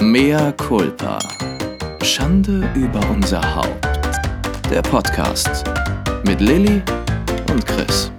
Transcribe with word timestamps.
Mea 0.00 0.52
culpa. 0.52 1.18
Schande 2.04 2.70
über 2.76 3.00
unser 3.10 3.42
Haupt. 3.56 3.84
Der 4.70 4.80
Podcast 4.80 5.64
mit 6.24 6.40
Lilly 6.40 6.80
und 7.50 7.66
Chris. 7.66 8.12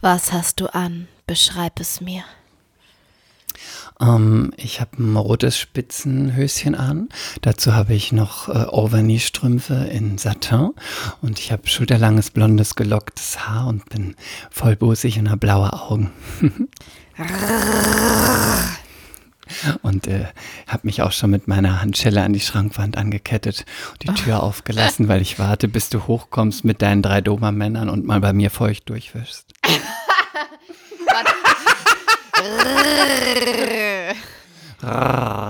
Was 0.00 0.32
hast 0.32 0.60
du 0.60 0.72
an? 0.72 1.08
Beschreib 1.26 1.80
es 1.80 2.00
mir. 2.00 2.22
Ähm, 4.00 4.52
ich 4.56 4.80
habe 4.80 5.02
ein 5.02 5.16
rotes 5.16 5.58
Spitzenhöschen 5.58 6.76
an. 6.76 7.08
Dazu 7.42 7.74
habe 7.74 7.94
ich 7.94 8.12
noch 8.12 8.48
äh, 8.48 8.66
Overknee-Strümpfe 8.68 9.88
in 9.90 10.18
Satin. 10.18 10.70
Und 11.20 11.40
ich 11.40 11.50
habe 11.50 11.66
schulterlanges, 11.66 12.30
blondes, 12.30 12.76
gelocktes 12.76 13.40
Haar 13.48 13.66
und 13.66 13.88
bin 13.88 14.14
vollbusig 14.52 15.18
und 15.18 15.30
habe 15.30 15.38
blaue 15.38 15.72
Augen. 15.72 16.12
und 19.82 20.06
äh, 20.06 20.26
habe 20.66 20.86
mich 20.86 21.02
auch 21.02 21.12
schon 21.12 21.30
mit 21.30 21.48
meiner 21.48 21.80
Handschelle 21.80 22.22
an 22.22 22.32
die 22.32 22.40
Schrankwand 22.40 22.96
angekettet 22.96 23.64
und 23.92 24.02
die 24.02 24.14
Tür 24.22 24.42
aufgelassen, 24.42 25.08
weil 25.08 25.20
ich 25.22 25.38
warte, 25.38 25.68
bis 25.68 25.88
du 25.88 26.06
hochkommst 26.06 26.64
mit 26.64 26.82
deinen 26.82 27.02
drei 27.02 27.20
Dobermännern 27.20 27.88
und 27.88 28.06
mal 28.06 28.20
bei 28.20 28.32
mir 28.32 28.50
feucht 28.50 28.88
durchwischst. 28.88 29.46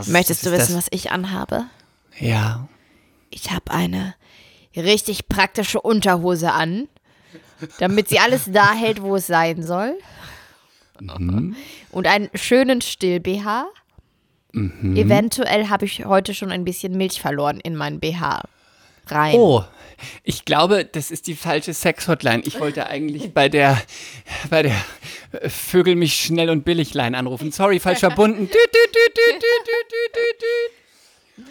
Möchtest 0.06 0.44
du 0.44 0.50
wissen, 0.50 0.74
das? 0.74 0.86
was 0.86 0.86
ich 0.90 1.12
anhabe? 1.12 1.66
Ja. 2.18 2.68
Ich 3.30 3.50
habe 3.50 3.70
eine 3.70 4.14
richtig 4.76 5.28
praktische 5.28 5.80
Unterhose 5.80 6.52
an, 6.52 6.88
damit 7.78 8.08
sie 8.08 8.18
alles 8.18 8.44
da 8.46 8.72
hält, 8.72 9.02
wo 9.02 9.16
es 9.16 9.26
sein 9.26 9.62
soll. 9.62 9.96
Und 11.90 12.06
einen 12.06 12.28
schönen 12.34 12.80
Still-BH. 12.80 13.66
Eventuell 14.52 15.68
habe 15.68 15.84
ich 15.84 16.04
heute 16.04 16.34
schon 16.34 16.50
ein 16.50 16.64
bisschen 16.64 16.96
Milch 16.96 17.20
verloren 17.20 17.60
in 17.60 17.76
meinen 17.76 18.00
BH. 18.00 18.42
Rein. 19.06 19.34
Oh, 19.34 19.64
ich 20.22 20.44
glaube, 20.44 20.84
das 20.84 21.10
ist 21.10 21.26
die 21.26 21.34
falsche 21.34 21.74
Sex-Hotline. 21.74 22.42
Ich 22.44 22.60
wollte 22.60 22.86
eigentlich 22.86 23.32
bei 23.34 23.48
der, 23.48 23.80
bei 24.50 24.62
der 24.62 24.74
äh, 25.32 25.48
Vögel 25.48 25.96
mich 25.96 26.14
schnell 26.14 26.50
und 26.50 26.64
billig 26.64 26.94
Line 26.94 27.16
anrufen. 27.16 27.52
Sorry, 27.52 27.80
falsch 27.80 28.00
verbunden. 28.00 28.48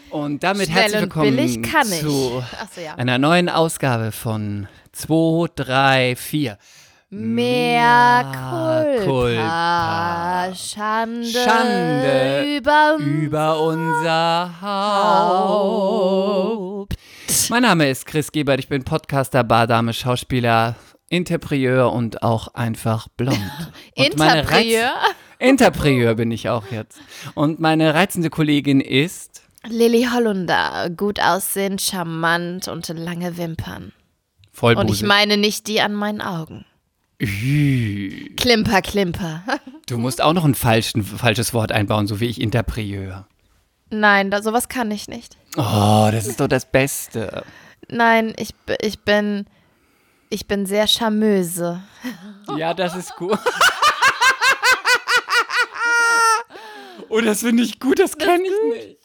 Und 0.10 0.44
damit 0.44 0.68
Schnell 0.68 0.82
herzlich 0.82 1.02
willkommen 1.02 1.90
zu 1.90 2.10
so, 2.10 2.44
ja. 2.82 2.96
einer 2.96 3.18
neuen 3.18 3.50
Ausgabe 3.50 4.12
von 4.12 4.68
2, 4.94 5.48
3, 5.56 6.16
4. 6.16 6.58
Mehr 7.12 8.24
Mea 8.24 9.00
Culpa. 9.02 9.04
culpa. 9.04 10.54
Schande, 10.54 11.26
Schande 11.26 12.56
über 12.56 12.98
über 13.00 13.60
unser 13.60 14.62
Haupt. 15.82 16.94
Mein 17.50 17.64
Name 17.64 17.90
ist 17.90 18.06
Chris 18.06 18.32
Gebert, 18.32 18.60
ich 18.60 18.68
bin 18.68 18.84
Podcaster, 18.84 19.44
Bardame, 19.44 19.94
Schauspieler, 19.94 20.76
Interprieur 21.10 21.92
und 21.92 22.22
auch 22.22 22.50
einfach 22.50 23.08
blond. 23.18 23.40
Interprieur. 23.96 24.92
Interprieur 25.40 26.14
bin 26.14 26.30
ich 26.30 26.48
auch 26.50 26.68
jetzt. 26.70 27.02
Und 27.34 27.60
meine 27.60 27.96
reizende 27.96 28.30
Kollegin 28.30 28.82
ist 28.82 29.42
Lilly 29.68 30.10
Hollunder, 30.14 30.92
gut 30.96 31.20
aussehend, 31.20 31.82
charmant 31.82 32.68
und 32.68 32.88
lange 32.90 33.36
Wimpern. 33.36 33.94
Vollbuse. 34.52 34.86
Und 34.86 34.94
ich 34.94 35.02
meine 35.02 35.38
nicht 35.38 35.66
die 35.66 35.82
an 35.82 35.96
meinen 35.96 36.22
Augen. 36.22 36.66
Ü, 37.22 38.34
Klimper, 38.36 38.82
Klimper. 38.82 39.44
Du 39.88 39.98
musst 39.98 40.22
auch 40.22 40.34
noch 40.34 40.46
ein 40.46 40.54
falschen, 40.54 41.04
falsches 41.04 41.52
Wort 41.54 41.72
einbauen, 41.72 42.06
so 42.06 42.20
wie 42.20 42.28
ich 42.28 42.40
Interprieur. 42.40 43.28
Nein, 43.90 44.30
da, 44.30 44.44
sowas 44.44 44.70
kann 44.70 44.92
ich 44.92 45.08
nicht. 45.08 45.36
Oh, 45.58 46.10
das 46.12 46.28
ist 46.28 46.40
doch 46.40 46.48
das 46.48 46.72
Beste. 46.72 47.44
Nein, 47.88 48.36
ich, 48.38 48.54
ich 48.82 49.00
bin. 49.00 49.48
Ich 50.30 50.48
bin 50.48 50.68
sehr 50.68 50.86
charmöse. 50.86 51.82
Ja, 52.56 52.76
das 52.76 52.96
ist 52.96 53.16
gut. 53.16 53.40
Oh, 57.12 57.22
das 57.22 57.40
finde 57.40 57.64
ich 57.64 57.80
gut, 57.80 57.98
das 57.98 58.18
kenne 58.20 58.44
ich 58.44 58.74
nicht. 58.74 58.99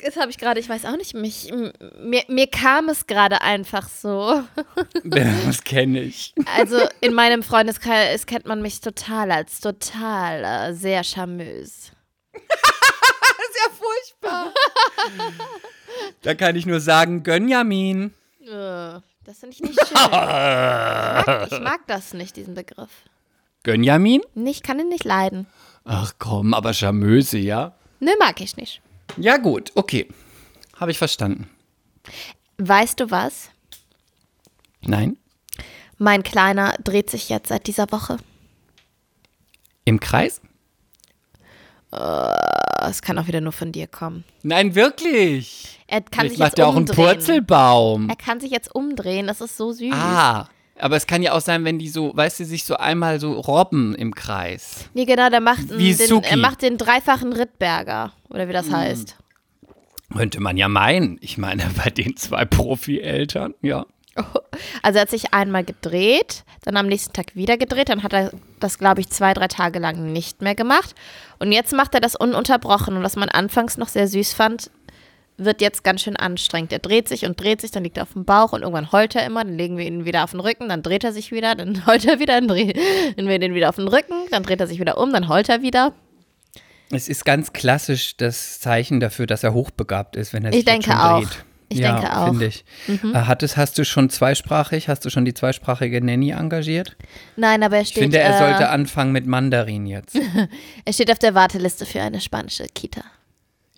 Das, 0.00 0.14
das 0.14 0.16
habe 0.20 0.30
ich 0.30 0.38
gerade, 0.38 0.60
ich 0.60 0.68
weiß 0.68 0.84
auch 0.86 0.96
nicht, 0.96 1.14
mich, 1.14 1.52
mir, 2.00 2.22
mir 2.28 2.46
kam 2.46 2.88
es 2.88 3.06
gerade 3.06 3.40
einfach 3.42 3.88
so. 3.88 4.42
Das 5.04 5.62
kenne 5.64 6.00
ich. 6.00 6.34
Also 6.56 6.78
in 7.00 7.12
meinem 7.14 7.42
Freundeskreis 7.42 8.26
kennt 8.26 8.46
man 8.46 8.62
mich 8.62 8.80
total 8.80 9.30
als 9.30 9.60
total 9.60 10.44
äh, 10.44 10.74
sehr 10.74 11.04
charmös. 11.04 11.90
Da 16.22 16.34
kann 16.34 16.56
ich 16.56 16.66
nur 16.66 16.80
sagen, 16.80 17.22
Gönjamin. 17.22 18.12
Äh, 18.42 18.46
Das 19.24 19.38
finde 19.40 19.50
ich 19.54 19.60
nicht 19.60 19.78
schön. 19.78 19.96
Ich 19.96 20.10
mag, 20.10 21.48
ich 21.52 21.60
mag 21.60 21.80
das 21.86 22.14
nicht, 22.14 22.36
diesen 22.36 22.54
Begriff. 22.54 22.90
Gönjamin? 23.62 24.22
Ich 24.34 24.62
kann 24.62 24.78
ihn 24.80 24.88
nicht 24.88 25.04
leiden. 25.04 25.46
Ach 25.84 26.12
komm, 26.18 26.52
aber 26.54 26.72
Charmöse, 26.72 27.38
ja? 27.38 27.74
Ne, 28.00 28.12
mag 28.18 28.40
ich 28.40 28.56
nicht. 28.56 28.80
Ja 29.16 29.36
gut, 29.36 29.72
okay. 29.74 30.08
Habe 30.76 30.90
ich 30.90 30.98
verstanden. 30.98 31.48
Weißt 32.58 33.00
du 33.00 33.10
was? 33.10 33.50
Nein? 34.80 35.16
Mein 35.98 36.22
Kleiner 36.22 36.74
dreht 36.82 37.10
sich 37.10 37.28
jetzt 37.28 37.48
seit 37.48 37.66
dieser 37.66 37.90
Woche. 37.92 38.18
Im 39.84 40.00
Kreis? 40.00 40.40
Es 41.90 43.02
kann 43.02 43.18
auch 43.18 43.28
wieder 43.28 43.40
nur 43.40 43.52
von 43.52 43.70
dir 43.70 43.86
kommen. 43.86 44.24
Nein, 44.42 44.74
wirklich. 44.74 45.78
Er 45.86 46.00
kann 46.00 46.10
Vielleicht 46.12 46.30
sich 46.30 46.38
macht 46.40 46.48
jetzt 46.50 46.58
er 46.58 46.66
auch 46.66 46.76
einen 46.76 46.88
umdrehen. 46.88 47.06
Purzelbaum. 47.06 48.08
Er 48.08 48.16
kann 48.16 48.40
sich 48.40 48.50
jetzt 48.50 48.74
umdrehen, 48.74 49.28
das 49.28 49.40
ist 49.40 49.56
so 49.56 49.70
süß. 49.72 49.92
Ah, 49.94 50.48
aber 50.78 50.96
es 50.96 51.06
kann 51.06 51.22
ja 51.22 51.32
auch 51.32 51.40
sein, 51.40 51.64
wenn 51.64 51.78
die 51.78 51.88
so, 51.88 52.16
weißt 52.16 52.40
du, 52.40 52.44
sich 52.44 52.64
so 52.64 52.76
einmal 52.76 53.20
so 53.20 53.32
robben 53.32 53.94
im 53.94 54.14
Kreis. 54.14 54.88
Nee, 54.94 55.04
genau, 55.04 55.30
der 55.30 55.40
macht, 55.40 55.70
einen- 55.70 55.78
Wie 55.78 55.94
den, 55.94 56.22
er 56.22 56.36
macht 56.36 56.62
den 56.62 56.78
dreifachen 56.78 57.32
Rittberger. 57.32 58.12
Oder 58.30 58.48
wie 58.48 58.52
das 58.52 58.66
Hm. 58.66 58.76
heißt. 58.76 59.16
Könnte 60.14 60.40
man 60.40 60.56
ja 60.56 60.68
meinen. 60.68 61.18
Ich 61.20 61.38
meine, 61.38 61.64
bei 61.82 61.90
den 61.90 62.16
zwei 62.16 62.44
Profi-Eltern, 62.44 63.54
ja. 63.62 63.86
Also 64.82 64.98
er 64.98 65.02
hat 65.02 65.10
sich 65.10 65.34
einmal 65.34 65.64
gedreht, 65.64 66.44
dann 66.62 66.76
am 66.76 66.86
nächsten 66.86 67.12
Tag 67.12 67.34
wieder 67.34 67.56
gedreht, 67.56 67.88
dann 67.88 68.02
hat 68.04 68.12
er 68.12 68.30
das, 68.60 68.78
glaube 68.78 69.00
ich, 69.00 69.08
zwei, 69.10 69.34
drei 69.34 69.48
Tage 69.48 69.80
lang 69.80 70.12
nicht 70.12 70.40
mehr 70.42 70.54
gemacht. 70.54 70.94
Und 71.40 71.50
jetzt 71.50 71.72
macht 71.72 71.94
er 71.94 72.00
das 72.00 72.14
ununterbrochen. 72.14 72.96
Und 72.96 73.02
was 73.02 73.16
man 73.16 73.28
anfangs 73.28 73.76
noch 73.76 73.88
sehr 73.88 74.06
süß 74.06 74.32
fand, 74.32 74.70
wird 75.36 75.60
jetzt 75.60 75.82
ganz 75.84 76.02
schön 76.02 76.16
anstrengend. 76.16 76.72
Er 76.72 76.78
dreht 76.78 77.08
sich 77.08 77.24
und 77.24 77.40
dreht 77.40 77.60
sich, 77.60 77.70
dann 77.70 77.82
liegt 77.84 77.96
er 77.96 78.04
auf 78.04 78.12
dem 78.12 78.24
Bauch 78.24 78.52
und 78.52 78.62
irgendwann 78.62 78.92
heult 78.92 79.14
er 79.16 79.26
immer, 79.26 79.44
dann 79.44 79.56
legen 79.56 79.76
wir 79.76 79.86
ihn 79.86 80.04
wieder 80.04 80.24
auf 80.24 80.30
den 80.30 80.40
Rücken, 80.40 80.68
dann 80.68 80.82
dreht 80.82 81.04
er 81.04 81.12
sich 81.12 81.32
wieder, 81.32 81.54
dann 81.54 81.86
heult 81.86 82.04
er 82.06 82.18
wieder, 82.20 82.40
dann 82.40 82.48
drehen 82.48 82.72
wir 83.16 83.38
den 83.38 83.54
wieder 83.54 83.68
auf 83.68 83.76
den 83.76 83.88
Rücken, 83.88 84.14
dann 84.30 84.42
dreht 84.42 84.60
er 84.60 84.66
sich 84.66 84.80
wieder 84.80 84.98
um, 84.98 85.12
dann 85.12 85.28
heult 85.28 85.48
er 85.48 85.62
wieder. 85.62 85.92
Es 86.90 87.08
ist 87.08 87.24
ganz 87.24 87.52
klassisch 87.52 88.16
das 88.16 88.60
Zeichen 88.60 89.00
dafür, 89.00 89.26
dass 89.26 89.42
er 89.42 89.54
hochbegabt 89.54 90.16
ist, 90.16 90.32
wenn 90.32 90.44
er 90.44 90.50
Ich 90.50 90.58
sich 90.60 90.66
jetzt 90.66 90.72
denke 90.72 90.90
schon 90.90 91.00
auch. 91.00 91.20
dreht. 91.20 91.44
Ich 91.70 91.78
ja, 91.78 91.98
denke 91.98 92.16
auch. 92.16 92.32
Mhm. 92.32 92.38
finde 92.38 92.46
ich. 92.46 92.64
Äh, 92.88 93.18
Hattest, 93.26 93.56
hast 93.56 93.78
du 93.78 93.84
schon 93.84 94.10
zweisprachig, 94.10 94.88
hast 94.88 95.04
du 95.04 95.10
schon 95.10 95.24
die 95.24 95.34
zweisprachige 95.34 96.04
Nanny 96.04 96.30
engagiert? 96.30 96.96
Nein, 97.36 97.62
aber 97.62 97.76
er 97.76 97.82
Ich 97.82 97.88
steht, 97.88 98.02
finde, 98.04 98.18
er 98.18 98.36
äh, 98.36 98.38
sollte 98.38 98.68
anfangen 98.68 99.12
mit 99.12 99.26
Mandarin 99.26 99.86
jetzt. 99.86 100.16
er 100.84 100.92
steht 100.92 101.10
auf 101.10 101.18
der 101.18 101.34
Warteliste 101.34 101.86
für 101.86 102.02
eine 102.02 102.20
spanische 102.20 102.66
Kita. 102.74 103.02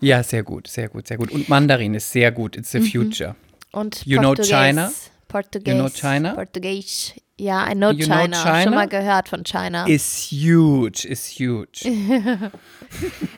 Ja, 0.01 0.23
sehr 0.23 0.43
gut, 0.43 0.69
sehr 0.69 0.89
gut, 0.89 1.07
sehr 1.07 1.17
gut. 1.17 1.31
Und 1.31 1.49
Mandarin 1.49 1.95
ist 1.95 2.11
sehr 2.12 2.33
gut. 2.33 2.57
It's 2.57 2.71
the 2.73 2.81
Mhm. 2.81 2.87
future. 2.91 3.37
Und 3.73 4.05
You 4.07 4.19
know 4.19 4.29
Portugies. 4.34 4.51
China? 4.51 4.93
Portugies. 5.29 5.73
You 5.75 5.79
know 5.81 5.89
China? 5.89 6.34
Portugies. 6.34 7.12
Ja, 7.39 7.71
I 7.71 7.75
know 7.75 7.91
You 7.91 8.06
know 8.06 8.17
China. 8.17 8.43
China? 8.43 8.62
Schon 8.62 8.75
mal 8.75 8.89
gehört 8.89 9.29
von 9.29 9.45
China. 9.45 9.87
Is 9.87 10.29
huge, 10.31 11.06
is 11.06 11.27
huge. 11.39 11.81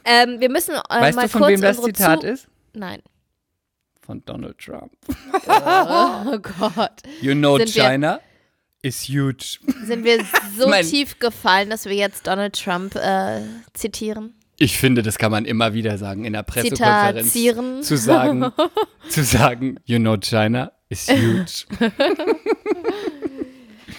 ähm, 0.05 0.41
wir 0.41 0.49
müssen 0.49 0.75
äh, 0.75 0.81
weißt 1.01 1.17
mal 1.17 1.23
du, 1.23 1.29
von 1.29 1.41
kurz 1.43 1.51
wem 1.53 1.61
das 1.61 1.83
Zitat 1.83 2.21
Zu 2.21 2.27
ist? 2.29 2.49
Nein. 2.75 3.03
Von 4.01 4.23
Donald 4.25 4.59
Trump. 4.59 4.93
Oh 5.49 6.39
Gott. 6.39 7.03
You 7.21 7.35
know 7.35 7.59
Sind 7.59 7.71
China 7.71 8.21
is 8.83 9.09
huge. 9.09 9.59
Sind 9.85 10.05
wir 10.05 10.25
so 10.57 10.71
tief 10.89 11.19
gefallen, 11.19 11.71
dass 11.71 11.85
wir 11.87 11.95
jetzt 11.95 12.27
Donald 12.27 12.55
Trump 12.59 12.95
äh, 12.95 13.41
zitieren? 13.75 14.35
Ich 14.61 14.77
finde, 14.77 15.03
das 15.03 15.19
kann 15.19 15.31
man 15.31 15.45
immer 15.45 15.73
wieder 15.73 15.99
sagen 15.99 16.25
in 16.25 16.33
der 16.33 16.43
Pressekonferenz. 16.43 17.33
Zitazieren. 17.33 17.83
Zu 17.83 17.97
sagen, 17.97 18.53
zu 19.09 19.23
sagen, 19.23 19.79
you 19.85 19.99
know 19.99 20.17
China 20.17 20.73
is 20.89 21.09
huge. 21.09 21.67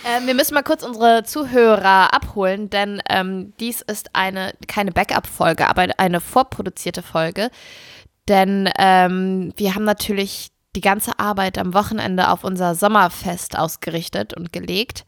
Ähm, 0.05 0.27
wir 0.27 0.33
müssen 0.33 0.53
mal 0.53 0.63
kurz 0.63 0.81
unsere 0.83 1.23
Zuhörer 1.23 2.13
abholen, 2.13 2.69
denn 2.69 3.01
ähm, 3.09 3.51
dies 3.59 3.81
ist 3.81 4.11
eine, 4.13 4.53
keine 4.67 4.93
Backup-Folge, 4.93 5.67
aber 5.67 5.87
eine 5.97 6.21
vorproduzierte 6.21 7.01
Folge. 7.01 7.49
Denn 8.29 8.69
ähm, 8.77 9.51
wir 9.57 9.75
haben 9.75 9.83
natürlich 9.83 10.51
die 10.75 10.81
ganze 10.81 11.19
Arbeit 11.19 11.57
am 11.57 11.73
Wochenende 11.73 12.29
auf 12.29 12.43
unser 12.43 12.75
Sommerfest 12.75 13.57
ausgerichtet 13.57 14.33
und 14.33 14.53
gelegt. 14.53 15.05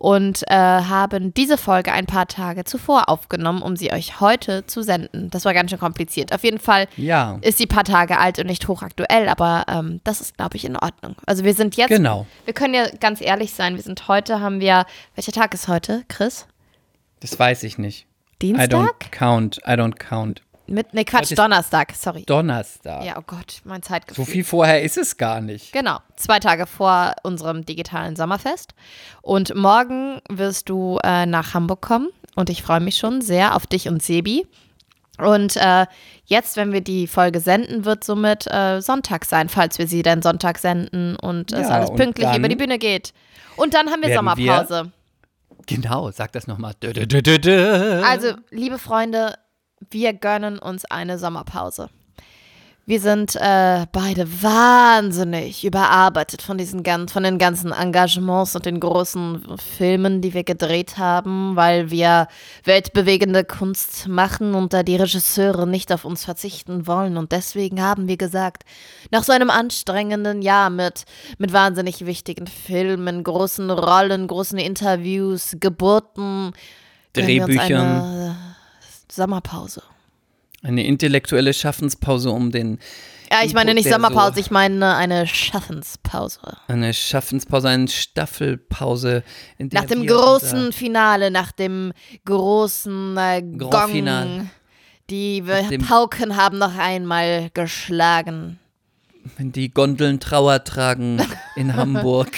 Und 0.00 0.44
äh, 0.48 0.54
haben 0.54 1.34
diese 1.34 1.58
Folge 1.58 1.90
ein 1.92 2.06
paar 2.06 2.28
Tage 2.28 2.62
zuvor 2.62 3.08
aufgenommen, 3.08 3.62
um 3.62 3.74
sie 3.74 3.92
euch 3.92 4.20
heute 4.20 4.64
zu 4.64 4.82
senden. 4.82 5.28
Das 5.30 5.44
war 5.44 5.54
ganz 5.54 5.70
schön 5.70 5.80
kompliziert. 5.80 6.32
Auf 6.32 6.44
jeden 6.44 6.60
Fall 6.60 6.86
Ja. 6.96 7.38
ist 7.40 7.58
sie 7.58 7.64
ein 7.64 7.68
paar 7.68 7.82
Tage 7.82 8.16
alt 8.18 8.38
und 8.38 8.46
nicht 8.46 8.68
hochaktuell, 8.68 9.28
aber 9.28 9.64
ähm, 9.68 10.00
das 10.04 10.20
ist, 10.20 10.36
glaube 10.36 10.56
ich, 10.56 10.64
in 10.64 10.76
Ordnung. 10.76 11.16
Also 11.26 11.42
wir 11.42 11.52
sind 11.54 11.76
jetzt, 11.76 11.88
Genau. 11.88 12.26
wir 12.44 12.54
können 12.54 12.74
ja 12.74 12.86
ganz 13.00 13.20
ehrlich 13.20 13.52
sein, 13.52 13.74
wir 13.74 13.82
sind 13.82 14.06
heute, 14.06 14.38
haben 14.40 14.60
wir, 14.60 14.86
welcher 15.16 15.32
Tag 15.32 15.52
ist 15.52 15.66
heute, 15.66 16.04
Chris? 16.06 16.46
Das 17.18 17.36
weiß 17.36 17.64
ich 17.64 17.76
nicht. 17.78 18.06
I 18.40 18.52
don't 18.52 18.68
Dienstag? 18.68 19.10
count. 19.10 19.58
I 19.66 19.70
don't 19.72 19.96
count. 19.98 20.42
Mit, 20.68 20.92
nee, 20.92 21.04
Quatsch, 21.04 21.32
Donnerstag, 21.36 21.94
sorry. 21.96 22.24
Donnerstag. 22.26 23.02
Ja, 23.04 23.14
oh 23.18 23.22
Gott, 23.26 23.60
mein 23.64 23.82
Zeitgefühl. 23.82 24.24
So 24.24 24.30
viel 24.30 24.44
vorher 24.44 24.82
ist 24.82 24.98
es 24.98 25.16
gar 25.16 25.40
nicht. 25.40 25.72
Genau, 25.72 25.98
zwei 26.16 26.38
Tage 26.40 26.66
vor 26.66 27.14
unserem 27.22 27.64
digitalen 27.64 28.16
Sommerfest. 28.16 28.74
Und 29.22 29.54
morgen 29.54 30.20
wirst 30.28 30.68
du 30.68 30.98
äh, 31.02 31.24
nach 31.24 31.54
Hamburg 31.54 31.80
kommen 31.80 32.08
und 32.36 32.50
ich 32.50 32.62
freue 32.62 32.80
mich 32.80 32.98
schon 32.98 33.22
sehr 33.22 33.56
auf 33.56 33.66
dich 33.66 33.88
und 33.88 34.02
Sebi. 34.02 34.46
Und 35.16 35.56
äh, 35.56 35.86
jetzt, 36.26 36.56
wenn 36.56 36.72
wir 36.72 36.80
die 36.82 37.06
Folge 37.06 37.40
senden, 37.40 37.84
wird 37.84 38.04
somit 38.04 38.46
äh, 38.46 38.80
Sonntag 38.80 39.24
sein, 39.24 39.48
falls 39.48 39.78
wir 39.78 39.88
sie 39.88 40.02
dann 40.02 40.22
Sonntag 40.22 40.58
senden 40.58 41.16
und 41.16 41.50
es 41.52 41.68
Ja, 41.68 41.74
alles 41.76 41.90
und 41.90 41.96
pünktlich 41.96 42.28
über 42.36 42.48
die 42.48 42.56
Bühne 42.56 42.78
geht. 42.78 43.14
Und 43.56 43.74
dann 43.74 43.88
haben 43.90 44.02
wir 44.02 44.10
werden 44.10 44.24
wir- 44.26 44.44
Sommerpause. 44.46 44.92
Genau, 45.66 46.10
sag 46.12 46.32
das 46.32 46.46
nochmal. 46.46 46.72
Also, 46.82 48.32
liebe 48.50 48.78
Freunde, 48.78 49.34
wir 49.90 50.12
gönnen 50.12 50.58
uns 50.58 50.84
eine 50.84 51.18
Sommerpause. 51.18 51.90
Wir 52.88 53.00
sind 53.00 53.36
äh, 53.36 53.84
beide 53.92 54.42
wahnsinnig 54.42 55.62
überarbeitet 55.62 56.40
von 56.40 56.56
diesen 56.56 56.86
von 57.08 57.22
den 57.22 57.36
ganzen 57.36 57.70
Engagements 57.70 58.56
und 58.56 58.64
den 58.64 58.80
großen 58.80 59.44
Filmen, 59.76 60.22
die 60.22 60.32
wir 60.32 60.42
gedreht 60.42 60.96
haben, 60.96 61.54
weil 61.54 61.90
wir 61.90 62.28
weltbewegende 62.64 63.44
Kunst 63.44 64.08
machen 64.08 64.54
und 64.54 64.72
da 64.72 64.82
die 64.82 64.96
Regisseure 64.96 65.66
nicht 65.66 65.92
auf 65.92 66.06
uns 66.06 66.24
verzichten 66.24 66.86
wollen. 66.86 67.18
Und 67.18 67.32
deswegen 67.32 67.82
haben 67.82 68.08
wir 68.08 68.16
gesagt, 68.16 68.62
nach 69.10 69.22
so 69.22 69.32
einem 69.32 69.50
anstrengenden 69.50 70.40
Jahr 70.40 70.70
mit, 70.70 71.04
mit 71.36 71.52
wahnsinnig 71.52 72.06
wichtigen 72.06 72.46
Filmen, 72.46 73.22
großen 73.22 73.70
Rollen, 73.70 74.26
großen 74.28 74.58
Interviews, 74.58 75.58
Geburten, 75.60 76.52
Drehbüchern. 77.12 78.34
Sommerpause. 79.10 79.82
Eine 80.62 80.84
intellektuelle 80.84 81.54
Schaffenspause, 81.54 82.30
um 82.30 82.50
den. 82.50 82.78
Ja, 83.30 83.44
ich 83.44 83.54
meine 83.54 83.70
Input, 83.70 83.84
nicht 83.84 83.94
Sommerpause, 83.94 84.34
So, 84.34 84.40
ich 84.40 84.50
meine 84.50 84.96
eine 84.96 85.26
Schaffenspause. 85.26 86.40
eine 86.66 86.94
Schaffenspause, 86.94 87.68
eine 87.68 87.88
Staffelpause. 87.88 89.22
Nach 89.58 89.84
dem 89.84 90.06
großen 90.06 90.72
Finale, 90.72 91.30
nach 91.30 91.52
dem 91.52 91.92
großen 92.24 93.16
äh, 93.16 93.42
Grand 93.42 93.70
Gong. 93.70 93.88
Finale. 93.88 94.46
Die 95.10 95.42
Pauken 95.86 96.36
haben 96.36 96.58
noch 96.58 96.76
einmal 96.76 97.50
geschlagen. 97.54 98.58
Wenn 99.36 99.52
die 99.52 99.70
Gondeln 99.70 100.20
Trauer 100.20 100.64
tragen 100.64 101.20
in 101.56 101.76
Hamburg. 101.76 102.30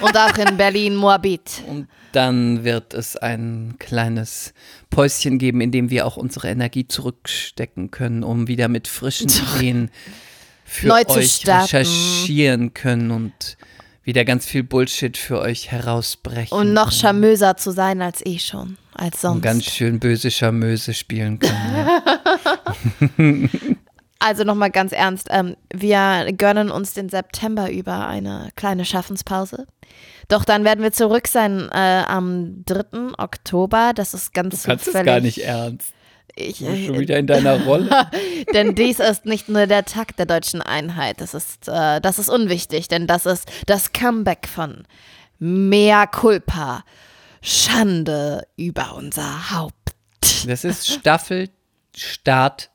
Und 0.00 0.16
auch 0.16 0.36
in 0.38 0.56
Berlin-Moabit. 0.56 1.62
Und 1.66 1.88
dann 2.12 2.64
wird 2.64 2.94
es 2.94 3.16
ein 3.16 3.76
kleines 3.78 4.52
Päuschen 4.90 5.38
geben, 5.38 5.60
in 5.60 5.70
dem 5.70 5.90
wir 5.90 6.06
auch 6.06 6.16
unsere 6.16 6.48
Energie 6.48 6.86
zurückstecken 6.86 7.90
können, 7.90 8.22
um 8.22 8.48
wieder 8.48 8.68
mit 8.68 8.88
frischen 8.88 9.30
Ideen 9.56 9.90
für 10.64 10.88
Neu 10.88 11.04
zu 11.04 11.18
euch 11.18 11.46
recherchieren 11.46 12.74
können 12.74 13.10
und 13.10 13.56
wieder 14.02 14.24
ganz 14.24 14.46
viel 14.46 14.62
Bullshit 14.62 15.16
für 15.16 15.40
euch 15.40 15.70
herausbrechen. 15.70 16.56
Und 16.56 16.72
noch 16.72 16.92
charmöser 16.92 17.56
zu 17.56 17.70
sein 17.70 18.02
als 18.02 18.24
eh 18.24 18.38
schon, 18.38 18.76
als 18.94 19.16
und 19.16 19.20
sonst. 19.20 19.42
ganz 19.42 19.64
schön 19.64 20.00
böse 20.00 20.30
Charmeuse 20.30 20.94
spielen 20.94 21.38
können. 21.38 22.00
Also 24.22 24.44
nochmal 24.44 24.70
ganz 24.70 24.92
ernst, 24.92 25.28
ähm, 25.30 25.56
wir 25.72 26.30
gönnen 26.36 26.70
uns 26.70 26.92
den 26.94 27.08
September 27.08 27.70
über 27.70 28.06
eine 28.06 28.50
kleine 28.54 28.84
Schaffenspause. 28.84 29.66
Doch 30.28 30.44
dann 30.44 30.62
werden 30.64 30.82
wir 30.82 30.92
zurück 30.92 31.26
sein 31.26 31.68
äh, 31.72 32.04
am 32.06 32.62
3. 32.66 33.14
Oktober. 33.18 33.92
Das 33.94 34.12
ist 34.14 34.32
ganz 34.34 34.62
Du 34.62 34.68
kannst 34.68 34.82
es 34.86 34.92
zufällig. 34.92 35.06
gar 35.06 35.20
nicht 35.20 35.38
ernst. 35.44 35.92
Ich, 36.36 36.58
Du 36.58 36.66
bist 36.66 36.84
schon 36.86 36.94
äh, 36.96 37.00
wieder 37.00 37.16
in 37.18 37.26
deiner 37.26 37.60
Rolle. 37.64 37.90
denn 38.54 38.74
dies 38.74 39.00
ist 39.00 39.24
nicht 39.24 39.48
nur 39.48 39.66
der 39.66 39.84
Tag 39.86 40.14
der 40.16 40.26
deutschen 40.26 40.62
Einheit. 40.62 41.20
Das 41.20 41.32
ist, 41.34 41.66
äh, 41.68 42.00
das 42.00 42.18
ist 42.18 42.28
unwichtig, 42.28 42.88
denn 42.88 43.06
das 43.06 43.24
ist 43.26 43.50
das 43.66 43.92
Comeback 43.92 44.46
von 44.46 44.84
Mea 45.38 46.06
Culpa. 46.06 46.84
Schande 47.42 48.46
über 48.58 48.94
unser 48.96 49.50
Haupt. 49.50 49.74
Das 50.46 50.62
ist 50.64 50.86
Staffelstart. 50.88 52.70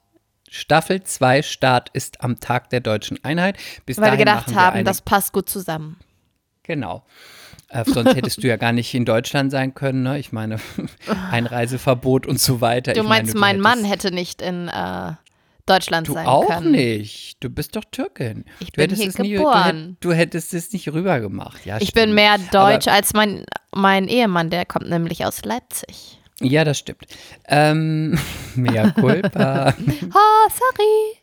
Staffel 0.56 1.04
2 1.04 1.42
Start 1.42 1.90
ist 1.94 2.22
am 2.22 2.40
Tag 2.40 2.69
der 2.69 2.80
deutschen 2.80 3.22
Einheit. 3.24 3.57
Bis 3.86 3.98
Weil 4.00 4.12
wir 4.12 4.18
gedacht 4.18 4.50
wir 4.50 4.56
haben, 4.56 4.86
das 4.86 5.02
passt 5.02 5.34
gut 5.34 5.50
zusammen. 5.50 5.98
Genau. 6.63 7.04
Äh, 7.69 7.84
sonst 7.86 8.16
hättest 8.16 8.42
du 8.44 8.48
ja 8.48 8.57
gar 8.57 8.72
nicht 8.72 8.94
in 8.94 9.06
Deutschland 9.06 9.52
sein 9.52 9.74
können. 9.74 10.04
Ne? 10.04 10.18
Ich 10.19 10.31
meine, 10.31 10.60
Einreiseverbot 11.31 12.25
und 12.25 12.40
so 12.40 12.62
weiter. 12.62 12.94
Du 12.94 13.04
meinst, 13.04 13.36
meine, 13.36 13.60
mein 13.60 13.78
Mann 13.78 13.86
hätte 13.86 14.12
nicht 14.12 14.42
in 14.42 14.68
äh, 14.69 15.13
Deutschland 15.66 16.07
Du 16.07 16.13
sein 16.13 16.25
auch 16.28 16.48
können. 16.48 16.72
nicht. 16.72 17.38
Du 17.44 17.50
bist 17.50 17.75
doch 17.75 17.84
Türkin. 17.92 18.46
Ich 18.60 18.72
du 18.72 18.78
bin 18.78 18.84
hättest 18.84 19.01
hier 19.01 19.10
es 19.10 19.18
nie, 19.18 19.34
du, 19.34 19.40
geboren. 19.40 19.88
hätt, 19.90 19.96
du 20.04 20.13
hättest 20.13 20.54
es 20.54 20.72
nicht 20.74 20.88
rübergemacht. 20.94 21.66
Ja, 21.66 21.78
Ich 21.78 21.90
stimmt. 21.90 22.06
bin 22.08 22.16
mehr 22.16 22.38
deutsch 22.51 22.88
Aber- 22.88 22.96
als 22.98 23.13
mein, 23.13 23.46
mein 23.74 24.08
Ehemann, 24.08 24.50
der 24.50 24.66
kommt 24.66 24.90
nämlich 24.90 25.25
aus 25.25 25.44
Leipzig. 25.44 26.22
Ja, 26.42 26.64
das 26.64 26.80
stimmt. 26.80 27.06
Ähm, 27.48 28.18
mea 28.56 28.92
culpa. 28.92 29.74
Oh, 30.14 30.50
sorry. 30.50 31.18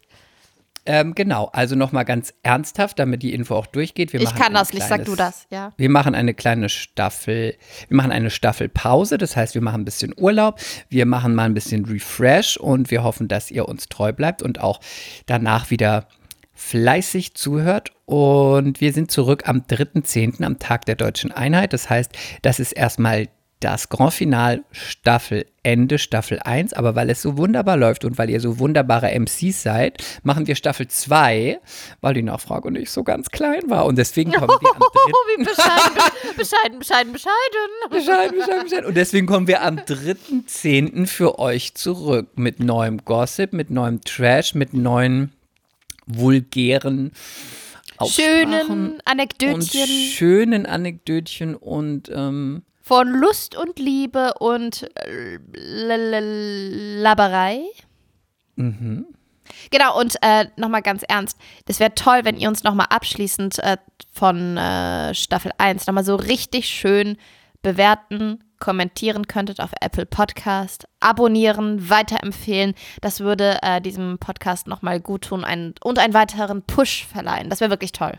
ähm, 0.86 1.14
genau, 1.14 1.50
also 1.52 1.76
nochmal 1.76 2.04
ganz 2.04 2.32
ernsthaft, 2.42 2.98
damit 2.98 3.22
die 3.22 3.34
Info 3.34 3.54
auch 3.54 3.66
durchgeht. 3.66 4.12
Wir 4.12 4.20
Ich 4.20 4.34
kann 4.34 4.54
das 4.54 4.72
nicht, 4.72 4.86
sag 4.86 5.04
du 5.04 5.14
das, 5.14 5.46
ja. 5.50 5.72
Wir 5.76 5.90
machen 5.90 6.14
eine 6.14 6.34
kleine 6.34 6.68
Staffel, 6.68 7.56
wir 7.88 7.96
machen 7.96 8.10
eine 8.10 8.30
Staffelpause, 8.30 9.18
das 9.18 9.36
heißt, 9.36 9.54
wir 9.54 9.62
machen 9.62 9.82
ein 9.82 9.84
bisschen 9.84 10.14
Urlaub, 10.16 10.58
wir 10.88 11.06
machen 11.06 11.34
mal 11.34 11.44
ein 11.44 11.54
bisschen 11.54 11.84
Refresh 11.84 12.56
und 12.56 12.90
wir 12.90 13.04
hoffen, 13.04 13.28
dass 13.28 13.50
ihr 13.50 13.68
uns 13.68 13.88
treu 13.88 14.12
bleibt 14.12 14.42
und 14.42 14.60
auch 14.60 14.80
danach 15.26 15.70
wieder 15.70 16.08
fleißig 16.54 17.34
zuhört. 17.34 17.92
Und 18.06 18.80
wir 18.80 18.92
sind 18.92 19.10
zurück 19.10 19.48
am 19.48 19.62
3.10., 19.62 20.42
am 20.44 20.58
Tag 20.58 20.84
der 20.84 20.96
deutschen 20.96 21.32
Einheit. 21.32 21.72
Das 21.72 21.90
heißt, 21.90 22.12
das 22.42 22.60
ist 22.60 22.72
erstmal 22.72 23.28
das 23.62 23.88
Grand 23.88 24.12
Final 24.12 24.64
Staffel 24.72 25.46
Ende 25.62 25.98
Staffel 25.98 26.40
1, 26.40 26.72
aber 26.72 26.96
weil 26.96 27.08
es 27.08 27.22
so 27.22 27.36
wunderbar 27.36 27.76
läuft 27.76 28.04
und 28.04 28.18
weil 28.18 28.28
ihr 28.28 28.40
so 28.40 28.58
wunderbare 28.58 29.12
MCs 29.12 29.62
seid, 29.62 30.02
machen 30.24 30.48
wir 30.48 30.56
Staffel 30.56 30.88
2, 30.88 31.60
weil 32.00 32.14
die 32.14 32.22
Nachfrage 32.22 32.72
nicht 32.72 32.90
so 32.90 33.04
ganz 33.04 33.30
klein 33.30 33.70
war 33.70 33.86
und 33.86 33.96
deswegen 33.96 34.32
kommen 34.32 34.48
wir 34.60 34.74
am 34.74 34.80
3. 34.80 34.86
Oh, 34.88 35.38
wie 35.38 35.44
bescheiden, 35.44 35.98
bescheiden, 36.36 36.78
bescheiden, 36.80 37.12
bescheiden. 37.12 37.70
Bescheid, 37.90 38.32
Bescheid, 38.36 38.62
Bescheid. 38.64 38.84
Und 38.84 38.96
deswegen 38.96 39.26
kommen 39.26 39.46
wir 39.46 39.62
am 39.62 39.76
3.10. 39.76 41.06
für 41.06 41.38
euch 41.38 41.74
zurück 41.74 42.30
mit 42.34 42.58
neuem 42.58 43.04
Gossip, 43.04 43.52
mit 43.52 43.70
neuem 43.70 44.00
Trash, 44.00 44.54
mit 44.54 44.74
neuen 44.74 45.32
vulgären 46.06 47.12
Schönen 48.08 48.66
und 48.68 49.06
Anekdötchen 49.06 49.86
schönen 49.86 50.66
Anekdötchen 50.66 51.54
und 51.54 52.10
ähm, 52.12 52.62
von 52.82 53.08
Lust 53.08 53.56
und 53.56 53.78
Liebe 53.78 54.34
und 54.34 54.90
äh, 54.96 55.38
Laberei. 57.00 57.62
mhm. 58.56 59.06
Genau, 59.70 59.98
und 59.98 60.16
äh, 60.22 60.46
nochmal 60.56 60.82
ganz 60.82 61.02
ernst, 61.06 61.38
das 61.66 61.78
wäre 61.78 61.94
toll, 61.94 62.20
wenn 62.24 62.36
ihr 62.36 62.48
uns 62.48 62.64
nochmal 62.64 62.86
abschließend 62.90 63.58
äh, 63.58 63.76
von 64.12 64.56
äh, 64.56 65.14
Staffel 65.14 65.52
1 65.58 65.86
nochmal 65.86 66.04
so 66.04 66.16
richtig 66.16 66.68
schön 66.68 67.16
bewerten, 67.62 68.42
kommentieren 68.58 69.26
könntet 69.26 69.60
auf 69.60 69.70
Apple 69.80 70.06
Podcast, 70.06 70.86
abonnieren, 71.00 71.88
weiterempfehlen. 71.90 72.74
Das 73.00 73.20
würde 73.20 73.58
äh, 73.62 73.80
diesem 73.80 74.18
Podcast 74.18 74.66
nochmal 74.66 75.00
gut 75.00 75.24
tun 75.24 75.44
ein, 75.44 75.74
und 75.82 75.98
einen 75.98 76.14
weiteren 76.14 76.62
Push 76.62 77.06
verleihen. 77.06 77.50
Das 77.50 77.60
wäre 77.60 77.70
wirklich 77.70 77.92
toll. 77.92 78.18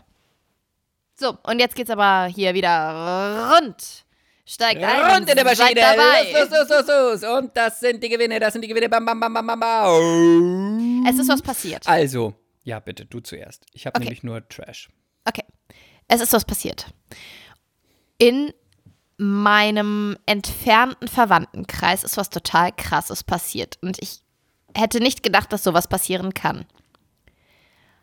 So, 1.14 1.36
und 1.44 1.60
jetzt 1.60 1.76
geht's 1.76 1.90
aber 1.90 2.26
hier 2.26 2.54
wieder 2.54 3.54
rund. 3.56 4.03
Steigt 4.46 4.82
ein, 4.82 5.22
Und 5.22 5.28
in 5.30 5.36
der 5.36 5.44
Maschine. 5.44 5.74
dabei. 5.74 6.32
Los, 6.32 6.50
los, 6.50 6.68
los, 6.68 6.86
los, 6.86 7.22
los. 7.22 7.38
Und 7.38 7.56
das 7.56 7.80
sind 7.80 8.02
die 8.02 8.08
Gewinne, 8.10 8.38
das 8.38 8.52
sind 8.52 8.62
die 8.62 8.68
Gewinne. 8.68 8.88
Bam, 8.90 9.04
bam, 9.06 9.18
bam, 9.18 9.32
bam, 9.32 9.46
bam, 9.46 9.60
bam. 9.60 11.06
Es 11.08 11.18
ist 11.18 11.28
was 11.28 11.40
passiert. 11.40 11.86
Also, 11.88 12.34
ja, 12.62 12.78
bitte, 12.80 13.06
du 13.06 13.20
zuerst. 13.20 13.64
Ich 13.72 13.86
habe 13.86 13.96
Okay. 13.96 14.04
nämlich 14.04 14.22
nur 14.22 14.46
Trash. 14.48 14.88
Okay. 15.24 15.44
Es 16.08 16.20
ist 16.20 16.32
was 16.34 16.44
passiert. 16.44 16.92
In 18.18 18.52
meinem 19.16 20.18
entfernten 20.26 21.08
Verwandtenkreis 21.08 22.04
ist 22.04 22.16
was 22.18 22.28
total 22.30 22.72
krasses 22.72 23.22
passiert. 23.24 23.78
Und 23.80 23.96
ich 24.02 24.20
hätte 24.76 25.00
nicht 25.00 25.22
gedacht, 25.22 25.52
dass 25.52 25.62
sowas 25.64 25.88
passieren 25.88 26.34
kann. 26.34 26.66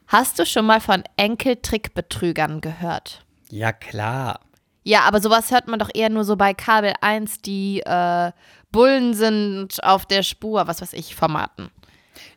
Hast 0.08 0.40
du 0.40 0.46
schon 0.46 0.66
mal 0.66 0.82
von 0.82 1.04
Enkeltrickbetrügern 1.18 2.62
gehört? 2.62 3.24
Ja, 3.50 3.72
klar. 3.72 4.40
Ja, 4.84 5.02
aber 5.02 5.22
sowas 5.22 5.52
hört 5.52 5.68
man 5.68 5.80
doch 5.80 5.90
eher 5.94 6.10
nur 6.10 6.24
so 6.24 6.36
bei 6.36 6.54
Kabel 6.54 6.94
1, 7.02 7.42
die 7.42 7.82
äh, 7.82 8.32
Bullen 8.72 9.14
sind 9.14 9.84
auf 9.84 10.06
der 10.06 10.24
Spur, 10.24 10.68
was 10.68 10.82
weiß 10.82 10.94
ich, 10.94 11.16
Formaten. 11.16 11.70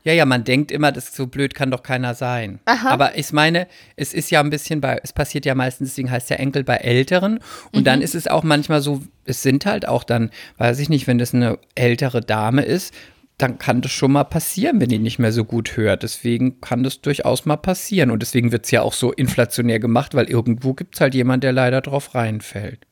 Ja, 0.02 0.12
ja, 0.12 0.26
man 0.26 0.44
denkt 0.44 0.70
immer, 0.70 0.92
das 0.92 1.14
so 1.14 1.26
blöd 1.26 1.54
kann 1.54 1.70
doch 1.70 1.82
keiner 1.82 2.14
sein. 2.14 2.60
Aha. 2.66 2.90
Aber 2.90 3.16
ich 3.16 3.32
meine, 3.32 3.66
es 3.96 4.12
ist 4.12 4.30
ja 4.30 4.40
ein 4.40 4.50
bisschen 4.50 4.80
bei, 4.80 5.00
es 5.02 5.14
passiert 5.14 5.46
ja 5.46 5.54
meistens, 5.54 5.90
deswegen 5.90 6.10
heißt 6.10 6.28
der 6.28 6.40
Enkel 6.40 6.62
bei 6.62 6.76
Älteren. 6.76 7.40
Und 7.72 7.86
dann 7.86 8.02
ist 8.02 8.14
es 8.14 8.28
auch 8.28 8.42
manchmal 8.42 8.82
so, 8.82 9.02
es 9.24 9.42
sind 9.42 9.64
halt 9.64 9.88
auch 9.88 10.04
dann, 10.04 10.30
weiß 10.58 10.78
ich 10.78 10.90
nicht, 10.90 11.06
wenn 11.06 11.18
das 11.18 11.32
eine 11.32 11.58
ältere 11.74 12.20
Dame 12.20 12.62
ist, 12.62 12.94
dann 13.38 13.58
kann 13.58 13.80
das 13.80 13.90
schon 13.90 14.12
mal 14.12 14.24
passieren, 14.24 14.80
wenn 14.80 14.88
die 14.88 14.98
nicht 14.98 15.18
mehr 15.18 15.32
so 15.32 15.44
gut 15.44 15.76
hört. 15.76 16.02
Deswegen 16.04 16.60
kann 16.60 16.84
das 16.84 17.00
durchaus 17.00 17.46
mal 17.46 17.56
passieren. 17.56 18.10
Und 18.10 18.20
deswegen 18.22 18.52
wird 18.52 18.64
es 18.64 18.70
ja 18.70 18.82
auch 18.82 18.92
so 18.92 19.12
inflationär 19.12 19.80
gemacht, 19.80 20.14
weil 20.14 20.26
irgendwo 20.26 20.74
gibt 20.74 20.94
es 20.94 21.00
halt 21.00 21.14
jemand, 21.14 21.42
der 21.42 21.52
leider 21.52 21.80
drauf 21.80 22.14
reinfällt. 22.14 22.86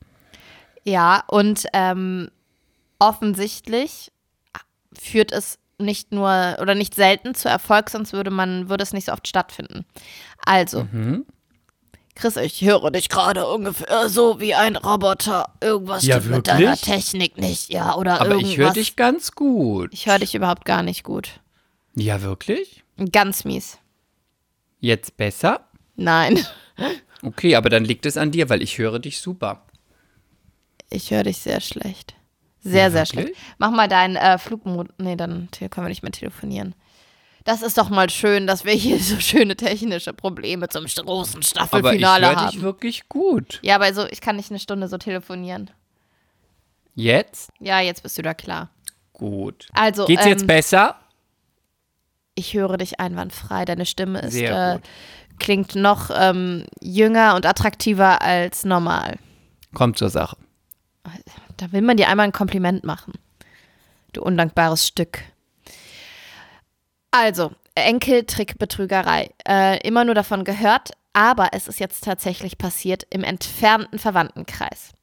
Ja, 0.83 1.23
und 1.27 1.65
ähm, 1.71 2.29
offensichtlich 2.99 4.11
führt 4.99 5.31
es 5.31 5.59
nicht 5.79 6.11
nur 6.11 6.57
oder 6.61 6.75
nicht 6.75 6.93
selten 6.93 7.35
zu 7.35 7.49
Erfolg, 7.49 7.89
sonst 7.89 8.13
würde 8.13 8.31
man, 8.31 8.69
würde 8.69 8.83
es 8.83 8.93
nicht 8.93 9.05
so 9.05 9.13
oft 9.13 9.27
stattfinden. 9.27 9.85
Also, 10.45 10.87
Mhm. 10.91 11.25
Chris, 12.15 12.35
ich 12.37 12.61
höre 12.61 12.91
dich 12.91 13.09
gerade 13.09 13.47
ungefähr 13.47 14.07
so 14.07 14.39
wie 14.39 14.53
ein 14.53 14.75
Roboter. 14.75 15.49
Irgendwas 15.61 16.05
Ja, 16.05 16.19
stimmt 16.19 16.35
mit 16.35 16.47
deiner 16.47 16.59
wirklich? 16.59 16.81
Technik 16.81 17.37
nicht, 17.37 17.69
ja, 17.73 17.95
oder 17.95 18.21
Aber 18.21 18.31
irgendwas. 18.31 18.51
ich 18.51 18.57
höre 18.57 18.73
dich 18.73 18.95
ganz 18.95 19.31
gut. 19.31 19.89
Ich 19.93 20.05
höre 20.05 20.19
dich 20.19 20.35
überhaupt 20.35 20.65
gar 20.65 20.83
nicht 20.83 21.03
gut. 21.03 21.39
Ja, 21.95 22.21
wirklich? 22.21 22.83
Ganz 23.11 23.45
mies. 23.45 23.79
Jetzt 24.79 25.17
besser? 25.17 25.67
Nein, 25.95 26.45
Okay, 27.25 27.55
aber 27.55 27.69
dann 27.69 27.85
liegt 27.85 28.05
es 28.05 28.17
an 28.17 28.31
dir, 28.31 28.49
weil 28.49 28.61
ich 28.61 28.77
höre 28.77 28.99
dich 28.99 29.19
super. 29.21 29.65
ich 30.89 31.09
höre 31.11 31.23
dich 31.23 31.37
sehr 31.37 31.61
schlecht. 31.61 32.15
Sehr, 32.59 32.91
sehr 32.91 33.01
Wirklich? 33.05 33.27
schlecht. 33.27 33.39
Mach 33.57 33.71
mal 33.71 33.87
deinen 33.87 34.15
äh, 34.17 34.37
Flugmodus. 34.37 34.93
Nee, 34.97 35.15
dann 35.15 35.47
können 35.51 35.85
wir 35.85 35.89
nicht 35.89 36.03
mehr 36.03 36.11
telefonieren. 36.11 36.75
Das 37.43 37.61
ist 37.61 37.77
doch 37.77 37.89
mal 37.89 38.09
schön, 38.09 38.47
dass 38.47 38.65
wir 38.65 38.73
hier 38.73 38.99
so 39.01 39.19
schöne 39.19 39.55
technische 39.55 40.13
Probleme 40.13 40.69
zum 40.69 40.85
großen 40.85 41.35
Aber 41.35 41.41
ich 41.41 41.47
Staffelfinale 41.47 42.35
haben. 42.35 42.51
dich 42.51 42.61
wirklich 42.61 43.09
gut. 43.09 43.59
Ja, 43.61 43.75
aber 43.75 43.93
so, 43.93 44.05
ich 44.07 44.21
kann 44.21 44.35
nicht 44.35 44.49
eine 44.49 44.59
Stunde 44.59 44.87
so 44.87 44.97
telefonieren. 44.97 45.69
Jetzt? 46.95 47.51
Ja, 47.59 47.79
jetzt 47.79 48.03
bist 48.03 48.17
du 48.17 48.21
da 48.21 48.33
klar. 48.33 48.69
Gut. 49.13 49.67
Also, 49.73 50.05
Geht's 50.05 50.25
jetzt 50.25 50.41
ähm, 50.41 50.47
besser? 50.47 50.99
ich 52.35 52.53
höre 52.53 52.77
dich 52.77 52.99
einwandfrei. 52.99 53.65
Deine 53.65 53.85
Stimme 53.85 54.19
ist, 54.21 54.35
äh, 54.35 54.79
klingt 55.39 55.75
noch 55.75 56.09
ähm, 56.13 56.65
jünger 56.81 57.35
und 57.35 57.45
attraktiver 57.45 58.21
als 58.21 58.63
normal. 58.63 59.17
Kommt 59.73 59.97
zur 59.97 60.09
Sache. 60.09 60.37
Da 61.57 61.71
will 61.71 61.81
man 61.81 61.97
dir 61.97 62.07
einmal 62.07 62.25
ein 62.25 62.31
Kompliment 62.31 62.83
machen. 62.83 63.13
Du 64.13 64.21
undankbares 64.21 64.87
Stück. 64.87 65.19
Also, 67.15 67.51
Enkeltrickbetrügerei. 67.75 69.29
Äh, 69.47 69.87
immer 69.87 70.03
nur 70.03 70.15
davon 70.15 70.43
gehört, 70.43 70.93
aber 71.13 71.49
es 71.51 71.67
ist 71.67 71.79
jetzt 71.79 72.03
tatsächlich 72.03 72.57
passiert 72.57 73.05
im 73.11 73.23
entfernten 73.23 73.99
Verwandtenkreis. 73.99 74.93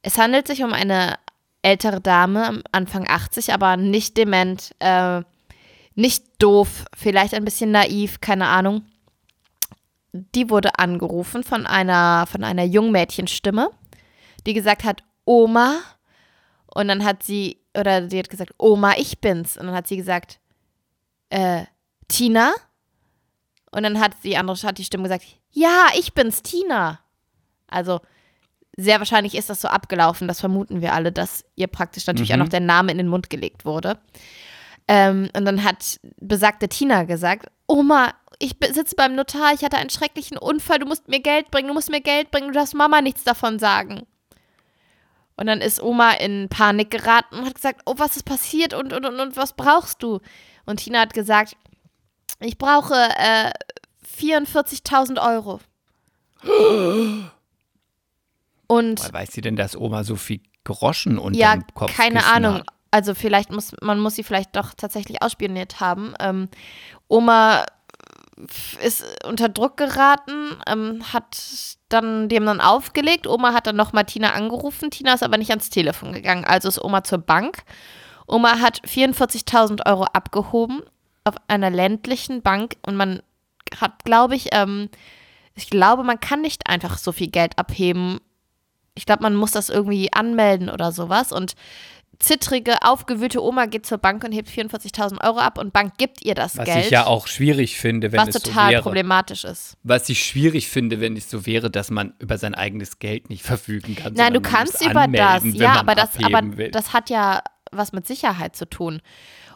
Es 0.00 0.16
handelt 0.16 0.46
sich 0.46 0.62
um 0.62 0.72
eine 0.72 1.18
ältere 1.62 2.00
Dame, 2.00 2.46
am 2.46 2.62
Anfang 2.70 3.08
80, 3.08 3.52
aber 3.52 3.76
nicht 3.76 4.16
dement, 4.16 4.76
äh, 4.78 5.22
nicht 5.96 6.22
doof, 6.38 6.84
vielleicht 6.96 7.34
ein 7.34 7.44
bisschen 7.44 7.72
naiv, 7.72 8.20
keine 8.20 8.46
Ahnung. 8.46 8.82
Die 10.12 10.50
wurde 10.50 10.78
angerufen 10.78 11.42
von 11.42 11.66
einer, 11.66 12.28
von 12.30 12.44
einer 12.44 12.64
Jungmädchenstimme, 12.64 13.70
die 14.46 14.54
gesagt 14.54 14.84
hat, 14.84 15.02
Oma. 15.24 15.80
Und 16.72 16.86
dann 16.86 17.04
hat 17.04 17.24
sie, 17.24 17.60
oder 17.76 18.08
sie 18.08 18.20
hat 18.20 18.30
gesagt, 18.30 18.54
Oma, 18.56 18.92
ich 18.98 19.20
bin's. 19.20 19.56
Und 19.56 19.66
dann 19.66 19.74
hat 19.74 19.88
sie 19.88 19.96
gesagt, 19.96 20.38
äh, 21.30 21.64
Tina? 22.08 22.52
Und 23.72 23.82
dann 23.84 24.00
hat 24.00 24.12
die 24.24 24.36
andere, 24.36 24.56
hat 24.66 24.78
die 24.78 24.84
Stimme 24.84 25.04
gesagt, 25.04 25.24
ja, 25.50 25.86
ich 25.98 26.12
bin's, 26.12 26.42
Tina. 26.42 27.00
Also, 27.68 28.00
sehr 28.76 28.98
wahrscheinlich 28.98 29.34
ist 29.34 29.50
das 29.50 29.60
so 29.60 29.68
abgelaufen, 29.68 30.28
das 30.28 30.40
vermuten 30.40 30.80
wir 30.80 30.92
alle, 30.92 31.12
dass 31.12 31.44
ihr 31.54 31.66
praktisch 31.66 32.06
natürlich 32.06 32.32
auch 32.32 32.38
noch 32.38 32.48
der 32.48 32.60
Name 32.60 32.92
in 32.92 32.98
den 32.98 33.08
Mund 33.08 33.30
gelegt 33.30 33.64
wurde. 33.64 33.98
Ähm, 34.88 35.28
und 35.36 35.44
dann 35.44 35.62
hat 35.62 36.00
besagte 36.18 36.68
Tina 36.68 37.04
gesagt, 37.04 37.46
Oma, 37.66 38.14
ich 38.40 38.56
sitze 38.72 38.96
beim 38.96 39.14
Notar, 39.14 39.52
ich 39.54 39.62
hatte 39.62 39.76
einen 39.76 39.90
schrecklichen 39.90 40.38
Unfall, 40.38 40.78
du 40.78 40.86
musst 40.86 41.08
mir 41.08 41.20
Geld 41.20 41.50
bringen, 41.50 41.68
du 41.68 41.74
musst 41.74 41.90
mir 41.90 42.00
Geld 42.00 42.30
bringen, 42.30 42.48
du 42.48 42.54
darfst 42.54 42.74
Mama 42.74 43.00
nichts 43.00 43.22
davon 43.22 43.58
sagen. 43.58 44.06
Und 45.36 45.46
dann 45.46 45.60
ist 45.60 45.82
Oma 45.82 46.12
in 46.12 46.48
Panik 46.48 46.90
geraten 46.90 47.36
und 47.36 47.46
hat 47.46 47.54
gesagt, 47.54 47.82
oh, 47.86 47.94
was 47.96 48.16
ist 48.16 48.24
passiert 48.24 48.74
und, 48.74 48.92
und, 48.92 49.06
und, 49.06 49.20
und 49.20 49.36
was 49.36 49.54
brauchst 49.54 50.02
du? 50.02 50.20
Und 50.66 50.78
Tina 50.78 51.00
hat 51.00 51.14
gesagt, 51.14 51.56
ich 52.40 52.58
brauche 52.58 52.94
äh, 52.94 53.52
44.000 54.18 55.20
Euro. 55.20 55.60
Und 58.66 59.00
Woher 59.00 59.12
weiß 59.12 59.32
sie 59.32 59.40
denn, 59.40 59.56
dass 59.56 59.76
Oma 59.76 60.04
so 60.04 60.16
viel 60.16 60.40
Groschen 60.64 61.18
unter 61.18 61.38
ja, 61.38 61.56
dem 61.56 61.64
Kopf 61.74 61.94
keine 61.96 62.24
Ahnung. 62.26 62.62
Also 62.90 63.14
vielleicht 63.14 63.50
muss 63.50 63.72
man 63.82 64.00
muss 64.00 64.16
sie 64.16 64.24
vielleicht 64.24 64.56
doch 64.56 64.74
tatsächlich 64.74 65.22
ausspioniert 65.22 65.80
haben. 65.80 66.14
Ähm, 66.18 66.48
Oma 67.08 67.64
ist 68.82 69.04
unter 69.26 69.48
Druck 69.48 69.76
geraten, 69.76 70.56
ähm, 70.66 71.12
hat 71.12 71.76
dann 71.88 72.28
dem 72.28 72.46
dann 72.46 72.60
aufgelegt. 72.60 73.26
Oma 73.26 73.52
hat 73.52 73.66
dann 73.66 73.76
nochmal 73.76 74.04
Tina 74.04 74.32
angerufen. 74.32 74.90
Tina 74.90 75.14
ist 75.14 75.22
aber 75.22 75.36
nicht 75.36 75.50
ans 75.50 75.70
Telefon 75.70 76.12
gegangen. 76.12 76.44
Also 76.44 76.68
ist 76.68 76.82
Oma 76.82 77.04
zur 77.04 77.18
Bank. 77.18 77.64
Oma 78.30 78.60
hat 78.60 78.80
44.000 78.82 79.86
Euro 79.86 80.04
abgehoben 80.04 80.82
auf 81.24 81.34
einer 81.48 81.70
ländlichen 81.70 82.42
Bank 82.42 82.76
und 82.86 82.96
man 82.96 83.22
hat, 83.80 84.04
glaube 84.04 84.36
ich, 84.36 84.48
ähm, 84.52 84.88
ich 85.54 85.70
glaube, 85.70 86.02
man 86.04 86.20
kann 86.20 86.40
nicht 86.40 86.66
einfach 86.66 86.98
so 86.98 87.12
viel 87.12 87.28
Geld 87.28 87.58
abheben. 87.58 88.20
Ich 88.94 89.06
glaube, 89.06 89.22
man 89.22 89.34
muss 89.34 89.52
das 89.52 89.68
irgendwie 89.68 90.12
anmelden 90.12 90.70
oder 90.70 90.92
sowas. 90.92 91.32
Und 91.32 91.54
zittrige, 92.18 92.82
aufgewühlte 92.82 93.42
Oma 93.42 93.66
geht 93.66 93.86
zur 93.86 93.98
Bank 93.98 94.24
und 94.24 94.32
hebt 94.32 94.48
44.000 94.48 95.22
Euro 95.24 95.38
ab 95.38 95.58
und 95.58 95.72
Bank 95.72 95.96
gibt 95.98 96.24
ihr 96.24 96.34
das 96.34 96.56
Was 96.56 96.66
Geld. 96.66 96.84
ich 96.84 96.90
ja 96.90 97.06
auch 97.06 97.26
schwierig 97.26 97.78
finde, 97.78 98.12
wenn 98.12 98.20
was 98.20 98.28
es 98.28 98.34
so 98.34 98.38
total 98.40 98.72
wäre. 98.72 98.82
problematisch 98.82 99.44
ist. 99.44 99.76
Was 99.82 100.08
ich 100.08 100.24
schwierig 100.24 100.68
finde, 100.68 101.00
wenn 101.00 101.16
es 101.16 101.30
so 101.30 101.46
wäre, 101.46 101.70
dass 101.70 101.90
man 101.90 102.14
über 102.18 102.38
sein 102.38 102.54
eigenes 102.54 102.98
Geld 102.98 103.30
nicht 103.30 103.42
verfügen 103.42 103.96
kann. 103.96 104.14
Nein, 104.14 104.34
du 104.34 104.40
kannst 104.40 104.84
über 104.84 105.06
das, 105.08 105.42
ja, 105.44 105.74
aber 105.74 105.94
das, 105.94 106.10
aber 106.22 106.56
will. 106.56 106.70
das 106.70 106.92
hat 106.92 107.10
ja 107.10 107.42
was 107.72 107.92
mit 107.92 108.06
Sicherheit 108.06 108.56
zu 108.56 108.68
tun. 108.68 109.00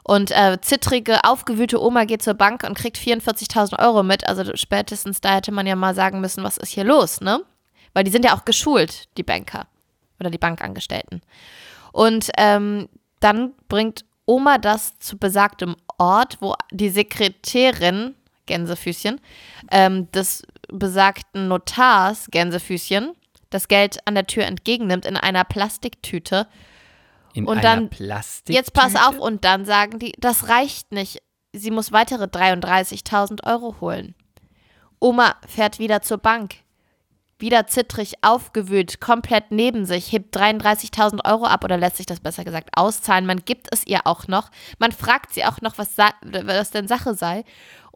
Und 0.03 0.31
äh, 0.31 0.59
zittrige, 0.61 1.25
aufgewühlte 1.25 1.83
Oma 1.83 2.05
geht 2.05 2.23
zur 2.23 2.35
Bank 2.35 2.63
und 2.65 2.77
kriegt 2.77 2.99
44.000 2.99 3.79
Euro 3.83 4.03
mit. 4.03 4.29
Also 4.29 4.55
spätestens 4.55 5.21
da 5.21 5.37
hätte 5.37 5.53
man 5.53 5.67
ja 5.67 5.77
mal 5.77 5.95
sagen 5.95 6.21
müssen, 6.21 6.45
was 6.45 6.59
ist 6.59 6.71
hier 6.71 6.85
los, 6.85 7.21
ne? 7.21 7.41
Weil 7.95 8.05
die 8.05 8.11
sind 8.11 8.25
ja 8.25 8.37
auch 8.37 8.45
geschult, 8.45 9.09
die 9.17 9.23
Banker 9.23 9.67
oder 10.21 10.31
die 10.31 10.39
Bankangestellten. 10.39 11.23
Und 11.93 12.31
ähm, 12.37 12.89
dann 13.21 13.53
bringt 13.69 14.05
Oma 14.27 14.59
das 14.59 14.99
zu 14.99 15.17
besagtem 15.17 15.77
Ort, 15.99 16.39
wo 16.41 16.55
die 16.71 16.91
Sekretärin, 16.91 18.15
Gänsefüßchen, 18.47 19.21
ähm, 19.71 20.11
des 20.13 20.43
besagten 20.69 21.49
Notars, 21.49 22.29
Gänsefüßchen, 22.31 23.13
das 23.51 23.69
Geld 23.69 23.99
an 24.07 24.15
der 24.15 24.27
Tür 24.27 24.45
entgegennimmt 24.45 25.07
in 25.07 25.17
einer 25.17 25.45
Plastiktüte. 25.45 26.47
In 27.35 27.47
und 27.47 27.59
einer 27.59 27.63
dann- 27.77 27.91
Plastik 27.91 28.55
Jetzt 28.55 28.73
pass 28.73 28.95
auf, 28.97 29.19
und 29.19 29.45
dann 29.45 29.65
sagen 29.65 29.99
die, 29.99 30.13
das 30.19 30.49
reicht 30.49 30.93
nicht. 30.93 31.23
Sie 31.53 31.71
muss 31.71 31.93
weitere 31.93 32.25
33.000 32.27 33.45
Euro 33.45 33.77
holen. 33.81 34.15
Oma 35.01 35.37
fährt 35.47 35.79
wieder 35.79 36.01
zur 36.01 36.19
Bank. 36.19 36.57
Wieder 37.39 37.67
zittrig, 37.67 38.15
aufgewühlt, 38.23 39.01
komplett 39.01 39.51
neben 39.51 39.85
sich, 39.85 40.13
hebt 40.13 40.35
33.000 40.37 41.25
Euro 41.29 41.45
ab 41.47 41.65
oder 41.65 41.77
lässt 41.77 41.97
sich 41.97 42.07
das 42.07 42.21
besser 42.21 42.45
gesagt 42.45 42.71
auszahlen. 42.77 43.27
Man 43.27 43.45
gibt 43.45 43.67
es 43.73 43.87
ihr 43.87 44.07
auch 44.07 44.29
noch. 44.29 44.51
Man 44.79 44.93
fragt 44.93 45.35
sie 45.35 45.45
auch 45.45 45.61
noch, 45.61 45.77
was, 45.77 45.97
was 45.99 46.71
denn 46.71 46.89
Sache 46.89 47.15
sei. 47.15 47.45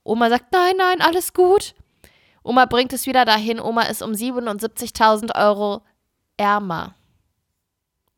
Oma 0.05 0.29
sagt, 0.29 0.53
nein, 0.53 0.75
nein, 0.77 1.01
alles 1.01 1.33
gut. 1.33 1.75
Oma 2.43 2.67
bringt 2.67 2.93
es 2.93 3.07
wieder 3.07 3.25
dahin. 3.25 3.61
Oma 3.61 3.83
ist 3.83 4.03
um 4.03 4.13
77.000 4.13 5.35
Euro 5.37 5.83
ärmer. 6.37 6.95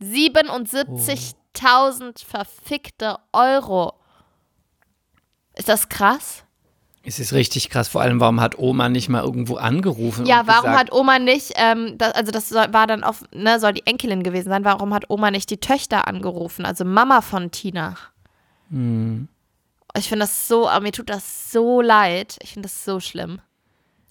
77.000 0.03 2.25
verfickte 2.25 3.19
Euro. 3.33 3.95
Ist 5.57 5.69
das 5.69 5.89
krass? 5.89 6.45
Es 7.03 7.19
ist 7.19 7.33
richtig 7.33 7.71
krass. 7.71 7.89
Vor 7.89 8.03
allem, 8.03 8.21
warum 8.21 8.41
hat 8.41 8.59
Oma 8.59 8.91
nicht 8.91 9.09
mal 9.09 9.23
irgendwo 9.23 9.57
angerufen? 9.57 10.27
Ja, 10.27 10.47
warum 10.47 10.71
gesagt, 10.71 10.79
hat 10.79 10.93
Oma 10.93 11.19
nicht, 11.19 11.53
ähm, 11.57 11.97
das, 11.97 12.13
also 12.13 12.31
das 12.31 12.51
soll, 12.51 12.73
war 12.73 12.87
dann 12.87 13.05
auf, 13.05 13.25
ne, 13.33 13.59
soll 13.59 13.73
die 13.73 13.87
Enkelin 13.87 14.23
gewesen 14.23 14.51
sein, 14.51 14.65
warum 14.65 14.93
hat 14.93 15.09
Oma 15.09 15.31
nicht 15.31 15.49
die 15.51 15.59
Töchter 15.59 16.07
angerufen, 16.07 16.67
also 16.67 16.85
Mama 16.85 17.23
von 17.23 17.51
Tina? 17.51 17.97
Hm. 18.71 19.29
Ich 19.97 20.09
finde 20.09 20.25
das 20.25 20.47
so, 20.47 20.69
aber 20.69 20.83
mir 20.83 20.93
tut 20.93 21.11
das 21.11 21.51
so 21.51 21.81
leid. 21.81 22.37
Ich 22.43 22.53
finde 22.53 22.69
das 22.69 22.85
so 22.85 23.01
schlimm. 23.01 23.41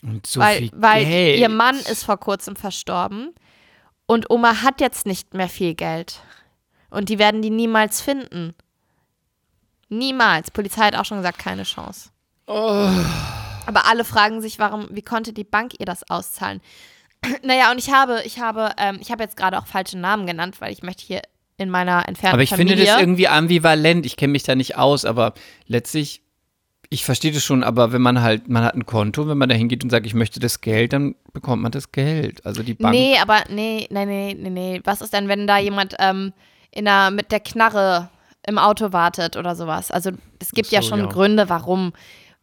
Und 0.03 0.27
so 0.27 0.39
weil 0.39 0.57
viel 0.57 0.71
weil 0.73 1.05
Geld. 1.05 1.39
ihr 1.39 1.49
Mann 1.49 1.75
ist 1.75 2.03
vor 2.03 2.17
kurzem 2.17 2.55
verstorben 2.55 3.33
Und 4.09 4.31
Oma 4.31 4.63
hat 4.63 4.81
jetzt 4.81 5.05
nicht 5.05 5.35
mehr 5.35 5.49
viel 5.49 5.75
Geld. 5.75 6.21
Und 6.89 7.09
die 7.09 7.19
werden 7.19 7.43
die 7.43 7.51
niemals 7.51 8.01
finden. 8.01 8.55
Niemals. 9.87 10.49
Polizei 10.49 10.81
hat 10.81 10.95
auch 10.95 11.05
schon 11.05 11.17
gesagt, 11.17 11.37
keine 11.37 11.61
Chance. 11.61 12.09
Aber 12.47 13.85
alle 13.85 14.03
fragen 14.03 14.41
sich, 14.41 14.57
warum, 14.57 14.87
wie 14.89 15.03
konnte 15.03 15.31
die 15.31 15.43
Bank 15.43 15.73
ihr 15.77 15.85
das 15.85 16.09
auszahlen? 16.09 16.59
naja, 17.43 17.69
und 17.69 17.77
ich 17.77 17.91
habe, 17.91 18.23
ich 18.25 18.39
habe, 18.39 18.71
ähm, 18.79 18.97
ich 18.99 19.11
habe 19.11 19.21
jetzt 19.21 19.37
gerade 19.37 19.59
auch 19.59 19.67
falsche 19.67 19.99
Namen 19.99 20.25
genannt, 20.25 20.59
weil 20.59 20.73
ich 20.73 20.81
möchte 20.81 21.05
hier 21.05 21.21
in 21.57 21.69
meiner 21.69 22.07
entfernten 22.07 22.33
Aber 22.33 22.41
ich 22.41 22.49
Familie. 22.49 22.77
finde 22.77 22.91
das 22.91 22.99
irgendwie 22.99 23.27
ambivalent. 23.27 24.07
Ich 24.07 24.17
kenne 24.17 24.31
mich 24.31 24.41
da 24.41 24.55
nicht 24.55 24.75
aus, 24.75 25.05
aber 25.05 25.35
letztlich, 25.67 26.23
ich 26.91 27.05
verstehe 27.05 27.31
das 27.31 27.43
schon, 27.43 27.63
aber 27.63 27.91
wenn 27.91 28.01
man 28.01 28.21
halt, 28.21 28.49
man 28.49 28.63
hat 28.63 28.73
ein 28.73 28.85
Konto, 28.85 29.27
wenn 29.27 29.37
man 29.37 29.47
da 29.47 29.55
hingeht 29.55 29.83
und 29.83 29.91
sagt, 29.91 30.07
ich 30.07 30.15
möchte 30.15 30.39
das 30.39 30.59
Geld, 30.61 30.93
dann 30.93 31.15
bekommt 31.33 31.61
man 31.61 31.71
das 31.71 31.91
Geld. 31.91 32.43
Also 32.45 32.63
die 32.63 32.73
Bank. 32.73 32.95
Nee, 32.95 33.17
aber 33.19 33.43
nee, 33.49 33.87
nee, 33.91 34.05
nee, 34.05 34.35
nee, 34.37 34.49
nee. 34.49 34.81
Was 34.83 35.01
ist 35.01 35.13
denn, 35.13 35.27
wenn 35.27 35.45
da 35.45 35.59
jemand 35.59 35.95
ähm, 35.99 36.33
in 36.71 36.85
der, 36.85 37.11
mit 37.11 37.31
der 37.31 37.41
Knarre 37.41 38.09
im 38.47 38.57
Auto 38.57 38.91
wartet 38.91 39.37
oder 39.37 39.55
sowas? 39.55 39.91
Also 39.91 40.11
es 40.39 40.51
gibt 40.51 40.69
so, 40.69 40.75
ja 40.75 40.81
schon 40.81 41.01
ja. 41.01 41.05
Gründe, 41.05 41.47
warum 41.47 41.93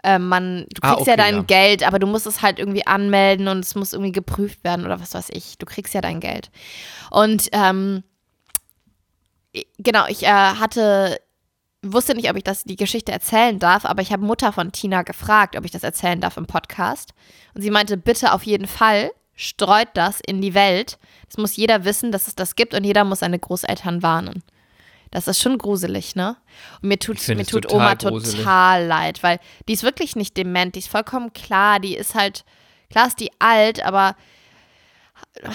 ähm, 0.05 0.29
man, 0.29 0.67
du 0.73 0.83
Ah, 0.83 0.95
kriegst 0.95 1.09
ja 1.09 1.15
okay, 1.15 1.23
dein 1.23 1.37
ja. 1.37 1.43
Geld, 1.43 1.85
aber 1.85 1.99
du 1.99 2.07
musst 2.07 2.29
es 2.29 2.41
halt 2.41 2.61
irgendwie 2.61 2.87
anmelden 2.87 3.49
und 3.49 3.65
es 3.65 3.75
muss 3.75 3.93
irgendwie 3.93 4.12
geprüft 4.12 4.62
werden 4.62 4.87
oder 4.87 5.00
was 5.00 5.15
weiß 5.15 5.31
ich. 5.33 5.59
Du 5.59 5.67
kriegst 5.67 5.93
ja 5.93 6.00
dein 6.00 6.21
Geld. 6.21 6.53
Und 7.11 7.49
ähm, 7.50 8.05
genau, 9.79 10.07
ich 10.07 10.23
äh, 10.23 10.29
hatte, 10.29 11.19
wusste 11.93 12.14
nicht, 12.14 12.31
ob 12.31 12.37
ich 12.37 12.45
das 12.45 12.64
die 12.64 12.76
Geschichte 12.76 13.12
erzählen 13.12 13.59
darf, 13.59 13.85
aber 13.85 14.02
ich 14.02 14.12
habe 14.12 14.25
Mutter 14.25 14.52
von 14.52 14.73
Tina 14.73 15.02
gefragt, 15.02 15.57
ob 15.57 15.64
ich 15.64 15.71
das 15.71 15.83
erzählen 15.83 16.21
darf 16.21 16.37
im 16.37 16.47
Podcast. 16.47 17.12
Und 17.55 17.62
sie 17.62 17.71
meinte, 17.71 17.97
bitte 17.97 18.33
auf 18.33 18.45
jeden 18.45 18.66
Fall 18.66 19.11
streut 19.35 19.88
das 19.95 20.21
in 20.26 20.40
die 20.40 20.55
Welt. 20.55 20.99
Es 21.28 21.37
muss 21.37 21.57
jeder 21.57 21.85
wissen, 21.85 22.12
dass 22.12 22.26
es 22.26 22.35
das 22.35 22.57
gibt 22.57 22.75
und 22.75 22.85
jeder 22.85 23.05
muss 23.05 23.21
seine 23.21 23.38
Großeltern 23.38 24.02
warnen. 24.02 24.43
Das 25.11 25.28
ist 25.28 25.40
schon 25.40 25.59
gruselig, 25.59 26.16
ne? 26.16 26.37
Und 26.83 26.88
mir 26.88 26.99
tut, 26.99 27.16
mir 27.28 27.47
tut 27.47 27.64
total 27.64 27.76
Oma 27.76 27.95
gruselig. 27.95 28.38
total 28.38 28.87
leid, 28.87 29.23
weil 29.23 29.38
die 29.69 29.75
ist 29.75 29.83
wirklich 29.83 30.16
nicht 30.16 30.37
dement, 30.37 30.75
die 30.75 30.81
ist 30.81 30.88
vollkommen 30.88 31.33
klar, 31.33 31.78
die 31.78 31.97
ist 31.97 32.14
halt, 32.14 32.45
klar 32.90 33.07
ist 33.07 33.21
die 33.21 33.31
alt, 33.38 33.85
aber 33.85 34.16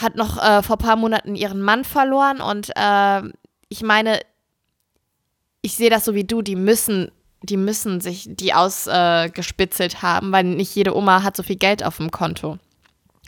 hat 0.01 0.15
noch 0.15 0.37
äh, 0.37 0.63
vor 0.63 0.77
ein 0.77 0.85
paar 0.85 0.95
Monaten 0.95 1.35
ihren 1.35 1.61
Mann 1.61 1.83
verloren 1.83 2.39
und 2.39 2.71
äh, 2.75 3.21
ich 3.69 3.83
meine, 3.83 4.19
ich 5.61 5.75
sehe 5.75 5.89
das 5.89 6.05
so 6.05 6.15
wie 6.15 6.23
du, 6.23 6.41
die 6.41 6.55
müssen, 6.55 7.11
die 7.43 7.57
müssen 7.57 8.01
sich 8.01 8.27
die 8.29 8.53
ausgespitzelt 8.53 9.95
äh, 9.95 9.97
haben, 9.97 10.31
weil 10.31 10.43
nicht 10.43 10.75
jede 10.75 10.95
Oma 10.95 11.23
hat 11.23 11.35
so 11.35 11.43
viel 11.43 11.55
Geld 11.55 11.83
auf 11.83 11.97
dem 11.97 12.11
Konto. 12.11 12.57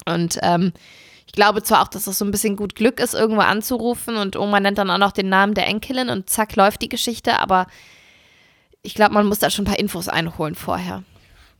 Und 0.05 0.39
ähm, 0.41 0.73
ich 1.25 1.33
glaube 1.33 1.63
zwar 1.63 1.83
auch, 1.83 1.87
dass 1.87 2.05
das 2.05 2.17
so 2.17 2.25
ein 2.25 2.31
bisschen 2.31 2.55
gut 2.55 2.75
Glück 2.75 2.99
ist, 2.99 3.13
irgendwo 3.13 3.41
anzurufen 3.41 4.17
und 4.17 4.35
Oma 4.35 4.59
nennt 4.59 4.77
dann 4.77 4.89
auch 4.89 4.97
noch 4.97 5.11
den 5.11 5.29
Namen 5.29 5.53
der 5.53 5.67
Enkelin 5.67 6.09
und 6.09 6.29
zack 6.29 6.55
läuft 6.55 6.81
die 6.81 6.89
Geschichte, 6.89 7.39
aber 7.39 7.67
ich 8.81 8.95
glaube, 8.95 9.13
man 9.13 9.25
muss 9.25 9.39
da 9.39 9.49
schon 9.49 9.63
ein 9.63 9.69
paar 9.69 9.79
Infos 9.79 10.09
einholen 10.09 10.55
vorher. 10.55 11.03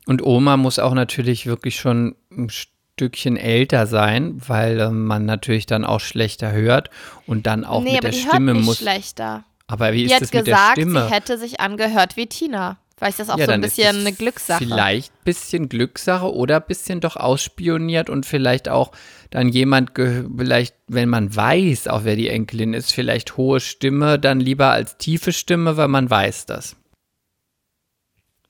Und 0.05 0.21
Oma 0.21 0.57
muss 0.57 0.79
auch 0.79 0.93
natürlich 0.93 1.45
wirklich 1.45 1.77
schon 1.77 2.15
ein 2.31 2.49
Stückchen 2.49 3.37
älter 3.37 3.87
sein, 3.87 4.41
weil 4.45 4.79
ähm, 4.79 5.05
man 5.05 5.25
natürlich 5.25 5.65
dann 5.65 5.85
auch 5.85 6.01
schlechter 6.01 6.51
hört 6.51 6.89
und 7.25 7.47
dann 7.47 7.63
auch 7.63 7.81
nee, 7.81 7.93
mit 7.93 7.99
aber 7.99 8.09
der 8.09 8.11
die 8.11 8.27
Stimme 8.27 8.51
hört 8.51 8.57
nicht 8.57 8.65
muss. 8.65 8.77
schlechter. 8.77 9.45
Aber 9.73 9.93
wie 9.93 10.03
ist 10.03 10.13
hat 10.13 10.21
das 10.21 10.31
mit 10.33 10.47
der 10.47 10.53
gesagt, 10.53 10.77
Stimme? 10.77 11.07
sie 11.07 11.13
hätte 11.13 11.37
sich 11.37 11.59
angehört 11.59 12.15
wie 12.15 12.27
Tina. 12.27 12.77
Vielleicht 12.95 13.19
ist 13.19 13.27
das 13.27 13.35
auch 13.35 13.39
Ja, 13.39 13.47
so 13.47 13.51
ein 13.51 13.61
bisschen 13.61 13.99
eine 14.01 14.13
Glückssache. 14.13 14.63
Vielleicht 14.63 15.11
ein 15.11 15.23
bisschen 15.23 15.67
Glückssache 15.67 16.31
oder 16.31 16.57
ein 16.57 16.67
bisschen 16.67 17.01
doch 17.01 17.15
ausspioniert 17.17 18.09
und 18.09 18.25
vielleicht 18.25 18.69
auch 18.69 18.91
dann 19.31 19.49
jemand, 19.49 19.91
vielleicht, 19.95 20.75
wenn 20.87 21.09
man 21.09 21.35
weiß, 21.35 21.87
auch 21.87 22.03
wer 22.03 22.15
die 22.15 22.29
Enkelin 22.29 22.73
ist, 22.75 22.93
vielleicht 22.93 23.35
hohe 23.35 23.59
Stimme, 23.59 24.19
dann 24.19 24.39
lieber 24.39 24.69
als 24.69 24.97
tiefe 24.97 25.33
Stimme, 25.33 25.75
weil 25.75 25.87
man 25.87 26.07
weiß 26.09 26.45
das. 26.45 26.75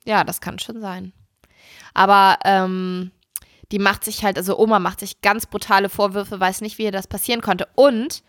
Ja, 0.04 0.24
das 0.24 0.42
kann 0.42 0.58
schon 0.58 0.80
sein. 0.82 1.12
Aber 1.94 2.38
ähm, 2.44 3.12
die 3.72 3.78
macht 3.78 4.04
sich 4.04 4.24
halt, 4.24 4.36
also 4.36 4.58
Oma 4.58 4.78
macht 4.78 5.00
sich 5.00 5.22
ganz 5.22 5.46
brutale 5.46 5.88
Vorwürfe, 5.88 6.38
weiß 6.38 6.60
nicht, 6.60 6.76
wie 6.76 6.84
ihr 6.84 6.92
das 6.92 7.06
passieren 7.06 7.40
konnte. 7.40 7.66
Und 7.74 8.22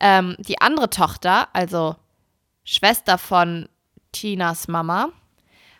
ähm, 0.00 0.36
die 0.38 0.60
andere 0.60 0.90
Tochter, 0.90 1.48
also 1.54 1.96
Schwester 2.64 3.18
von 3.18 3.68
Tinas 4.12 4.68
Mama, 4.68 5.08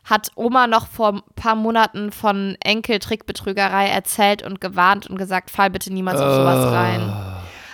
hat 0.04 0.32
Oma 0.34 0.66
noch 0.66 0.88
vor 0.88 1.12
ein 1.12 1.22
paar 1.36 1.54
Monaten 1.54 2.10
von 2.10 2.56
Enkeltrickbetrügerei 2.60 3.88
erzählt 3.88 4.42
und 4.42 4.60
gewarnt 4.60 5.06
und 5.06 5.16
gesagt, 5.16 5.50
fall 5.50 5.70
bitte 5.70 5.92
niemals 5.92 6.20
auf 6.20 6.34
sowas 6.34 6.72
rein. 6.72 7.12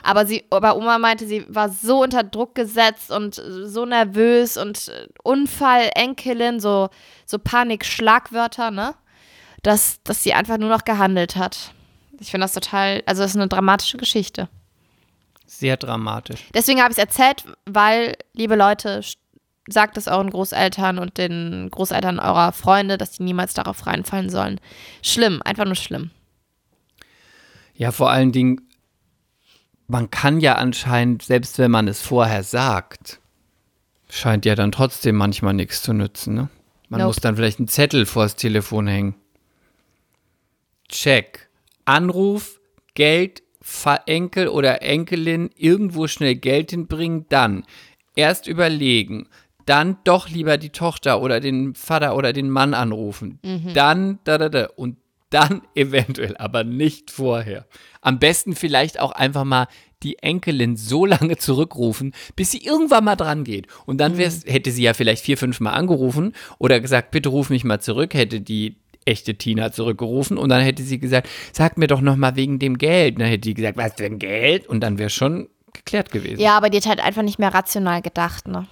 Aber 0.03 0.27
sie, 0.27 0.45
aber 0.51 0.77
Oma 0.77 0.99
meinte, 0.99 1.27
sie 1.27 1.45
war 1.49 1.69
so 1.71 2.03
unter 2.03 2.23
Druck 2.23 2.55
gesetzt 2.55 3.11
und 3.11 3.35
so 3.35 3.85
nervös 3.85 4.57
und 4.57 4.91
Unfall, 5.23 5.91
Enkelin, 5.95 6.61
so, 6.61 6.89
so 7.27 7.39
Panik-Schlagwörter, 7.39 8.71
ne? 8.71 8.95
Dass, 9.63 10.03
dass 10.05 10.23
sie 10.23 10.35
einfach 10.35 10.57
nur 10.57 10.69
noch 10.69 10.85
gehandelt 10.85 11.37
hat. 11.37 11.73
Ich 12.21 12.31
finde 12.31 12.45
das 12.45 12.53
total, 12.53 13.03
also 13.07 13.23
das 13.23 13.33
ist 13.33 13.37
eine 13.37 13.49
dramatische 13.49 13.97
Geschichte. 13.97 14.49
Sehr 15.51 15.79
dramatisch. 15.79 16.45
Deswegen 16.53 16.81
habe 16.81 16.93
ich 16.93 16.99
es 16.99 17.03
erzählt, 17.03 17.45
weil, 17.65 18.17
liebe 18.35 18.55
Leute, 18.55 19.01
sagt 19.67 19.97
es 19.97 20.07
euren 20.07 20.29
Großeltern 20.29 20.99
und 20.99 21.17
den 21.17 21.71
Großeltern 21.71 22.19
eurer 22.19 22.53
Freunde, 22.53 22.99
dass 22.99 23.13
die 23.13 23.23
niemals 23.23 23.55
darauf 23.55 23.87
reinfallen 23.87 24.29
sollen. 24.29 24.61
Schlimm, 25.03 25.41
einfach 25.43 25.65
nur 25.65 25.75
schlimm. 25.75 26.11
Ja, 27.75 27.93
vor 27.93 28.11
allen 28.11 28.31
Dingen, 28.31 28.61
man 29.87 30.11
kann 30.11 30.41
ja 30.41 30.57
anscheinend, 30.57 31.23
selbst 31.23 31.59
wenn 31.59 31.71
man 31.71 31.89
es 31.89 32.03
vorher 32.03 32.43
sagt, 32.43 33.19
scheint 34.11 34.45
ja 34.45 34.55
dann 34.55 34.71
trotzdem 34.71 35.17
manchmal 35.17 35.55
nichts 35.55 35.83
zu 35.83 35.95
nützen. 35.95 36.35
Ne? 36.35 36.49
Man 36.91 36.99
Nope. 37.01 37.09
muss 37.09 37.17
dann 37.17 37.37
vielleicht 37.37 37.59
einen 37.59 37.69
Zettel 37.69 38.05
vors 38.05 38.37
Telefon 38.37 38.87
hängen. 38.87 39.15
Check. 40.89 41.49
Anruf, 41.87 42.61
Geld, 42.93 43.43
Enkel 44.07 44.49
oder 44.49 44.83
Enkelin 44.83 45.51
irgendwo 45.57 46.07
schnell 46.07 46.37
Geld 46.37 46.71
hinbringen, 46.71 47.27
dann 47.29 47.65
erst 48.15 48.47
überlegen, 48.47 49.29
dann 49.67 49.99
doch 50.05 50.29
lieber 50.29 50.57
die 50.57 50.71
Tochter 50.71 51.21
oder 51.21 51.41
den 51.41 51.75
Vater 51.75 52.17
oder 52.17 52.33
den 52.33 52.51
Mann 52.51 52.75
anrufen, 52.75 53.39
dann 53.75 54.19
da 54.25 54.39
da 54.39 54.49
da 54.49 54.69
und 54.77 54.97
dann 55.31 55.63
eventuell, 55.75 56.37
aber 56.37 56.65
nicht 56.65 57.11
vorher. 57.11 57.67
Am 58.01 58.19
besten 58.19 58.55
vielleicht 58.55 58.99
auch 58.99 59.13
einfach 59.13 59.45
mal 59.45 59.67
die 60.03 60.19
Enkelin 60.21 60.77
so 60.77 61.05
lange 61.05 61.37
zurückrufen, 61.37 62.15
bis 62.37 62.53
sie 62.53 62.65
irgendwann 62.65 63.05
mal 63.05 63.17
dran 63.17 63.45
geht. 63.45 63.67
Und 63.85 63.99
dann 63.99 64.17
wär's, 64.17 64.45
hätte 64.47 64.71
sie 64.71 64.83
ja 64.83 64.95
vielleicht 64.95 65.25
vier, 65.25 65.37
fünf 65.37 65.61
Mal 65.61 65.73
angerufen 65.73 66.35
oder 66.59 66.81
gesagt, 66.81 67.11
bitte 67.11 67.29
ruf 67.31 67.51
mich 67.51 67.65
mal 67.65 67.81
zurück, 67.81 68.15
hätte 68.15 68.41
die 68.41 68.77
echte 69.09 69.35
Tina 69.35 69.73
zurückgerufen 69.73 70.39
und 70.39 70.49
dann 70.49 70.63
hätte 70.63 70.83
sie 70.83 70.99
gesagt, 70.99 71.29
sag 71.53 71.79
mir 71.79 71.87
doch 71.87 72.01
noch 72.01 72.17
mal 72.17 72.37
wegen 72.37 72.59
dem 72.59 72.79
Geld. 72.79 73.15
Und 73.15 73.21
dann 73.21 73.29
hätte 73.29 73.49
die 73.49 73.55
gesagt, 73.55 73.77
was 73.77 73.95
denn 73.95 74.19
Geld? 74.19 74.67
Und 74.67 74.81
dann 74.81 74.99
wäre 74.99 75.11
schon 75.11 75.49
geklärt 75.73 76.13
gewesen. 76.13 76.41
Ja, 76.41 76.57
aber 76.57 76.71
die 76.71 76.79
hat 76.79 76.87
halt 76.87 77.01
einfach 77.01 77.23
nicht 77.23 77.39
mehr 77.39 77.53
rational 77.53 78.03
gedacht, 78.03 78.47
ne? 78.47 78.67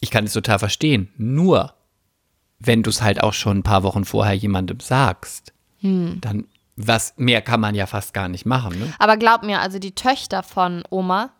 Ich 0.00 0.10
kann 0.10 0.24
es 0.24 0.32
total 0.32 0.58
verstehen. 0.58 1.08
Nur, 1.16 1.74
wenn 2.58 2.82
du 2.82 2.90
es 2.90 3.02
halt 3.02 3.22
auch 3.22 3.34
schon 3.34 3.58
ein 3.58 3.62
paar 3.62 3.84
Wochen 3.84 4.04
vorher 4.04 4.34
jemandem 4.34 4.80
sagst, 4.80 5.52
dann 5.82 6.46
was 6.76 7.14
mehr 7.16 7.42
kann 7.42 7.60
man 7.60 7.74
ja 7.74 7.86
fast 7.86 8.14
gar 8.14 8.28
nicht 8.28 8.46
machen. 8.46 8.78
Ne? 8.78 8.92
Aber 8.98 9.16
glaub 9.16 9.42
mir, 9.42 9.60
also 9.60 9.78
die 9.78 9.94
Töchter 9.94 10.42
von 10.42 10.84
Oma 10.90 11.30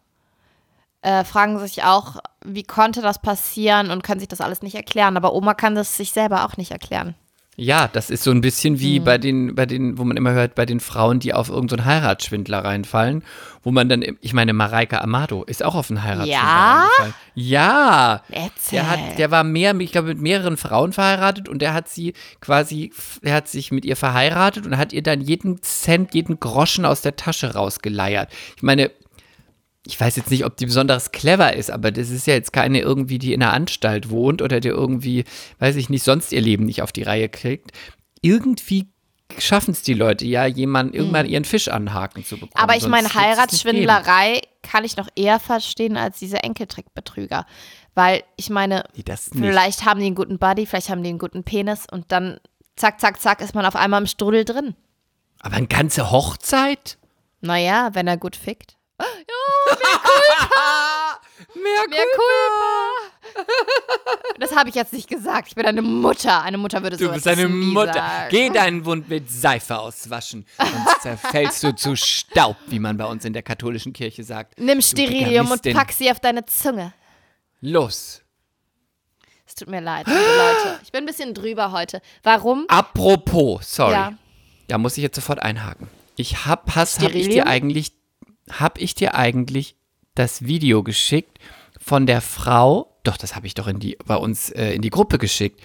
äh, 1.01 1.25
fragen 1.25 1.59
sich 1.59 1.85
auch, 1.85 2.17
wie 2.45 2.63
konnte 2.63 3.03
das 3.03 3.21
passieren 3.21 3.91
und 3.91 4.03
können 4.03 4.21
sich 4.21 4.29
das 4.29 4.41
alles 4.41 4.63
nicht 4.63 4.75
erklären. 4.75 5.17
Aber 5.17 5.35
Oma 5.35 5.55
kann 5.55 5.75
das 5.75 5.97
sich 5.97 6.13
selber 6.13 6.45
auch 6.45 6.57
nicht 6.57 6.71
erklären. 6.71 7.15
Ja, 7.57 7.87
das 7.87 8.09
ist 8.09 8.25
so 8.25 8.31
ein 8.31 8.41
bisschen 8.41 8.81
wie 8.81 8.99
bei 8.99 9.19
den, 9.19 9.55
bei 9.55 9.67
den, 9.67 9.99
wo 9.99 10.05
man 10.05 10.17
immer 10.17 10.33
hört, 10.33 10.55
bei 10.55 10.65
den 10.65 10.81
Frauen, 10.81 11.21
die 11.21 11.35
auf 11.35 11.51
irgendeinen 11.51 11.85
Heiratsschwindler 11.85 12.65
reinfallen, 12.65 13.23
wo 13.63 13.71
man 13.71 13.91
dann, 13.91 14.03
ich 14.23 14.33
meine, 14.33 14.55
Mareike 14.55 15.03
Amado 15.03 15.45
ist 15.45 15.63
auch 15.63 15.75
auf 15.75 15.91
einen 15.91 16.03
Heiratsschwindler 16.03 16.33
Ja? 16.41 16.79
reingefallen. 16.81 17.15
Ja. 17.35 18.23
Erzähl. 18.31 18.79
Der 18.79 18.91
hat, 18.91 19.19
der 19.19 19.31
war 19.31 19.45
mehr, 19.45 19.79
ich 19.81 19.93
glaube, 19.93 20.09
mit 20.09 20.21
mehreren 20.23 20.57
Frauen 20.57 20.95
verheiratet 20.95 21.47
und 21.51 21.61
der 21.61 21.75
hat 21.75 21.91
sie 21.91 22.15
quasi, 22.41 22.91
er 23.21 23.35
hat 23.35 23.49
sich 23.49 23.71
mit 23.71 23.85
ihr 23.85 23.97
verheiratet 23.97 24.67
und 24.67 24.79
hat 24.79 24.95
ihr 24.95 25.03
dann 25.03 25.21
jeden 25.21 25.61
Cent, 25.63 26.15
jeden 26.15 26.41
Groschen 26.41 26.87
aus 26.87 27.03
der 27.03 27.17
Tasche 27.17 27.53
rausgeleiert. 27.53 28.31
Ich 28.57 28.63
meine, 28.63 28.91
ich 29.87 30.01
weiß 30.01 30.17
jetzt 30.17 30.31
nicht, 30.31 30.45
ob 30.45 30.57
die 30.57 30.67
besonders 30.67 31.11
clever 31.11 31.55
ist, 31.55 31.71
aber 31.71 31.91
das 31.91 32.11
ist 32.11 32.27
ja 32.27 32.35
jetzt 32.35 32.53
keine 32.53 32.81
irgendwie, 32.81 33.19
die 33.19 33.33
in 33.33 33.43
einer 33.43 33.53
Anstalt 33.53 34.11
wohnt 34.11 34.41
oder 34.41 34.61
die 34.61 34.69
irgendwie, 34.69 35.25
weiß 35.59 35.77
ich 35.77 35.91
nicht, 35.91 36.05
sonst 36.05 36.33
ihr 36.33 36.41
Leben 36.41 36.65
nicht 36.65 36.83
auf 36.83 36.93
die 36.93 37.03
Reihe 37.03 37.29
kriegt. 37.29 37.73
Irgendwie 38.21 38.89
schaffen 39.39 39.73
es 39.73 39.83
die 39.83 39.95
Leute 39.95 40.25
ja, 40.25 40.47
jemanden 40.47 40.95
irgendwann 40.95 41.27
ihren 41.27 41.45
Fisch 41.45 41.69
anhaken 41.69 42.25
zu 42.25 42.37
bekommen. 42.37 42.53
Mhm. 42.55 42.63
Aber 42.63 42.77
ich 42.77 42.87
meine. 42.87 43.13
Heiratsschwindlerei 43.13 44.43
kann 44.63 44.85
ich 44.85 44.97
noch 44.97 45.09
eher 45.17 45.41
verstehen 45.41 45.97
als 45.97 46.19
diese 46.19 46.43
Enkeltrickbetrüger. 46.43 47.47
Weil 47.95 48.23
ich 48.37 48.51
meine, 48.51 48.85
Nee, 48.95 49.49
vielleicht 49.49 49.85
haben 49.85 50.01
die 50.01 50.07
einen 50.07 50.15
guten 50.15 50.39
Buddy, 50.39 50.65
vielleicht 50.67 50.89
haben 50.89 51.03
die 51.03 51.11
einen 51.11 51.19
guten 51.19 51.45
Penis 51.45 51.87
und 51.91 52.11
dann 52.13 52.39
zack, 52.77 53.01
zack, 53.01 53.21
zack 53.21 53.41
ist 53.41 53.55
man 53.55 53.67
auf 53.67 53.77
einmal 53.77 54.01
im 54.01 54.07
Strudel 54.07 54.45
drin. 54.45 54.75
Aber 55.41 55.57
eine 55.57 55.67
ganze 55.67 56.11
Hochzeit? 56.11 56.99
Naja, 57.41 57.91
wenn 57.93 58.07
er 58.07 58.17
gut 58.17 58.37
fickt. 58.37 58.77
Mehr 61.55 61.89
Mehr 61.89 62.05
Culpa. 62.17 63.45
Das 64.39 64.55
habe 64.55 64.69
ich 64.69 64.75
jetzt 64.75 64.93
nicht 64.93 65.09
gesagt. 65.09 65.49
Ich 65.49 65.55
bin 65.55 65.67
eine 65.67 65.83
Mutter. 65.83 66.43
Eine 66.43 66.59
Mutter 66.59 66.83
würde 66.83 66.97
so 66.97 67.07
Du 67.07 67.13
bist 67.13 67.27
eine 67.29 67.49
Mutter. 67.49 67.93
Sagen. 67.95 68.29
Geh 68.31 68.51
deinen 68.51 68.85
Wund 68.85 69.09
mit 69.09 69.31
Seife 69.31 69.79
auswaschen. 69.79 70.47
Sonst 70.59 71.03
zerfällst 71.03 71.63
du 71.63 71.75
zu 71.75 71.97
Staub, 71.97 72.57
wie 72.67 72.79
man 72.79 72.97
bei 72.97 73.05
uns 73.07 73.25
in 73.25 73.33
der 73.33 73.43
katholischen 73.43 73.93
Kirche 73.93 74.25
sagt. 74.25 74.59
Nimm 74.59 74.81
Sterilium 74.81 75.51
und 75.51 75.63
pack 75.73 75.93
sie 75.93 76.11
auf 76.11 76.21
deine 76.21 76.45
Zunge. 76.47 76.93
Los. 77.61 78.23
Es 79.47 79.55
tut 79.55 79.69
mir 79.69 79.81
leid, 79.81 80.07
Leute. 80.07 80.81
Ich 80.83 80.91
bin 80.93 81.03
ein 81.03 81.07
bisschen 81.07 81.35
drüber 81.35 81.73
heute. 81.73 82.01
Warum? 82.23 82.65
Apropos, 82.69 83.75
sorry. 83.75 83.93
Ja. 83.93 84.15
Da 84.69 84.79
muss 84.79 84.97
ich 84.97 85.03
jetzt 85.03 85.17
sofort 85.17 85.43
einhaken. 85.43 85.89
Ich 86.17 86.47
hab, 86.47 86.75
hast, 86.75 87.03
hab 87.03 87.15
ich 87.15 87.29
dir 87.29 87.47
eigentlich, 87.47 87.93
hab 88.51 88.79
ich 88.79 88.95
dir 88.95 89.15
eigentlich 89.15 89.77
das 90.15 90.43
Video 90.45 90.83
geschickt 90.83 91.39
von 91.81 92.07
der 92.07 92.21
Frau, 92.21 92.95
doch, 93.03 93.17
das 93.17 93.35
habe 93.35 93.47
ich 93.47 93.55
doch 93.55 93.67
in 93.67 93.79
die, 93.81 93.97
bei 94.05 94.17
uns 94.17 94.51
äh, 94.51 94.73
in 94.73 94.83
die 94.83 94.91
Gruppe 94.91 95.19
geschickt. 95.19 95.61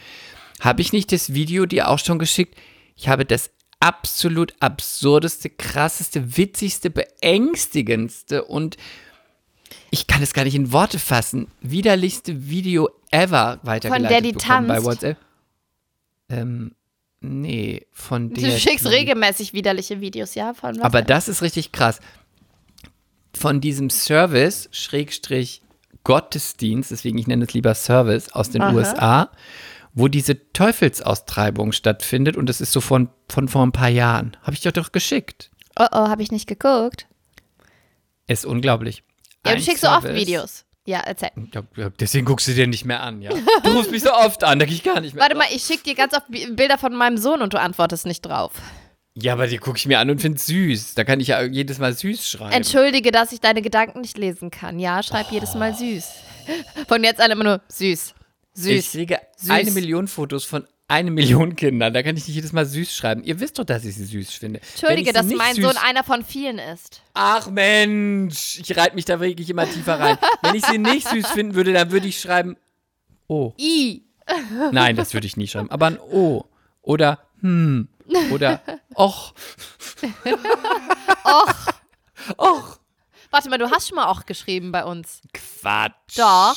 Habe 0.60 0.82
ich 0.82 0.94
nicht 0.94 1.12
das 1.12 1.34
Video 1.34 1.66
dir 1.66 1.90
auch 1.90 2.00
schon 2.00 2.18
geschickt? 2.18 2.56
Ich 2.96 3.08
habe 3.08 3.26
das 3.26 3.52
absolut 3.80 4.56
absurdeste, 4.60 5.50
krasseste, 5.52 6.38
witzigste, 6.38 6.90
beängstigendste 6.90 8.44
und 8.46 8.78
ich 9.92 10.08
kann 10.08 10.24
es 10.24 10.34
gar 10.34 10.44
nicht 10.46 10.56
in 10.56 10.72
Worte 10.72 10.98
fassen, 11.00 11.48
widerlichste 11.62 12.50
Video 12.50 12.90
ever 13.12 13.60
weitergeleitet 13.64 14.10
der 14.12 14.22
die 14.22 14.32
bekommen 14.34 14.68
bei 14.68 14.74
tanzt? 14.76 14.86
WhatsApp. 14.88 15.18
Ähm, 16.30 16.76
nee, 17.22 17.86
von 17.92 18.34
der. 18.34 18.50
Du 18.50 18.58
schickst 18.58 18.86
die- 18.86 18.90
regelmäßig 18.90 19.54
widerliche 19.54 20.02
Videos, 20.02 20.36
ja? 20.36 20.54
Von 20.54 20.76
was 20.78 20.84
aber 20.84 21.02
das 21.02 21.28
ist 21.28 21.42
richtig 21.42 21.72
krass. 21.72 22.00
Von 23.38 23.62
diesem 23.62 23.90
Service, 23.90 24.68
Schrägstrich 24.72 25.62
Gottesdienst, 26.04 26.92
deswegen 26.92 27.18
ich 27.18 27.28
nenne 27.28 27.46
es 27.46 27.54
lieber 27.54 27.76
Service 27.76 28.32
aus 28.32 28.50
den 28.50 28.62
Aha. 28.62 28.74
USA, 28.74 29.32
wo 29.94 30.08
diese 30.08 30.52
Teufelsaustreibung 30.54 31.72
stattfindet 31.72 32.38
und 32.38 32.48
das 32.48 32.62
ist 32.62 32.72
so 32.72 32.82
von, 32.82 33.10
von 33.30 33.48
vor 33.48 33.64
ein 33.66 33.72
paar 33.74 33.90
Jahren. 33.90 34.38
Habe 34.42 34.54
ich 34.54 34.62
dir 34.62 34.72
doch 34.72 34.92
geschickt. 34.92 35.52
Oh 35.78 35.86
oh, 35.92 36.08
habe 36.08 36.22
ich 36.24 36.32
nicht 36.32 36.48
geguckt. 36.48 37.08
Ist 38.28 38.46
unglaublich. 38.46 39.04
Ja, 39.46 39.56
du 39.56 39.62
schickst 39.62 39.82
so 39.82 39.90
oft 39.90 40.08
Videos. 40.14 40.64
Ja, 40.86 41.00
erzähl. 41.06 41.30
Deswegen 42.00 42.26
guckst 42.26 42.48
du 42.48 42.54
dir 42.54 42.66
nicht 42.68 42.86
mehr 42.86 43.04
an, 43.04 43.22
ja. 43.22 43.32
Du 43.64 43.72
rufst 43.72 43.92
mich 43.92 44.04
so 44.04 44.14
oft 44.14 44.44
an, 44.46 44.58
da 44.60 44.66
gehe 44.66 44.76
ich 44.76 44.84
gar 44.84 45.02
nicht 45.02 45.14
mehr 45.14 45.22
Warte 45.24 45.36
drauf. 45.36 45.46
mal, 45.50 45.54
ich 45.56 45.64
schicke 45.64 45.84
dir 45.84 45.96
ganz 45.96 46.14
oft 46.14 46.30
Bi- 46.30 46.48
Bilder 46.52 46.78
von 46.78 46.96
meinem 46.96 47.18
Sohn 47.18 47.42
und 47.42 47.54
du 47.54 47.60
antwortest 47.60 48.06
nicht 48.06 48.22
drauf. 48.26 48.54
Ja, 49.20 49.34
aber 49.34 49.48
die 49.48 49.58
gucke 49.58 49.78
ich 49.78 49.88
mir 49.88 49.98
an 50.00 50.10
und 50.12 50.22
finde 50.22 50.38
süß. 50.40 50.94
Da 50.94 51.04
kann 51.04 51.20
ich 51.20 51.30
ja 51.30 51.42
jedes 51.42 51.80
Mal 51.80 51.92
süß 51.94 52.30
schreiben. 52.30 52.52
Entschuldige, 52.54 53.12
dass 53.12 53.32
ich 53.32 53.40
deine 53.42 53.64
Gedanken 53.64 54.02
nicht 54.02 54.18
lesen 54.18 54.52
kann. 54.52 54.78
Ja, 54.80 55.02
schreib 55.02 55.32
jedes 55.32 55.56
Mal 55.56 55.74
süß. 55.74 56.06
Von 56.88 57.04
jetzt 57.04 57.20
an 57.20 57.32
immer 57.32 57.44
nur 57.44 57.62
süß. 57.68 58.14
Ich 58.56 58.62
Süß. 58.64 58.92
kriege 58.92 59.20
Süß. 59.38 59.50
eine 59.50 59.72
Million 59.72 60.08
Fotos 60.08 60.46
von 60.46 60.66
eine 60.88 61.10
Million 61.12 61.56
Kindern. 61.56 61.94
Da 61.94 62.04
kann 62.04 62.16
ich 62.16 62.28
nicht 62.28 62.36
jedes 62.36 62.54
Mal 62.54 62.66
süß 62.66 62.96
schreiben. 62.96 63.24
Ihr 63.24 63.40
wisst 63.40 63.58
doch, 63.60 63.66
dass 63.66 63.84
ich 63.86 63.96
sie 63.96 64.06
süß 64.06 64.34
finde. 64.34 64.62
Entschuldige, 64.62 65.10
ich 65.10 65.16
dass 65.16 65.26
mein 65.26 65.56
süß- 65.56 65.62
Sohn 65.64 65.78
einer 65.78 66.04
von 66.04 66.24
vielen 66.24 66.60
ist. 66.60 67.02
Ach 67.16 67.50
Mensch, 67.50 68.60
ich 68.60 68.78
reite 68.78 68.96
mich 68.96 69.06
da 69.06 69.20
wirklich 69.20 69.50
immer 69.50 69.66
tiefer 69.70 70.00
rein. 70.00 70.18
Wenn 70.44 70.56
ich 70.56 70.66
sie 70.66 70.78
nicht 70.78 71.08
süß 71.08 71.28
finden 71.32 71.56
würde, 71.56 71.74
dann 71.74 71.92
würde 71.92 72.08
ich 72.08 72.20
schreiben, 72.20 72.56
oh. 73.28 73.54
I. 73.60 74.04
Nein, 74.72 74.96
das 74.96 75.14
würde 75.14 75.26
ich 75.26 75.38
nie 75.38 75.48
schreiben. 75.48 75.72
Aber 75.72 75.88
ein 75.88 76.00
O. 76.00 76.46
Oder 76.84 77.20
hm. 77.42 77.88
Oder 78.32 78.62
och. 78.96 79.34
Och. 81.24 81.74
Och. 82.38 82.80
Warte 83.30 83.50
mal, 83.50 83.58
du 83.60 83.70
hast 83.70 83.88
schon 83.90 83.96
mal 83.98 84.06
auch 84.08 84.26
geschrieben 84.26 84.72
bei 84.72 84.84
uns. 84.86 85.22
Quatsch. 85.34 86.18
Doch. 86.18 86.56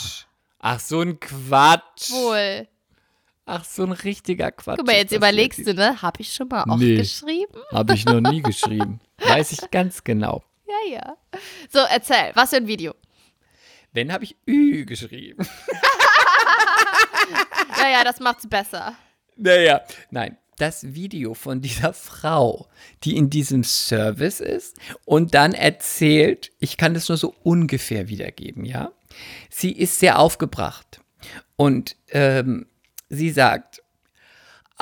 Ach, 0.60 0.78
so 0.78 1.00
ein 1.00 1.18
Quatsch. 1.18 2.10
Wohl. 2.10 2.68
Ach, 3.46 3.64
so 3.64 3.82
ein 3.82 3.92
richtiger 3.92 4.52
Quatsch. 4.52 4.76
Guck 4.78 4.86
mal, 4.86 4.94
jetzt 4.96 5.12
überlegst 5.12 5.66
du, 5.66 5.74
ne? 5.74 6.00
Hab 6.00 6.20
ich 6.20 6.32
schon 6.32 6.46
mal 6.48 6.62
auch 6.64 6.76
Nee. 6.76 6.96
geschrieben? 6.96 7.58
Habe 7.72 7.94
ich 7.94 8.04
noch 8.04 8.20
nie 8.20 8.42
geschrieben. 8.42 9.00
Weiß 9.18 9.52
ich 9.52 9.70
ganz 9.72 10.04
genau. 10.04 10.44
Ja, 10.68 10.92
ja. 10.98 11.16
So, 11.68 11.80
erzähl, 11.80 12.30
was 12.34 12.50
für 12.50 12.56
ein 12.56 12.66
Video? 12.68 12.94
Wenn 13.92 14.12
habe 14.12 14.22
ich 14.22 14.36
Ü 14.46 14.84
geschrieben. 14.84 15.44
Ja, 17.78 17.88
ja, 17.88 18.04
das 18.04 18.20
macht's 18.20 18.48
besser. 18.48 18.94
Naja, 19.36 19.80
nein. 20.10 20.36
Das 20.60 20.92
Video 20.94 21.32
von 21.32 21.62
dieser 21.62 21.94
Frau, 21.94 22.68
die 23.04 23.16
in 23.16 23.30
diesem 23.30 23.64
Service 23.64 24.40
ist 24.40 24.76
und 25.06 25.32
dann 25.32 25.54
erzählt, 25.54 26.52
ich 26.58 26.76
kann 26.76 26.92
das 26.92 27.08
nur 27.08 27.16
so 27.16 27.34
ungefähr 27.42 28.08
wiedergeben, 28.08 28.66
ja. 28.66 28.92
Sie 29.48 29.72
ist 29.72 29.98
sehr 29.98 30.18
aufgebracht 30.18 31.00
und 31.56 31.96
ähm, 32.10 32.66
sie 33.08 33.30
sagt, 33.30 33.82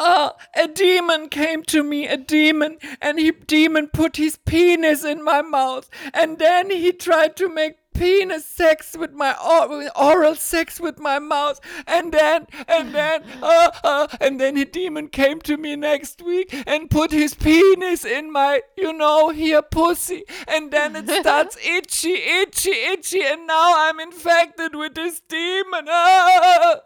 Ah, 0.00 0.34
a 0.54 0.68
demon 0.68 1.28
came 1.28 1.64
to 1.64 1.82
me, 1.82 2.08
a 2.08 2.16
demon, 2.16 2.76
and 3.00 3.18
he 3.18 3.32
demon 3.32 3.88
put 3.88 4.16
his 4.16 4.36
penis 4.36 5.04
in 5.04 5.24
my 5.24 5.42
mouth, 5.42 5.88
and 6.12 6.38
then 6.38 6.70
he 6.70 6.92
tried 6.92 7.36
to 7.36 7.48
make 7.48 7.77
penis 7.98 8.44
sex 8.44 8.96
with 8.96 9.12
my 9.12 9.34
or- 9.34 9.90
oral 9.96 10.34
sex 10.34 10.80
with 10.80 10.98
my 10.98 11.18
mouth, 11.18 11.60
and 11.86 12.12
then 12.12 12.46
and 12.68 12.94
then 12.94 13.22
uh, 13.42 13.70
uh, 13.84 14.06
and 14.20 14.40
then 14.40 14.54
the 14.54 14.64
demon 14.64 15.08
came 15.08 15.40
to 15.40 15.56
me 15.56 15.76
next 15.76 16.22
week 16.22 16.54
and 16.66 16.90
put 16.90 17.10
his 17.12 17.34
penis 17.34 18.04
in 18.04 18.32
my, 18.32 18.60
you 18.76 18.92
know, 18.92 19.30
here 19.30 19.62
pussy, 19.62 20.24
and 20.46 20.70
then 20.70 20.96
it 20.96 21.08
starts 21.10 21.56
itchy, 21.64 22.14
itchy, 22.14 22.70
itchy, 22.70 23.22
and 23.24 23.46
now 23.46 23.74
I'm 23.76 24.00
infected 24.00 24.74
with 24.74 24.94
this 24.94 25.20
demon. 25.28 25.86
Ah! 25.88 26.80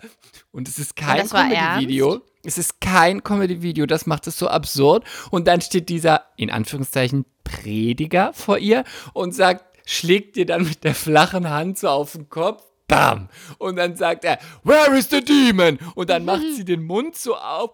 Und 0.53 0.69
es 0.69 0.79
ist 0.79 0.97
kein 0.97 1.29
Comedy-Video. 1.29 2.23
Es 2.45 2.59
ist 2.59 2.81
kein 2.81 3.23
Comedy-Video, 3.23 3.87
das 3.87 4.07
macht 4.07 4.27
es 4.27 4.37
so 4.39 4.49
absurd. 4.49 5.05
Und 5.31 5.47
dann 5.47 5.61
steht 5.61 5.89
dieser, 5.89 6.27
in 6.37 6.51
Anführungszeichen, 6.51 7.25
Prediger 7.45 8.33
vor 8.33 8.59
ihr 8.59 8.85
und 9.13 9.33
sagt, 9.35 9.65
schlägt 9.93 10.37
ihr 10.37 10.47
dann 10.47 10.65
mit 10.65 10.85
der 10.85 10.95
flachen 10.95 11.49
Hand 11.49 11.79
so 11.79 11.89
auf 11.89 12.13
den 12.13 12.29
Kopf. 12.29 12.63
Bam! 12.89 13.29
Und 13.57 13.77
dann 13.77 13.97
sagt 13.97 14.25
er, 14.25 14.39
Where 14.65 14.95
is 14.99 15.09
the 15.09 15.25
demon? 15.25 15.79
Und 15.95 16.11
dann 16.11 16.27
macht 16.27 16.43
sie 16.55 16.65
den 16.65 16.83
Mund 16.83 17.17
so 17.17 17.35
auf. 17.37 17.71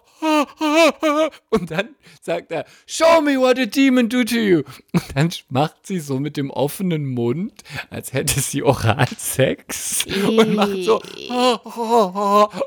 Und 1.50 1.70
dann 1.72 1.96
sagt 2.22 2.52
er, 2.52 2.64
Show 2.86 3.20
me 3.20 3.36
what 3.36 3.58
a 3.58 3.66
demon 3.66 4.08
do 4.08 4.22
to 4.22 4.36
you. 4.36 4.62
Und 4.92 5.16
dann 5.16 5.30
macht 5.48 5.86
sie 5.88 5.98
so 5.98 6.20
mit 6.20 6.36
dem 6.36 6.50
offenen 6.50 7.06
Mund, 7.06 7.64
als 7.90 8.12
hätte 8.12 8.38
sie 8.38 8.62
Oralsex. 8.62 10.06
Und 10.06 10.54
macht 10.54 10.84
so. 10.84 11.00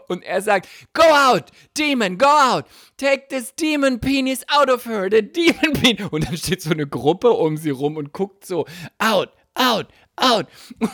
Und 0.10 0.24
er 0.24 0.42
sagt, 0.42 0.68
Go 0.94 1.04
out, 1.04 1.46
demon, 1.78 2.18
go 2.18 2.28
out. 2.28 2.66
Take 2.98 3.30
this 3.30 3.56
demon 3.56 4.00
penis 4.00 4.44
out 4.50 4.70
of 4.70 4.86
her. 4.86 5.08
The 5.10 5.22
demon 5.22 5.74
penis. 5.82 6.08
Und 6.12 6.28
dann 6.28 6.36
steht 6.36 6.62
so 6.62 6.72
eine 6.72 6.88
Gruppe 6.88 7.32
um 7.32 7.56
sie 7.56 7.70
rum 7.70 7.96
und 7.96 8.12
guckt 8.12 8.46
so, 8.46 8.66
out, 9.00 9.30
out, 9.56 9.88
out. 10.16 10.48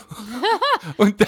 Und, 0.98 1.20
da, 1.20 1.26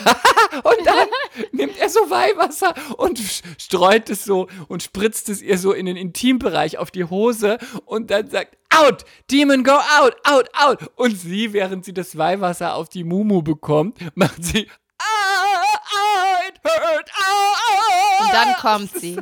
und 0.63 0.86
dann 0.86 1.08
nimmt 1.52 1.78
er 1.78 1.89
so 1.89 2.00
Weihwasser 2.10 2.74
und 2.98 3.20
streut 3.58 4.10
es 4.10 4.24
so 4.24 4.48
und 4.68 4.84
spritzt 4.84 5.28
es 5.28 5.42
ihr 5.42 5.58
so 5.58 5.74
in 5.74 5.86
den 5.86 5.98
Intimbereich 5.98 6.78
auf 6.78 6.92
die 6.92 7.04
Hose 7.04 7.58
und 7.86 8.10
dann 8.10 8.30
sagt, 8.30 8.58
out, 8.70 9.06
Demon, 9.30 9.63
go 9.63 9.74
out, 10.00 10.15
out, 10.24 10.50
out. 10.54 10.92
Und 10.96 11.20
sie, 11.20 11.54
während 11.54 11.84
sie 11.86 11.94
das 11.94 12.18
Weihwasser 12.18 12.76
auf 12.76 12.89
die 12.89 13.04
Mumu 13.04 13.42
bekommt, 13.42 13.98
macht 14.15 14.44
sie, 14.44 14.68
ah, 15.00 16.48
it 16.48 16.60
hurt, 16.63 17.12
ah, 17.18 17.54
ah. 17.56 18.24
Und 18.24 18.34
dann 18.34 18.54
kommt 18.56 18.92
sie. 19.00 19.18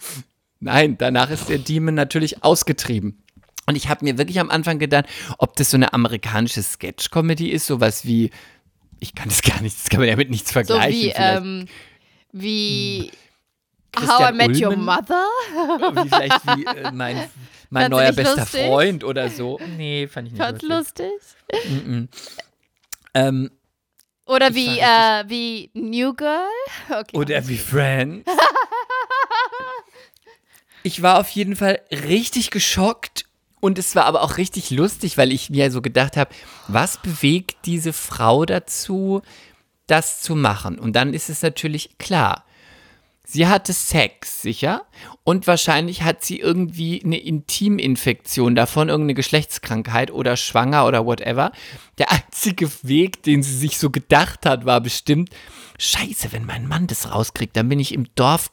Nein, 0.60 0.98
danach 0.98 1.30
ist 1.30 1.48
der 1.48 1.58
Demon 1.58 1.94
natürlich 1.94 2.42
ausgetrieben. 2.42 3.22
Und 3.68 3.76
ich 3.76 3.88
habe 3.90 4.02
mir 4.02 4.16
wirklich 4.16 4.40
am 4.40 4.48
Anfang 4.48 4.78
gedacht, 4.78 5.04
ob 5.36 5.54
das 5.56 5.70
so 5.70 5.76
eine 5.76 5.92
amerikanische 5.92 6.62
Sketch-Comedy 6.62 7.50
ist, 7.50 7.66
sowas 7.66 8.06
wie, 8.06 8.30
ich 8.98 9.14
kann 9.14 9.28
das 9.28 9.42
gar 9.42 9.60
nicht, 9.60 9.76
das 9.78 9.90
kann 9.90 10.00
man 10.00 10.08
ja 10.08 10.16
mit 10.16 10.30
nichts 10.30 10.48
So 10.48 10.52
vergleichen. 10.54 10.90
wie, 10.98 11.10
vielleicht. 11.12 11.36
ähm, 11.36 11.66
wie 12.32 13.12
How 13.94 14.02
I 14.02 14.06
Christian 14.06 14.36
Met 14.38 14.62
Your 14.62 14.68
Ulmen? 14.70 14.84
Mother? 14.86 15.26
wie 16.02 16.08
vielleicht 16.08 16.46
wie 16.56 16.64
äh, 16.64 16.90
mein, 16.94 17.28
mein 17.68 17.90
neuer 17.90 18.12
bester 18.12 18.36
lustig? 18.36 18.62
Freund 18.66 19.04
oder 19.04 19.28
so. 19.28 19.60
Nee, 19.76 20.06
fand 20.08 20.28
ich 20.28 20.32
nicht 20.32 20.42
Fand's 20.42 20.62
lustig. 20.62 21.06
lustig? 21.52 22.08
Ähm, 23.12 23.50
Oder 24.24 24.54
wie, 24.54 24.78
äh, 24.78 25.24
wie 25.28 25.70
New 25.74 26.14
Girl? 26.14 26.46
Okay. 26.90 27.16
oder 27.18 27.46
wie 27.48 27.58
Friends. 27.58 28.30
Ich 30.82 31.02
war 31.02 31.18
auf 31.18 31.28
jeden 31.30 31.54
Fall 31.56 31.80
richtig 31.90 32.50
geschockt 32.50 33.27
und 33.60 33.78
es 33.78 33.96
war 33.96 34.04
aber 34.04 34.22
auch 34.22 34.36
richtig 34.36 34.70
lustig, 34.70 35.18
weil 35.18 35.32
ich 35.32 35.50
mir 35.50 35.70
so 35.70 35.82
gedacht 35.82 36.16
habe, 36.16 36.30
was 36.68 36.98
bewegt 36.98 37.56
diese 37.64 37.92
Frau 37.92 38.44
dazu, 38.44 39.22
das 39.86 40.20
zu 40.20 40.36
machen? 40.36 40.78
Und 40.78 40.94
dann 40.94 41.14
ist 41.14 41.28
es 41.30 41.42
natürlich 41.42 41.98
klar. 41.98 42.44
Sie 43.30 43.46
hatte 43.46 43.74
Sex, 43.74 44.40
sicher. 44.40 44.86
Und 45.22 45.46
wahrscheinlich 45.46 46.02
hat 46.02 46.24
sie 46.24 46.38
irgendwie 46.40 47.02
eine 47.04 47.18
Intiminfektion 47.18 48.54
davon, 48.54 48.88
irgendeine 48.88 49.12
Geschlechtskrankheit 49.12 50.10
oder 50.10 50.38
schwanger 50.38 50.86
oder 50.86 51.04
whatever. 51.04 51.52
Der 51.98 52.10
einzige 52.10 52.70
Weg, 52.84 53.22
den 53.24 53.42
sie 53.42 53.58
sich 53.58 53.78
so 53.78 53.90
gedacht 53.90 54.46
hat, 54.46 54.64
war 54.64 54.80
bestimmt, 54.80 55.28
scheiße, 55.78 56.32
wenn 56.32 56.46
mein 56.46 56.66
Mann 56.66 56.86
das 56.86 57.12
rauskriegt, 57.12 57.54
dann 57.54 57.68
bin 57.68 57.80
ich 57.80 57.92
im 57.92 58.06
Dorf 58.14 58.50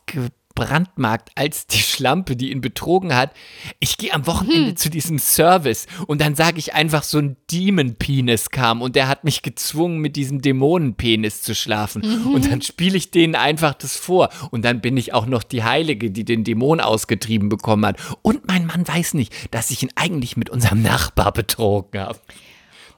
gebrandmarkt 0.55 1.31
als 1.35 1.67
die 1.67 1.79
Schlampe, 1.79 2.35
die 2.35 2.51
ihn 2.51 2.61
betrogen 2.61 3.15
hat. 3.15 3.31
Ich 3.79 3.97
gehe 3.97 4.13
am 4.13 4.25
Wochenende 4.25 4.75
zu 4.75 4.89
diesem 4.89 5.19
Service 5.19 5.85
und 6.07 6.21
dann 6.21 6.35
sage 6.35 6.57
ich 6.59 6.73
einfach, 6.73 7.03
so 7.03 7.19
ein 7.19 7.35
Demon-Penis 7.51 8.49
kam 8.49 8.81
und 8.81 8.95
der 8.95 9.07
hat 9.07 9.23
mich 9.25 9.41
gezwungen, 9.41 9.99
mit 9.99 10.15
diesem 10.15 10.41
Dämonenpenis 10.41 11.41
zu 11.41 11.53
schlafen. 11.53 12.03
Und 12.25 12.49
dann 12.49 12.61
spiele 12.61 12.97
ich 12.97 13.11
denen 13.11 13.35
einfach 13.35 13.73
das 13.73 13.97
vor. 13.97 14.29
Und 14.51 14.63
dann 14.63 14.81
bin 14.81 14.95
ich 14.97 15.13
auch 15.13 15.25
noch 15.25 15.43
die 15.43 15.63
Heilige, 15.63 16.09
die 16.11 16.23
den 16.23 16.43
Dämon 16.43 16.79
ausgetrieben 16.79 17.49
bekommen 17.49 17.85
hat. 17.85 17.97
Und 18.21 18.47
mein 18.47 18.65
Mann 18.65 18.87
weiß 18.87 19.13
nicht, 19.15 19.33
dass 19.53 19.71
ich 19.71 19.83
ihn 19.83 19.91
eigentlich 19.95 20.37
mit 20.37 20.49
unserem 20.49 20.81
Nachbar 20.81 21.31
betrogen 21.33 21.99
habe. 21.99 22.19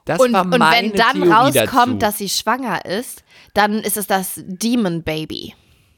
Das 0.06 0.20
Und, 0.20 0.32
war 0.34 0.44
und 0.44 0.58
meine 0.58 0.90
wenn 0.90 0.94
dann 0.94 1.14
Theorie 1.24 1.30
rauskommt, 1.32 2.02
dazu. 2.02 2.12
dass 2.12 2.18
sie 2.20 2.30
schwanger 2.30 2.86
ist, 2.86 3.24
dann 3.54 3.80
ist 3.80 3.98
es 3.98 4.08
das 4.08 4.42
Demon 4.46 5.04
Baby. 5.04 5.54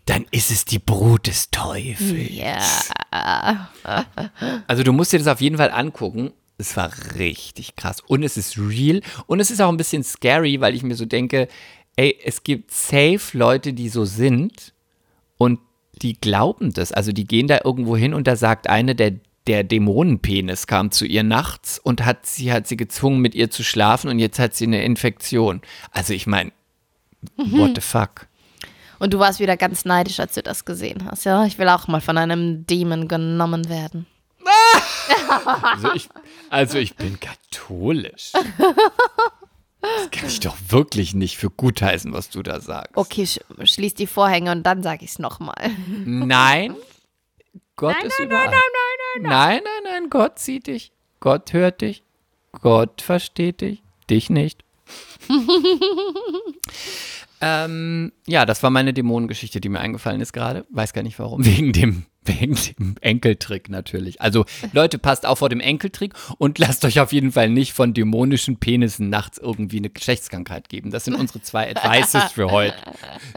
Dann 0.09 0.25
ist 0.31 0.49
es 0.49 0.65
die 0.65 0.79
Brut 0.79 1.27
des 1.27 1.51
Teufels. 1.51 2.31
Ja. 2.31 3.69
Also 4.67 4.81
du 4.81 4.91
musst 4.91 5.13
dir 5.13 5.19
das 5.19 5.27
auf 5.27 5.39
jeden 5.39 5.57
Fall 5.57 5.69
angucken. 5.69 6.31
Es 6.57 6.75
war 6.75 6.91
richtig 7.15 7.75
krass. 7.75 8.01
Und 8.01 8.23
es 8.23 8.35
ist 8.35 8.57
real. 8.57 9.01
Und 9.27 9.39
es 9.39 9.51
ist 9.51 9.61
auch 9.61 9.69
ein 9.69 9.77
bisschen 9.77 10.03
scary, 10.03 10.61
weil 10.61 10.73
ich 10.73 10.81
mir 10.81 10.95
so 10.95 11.05
denke, 11.05 11.47
ey, 11.95 12.17
es 12.23 12.41
gibt 12.43 12.71
safe 12.71 13.37
Leute, 13.37 13.73
die 13.73 13.87
so 13.87 14.03
sind 14.03 14.73
und 15.37 15.59
die 16.01 16.19
glauben 16.19 16.73
das. 16.73 16.91
Also 16.91 17.11
die 17.11 17.25
gehen 17.25 17.47
da 17.47 17.59
irgendwo 17.63 17.95
hin 17.95 18.15
und 18.15 18.25
da 18.25 18.35
sagt 18.35 18.67
eine, 18.67 18.95
der, 18.95 19.13
der 19.45 19.63
Dämonenpenis 19.63 20.65
kam 20.65 20.89
zu 20.89 21.05
ihr 21.05 21.23
nachts 21.23 21.77
und 21.77 22.03
hat 22.03 22.25
sie, 22.25 22.51
hat 22.51 22.67
sie 22.67 22.77
gezwungen, 22.77 23.19
mit 23.19 23.35
ihr 23.35 23.51
zu 23.51 23.63
schlafen 23.63 24.09
und 24.09 24.17
jetzt 24.17 24.39
hat 24.39 24.55
sie 24.55 24.65
eine 24.65 24.83
Infektion. 24.83 25.61
Also 25.91 26.13
ich 26.13 26.25
meine, 26.25 26.51
what 27.37 27.75
the 27.75 27.81
fuck? 27.81 28.28
Und 28.99 29.13
du 29.13 29.19
warst 29.19 29.39
wieder 29.39 29.57
ganz 29.57 29.85
neidisch, 29.85 30.19
als 30.19 30.33
du 30.33 30.43
das 30.43 30.65
gesehen 30.65 31.05
hast. 31.09 31.23
Ja, 31.23 31.45
ich 31.45 31.57
will 31.57 31.69
auch 31.69 31.87
mal 31.87 32.01
von 32.01 32.17
einem 32.17 32.67
Demon 32.67 33.07
genommen 33.07 33.69
werden. 33.69 34.05
Also 35.63 35.93
ich, 35.93 36.09
also 36.49 36.77
ich 36.77 36.95
bin 36.95 37.19
katholisch. 37.19 38.31
Das 39.81 40.11
kann 40.11 40.27
ich 40.27 40.39
doch 40.41 40.57
wirklich 40.67 41.13
nicht 41.13 41.37
für 41.37 41.49
gut 41.49 41.81
heißen, 41.81 42.11
was 42.13 42.29
du 42.29 42.43
da 42.43 42.59
sagst. 42.59 42.97
Okay, 42.97 43.25
sch 43.25 43.39
schließ 43.63 43.93
die 43.93 44.07
Vorhänge 44.07 44.51
und 44.51 44.63
dann 44.63 44.83
sag 44.83 45.01
ich's 45.01 45.19
nochmal. 45.19 45.71
Nein, 46.05 46.75
Gott 47.75 47.95
ist 48.03 48.19
überall. 48.19 48.49
Nein, 48.49 48.59
nein, 48.59 49.23
nein, 49.23 49.61
nein, 49.63 49.83
nein, 49.83 50.09
Gott 50.09 50.39
sieht 50.39 50.67
dich. 50.67 50.91
Gott 51.21 51.53
hört 51.53 51.81
dich. 51.81 52.03
Gott 52.61 53.01
versteht 53.01 53.61
dich. 53.61 53.81
Dich 54.09 54.29
nicht. 54.29 54.63
Ähm, 57.41 58.11
ja, 58.27 58.45
das 58.45 58.63
war 58.63 58.69
meine 58.69 58.93
Dämonengeschichte, 58.93 59.61
die 59.61 59.69
mir 59.69 59.79
eingefallen 59.79 60.19
ist 60.19 60.33
gerade. 60.33 60.65
Weiß 60.69 60.93
gar 60.93 61.03
nicht 61.03 61.17
warum. 61.19 61.45
Wegen 61.45 61.71
dem, 61.71 62.05
wegen 62.23 62.55
dem 62.55 62.95
Enkeltrick 62.99 63.69
natürlich. 63.69 64.21
Also, 64.21 64.45
Leute, 64.73 64.99
passt 64.99 65.25
auf 65.25 65.39
vor 65.39 65.49
dem 65.49 65.61
Enkeltrick 65.61 66.13
und 66.37 66.59
lasst 66.59 66.83
euch 66.83 66.99
auf 66.99 67.13
jeden 67.13 67.31
Fall 67.31 67.49
nicht 67.49 67.73
von 67.73 67.93
dämonischen 67.93 68.57
Penissen 68.57 69.09
nachts 69.09 69.37
irgendwie 69.37 69.77
eine 69.77 69.89
Geschlechtskrankheit 69.89 70.67
geben. 70.67 70.91
Das 70.91 71.05
sind 71.05 71.15
unsere 71.15 71.41
zwei 71.41 71.73
Advices 71.73 72.31
für 72.33 72.51
heute. 72.51 72.75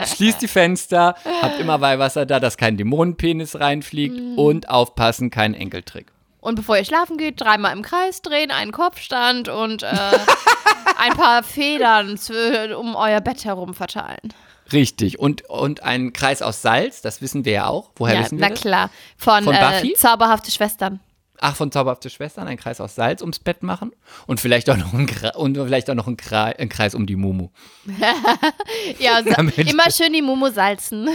Schließt 0.05 0.43
die 0.43 0.49
Fenster, 0.49 1.15
habt 1.41 1.61
immer 1.61 1.81
Weihwasser 1.81 2.27
da, 2.27 2.41
dass 2.41 2.57
kein 2.57 2.77
Dämonenpenis 2.77 3.59
reinfliegt 3.61 4.21
und 4.37 4.69
aufpassen, 4.69 5.31
kein 5.31 5.55
Enkeltrick. 5.55 6.07
Und 6.42 6.57
bevor 6.57 6.76
ihr 6.76 6.85
schlafen 6.85 7.18
geht, 7.18 7.40
dreimal 7.40 7.72
im 7.72 7.83
Kreis 7.83 8.20
drehen, 8.20 8.50
einen 8.50 8.72
Kopfstand 8.72 9.48
und 9.48 9.85
äh, 9.85 9.87
ein 10.98 11.12
paar 11.12 11.44
Federn 11.44 12.18
zu, 12.18 12.35
um 12.76 12.96
euer 12.96 13.20
Bett 13.20 13.44
herum 13.44 13.74
verteilen. 13.74 14.35
Richtig. 14.72 15.20
Und, 15.20 15.48
und 15.48 15.85
ein 15.85 16.12
Kreis 16.12 16.42
aus 16.42 16.61
Salz, 16.61 17.00
das 17.00 17.22
wissen 17.22 17.44
wir 17.44 17.52
ja 17.52 17.66
auch. 17.68 17.92
Woher 17.94 18.16
ja, 18.16 18.20
wissen 18.22 18.38
wir 18.38 18.46
na 18.46 18.48
das? 18.50 18.61
klar. 18.61 18.90
Von, 19.16 19.44
Von 19.44 19.55
äh, 19.55 19.61
Buffy? 19.61 19.94
Zauberhafte 19.94 20.50
Schwestern. 20.50 20.98
Ach, 21.38 21.55
von 21.55 21.70
Zauberhafte 21.70 22.11
Schwestern, 22.11 22.48
ein 22.48 22.57
Kreis 22.57 22.81
aus 22.81 22.96
Salz 22.96 23.20
ums 23.20 23.38
Bett 23.38 23.62
machen. 23.62 23.92
Und 24.26 24.40
vielleicht 24.40 24.68
auch 24.68 24.76
noch 24.76 24.92
ein, 24.94 25.07
Kre 25.07 25.33
und 25.37 25.57
vielleicht 25.57 25.90
auch 25.90 25.94
noch 25.94 26.09
ein, 26.09 26.16
Kre 26.16 26.57
ein 26.59 26.68
Kreis 26.68 26.96
um 26.96 27.07
die 27.07 27.16
Mumu. 27.16 27.50
Ja, 28.98 29.18
immer 29.18 29.90
schön 29.90 30.12
die 30.12 30.22
Mumu 30.22 30.50
salzen. 30.50 31.09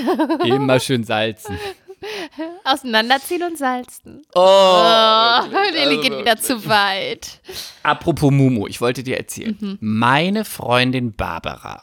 Immer 0.45 0.79
schön 0.81 1.03
salzen. 1.03 1.57
Auseinanderziehen 2.63 3.43
und 3.43 3.57
salzen. 3.57 4.21
Oh, 4.36 4.39
Oh, 4.39 5.41
Lilly 5.71 5.79
also 5.97 6.01
geht 6.01 6.17
wieder 6.19 6.38
zu 6.38 6.65
weit. 6.67 7.41
Apropos 7.83 8.31
Mumu, 8.31 8.67
ich 8.67 8.81
wollte 8.81 9.03
dir 9.03 9.17
erzählen. 9.17 9.57
Mhm. 9.60 9.77
Meine 9.81 10.45
Freundin 10.45 11.13
Barbara, 11.15 11.81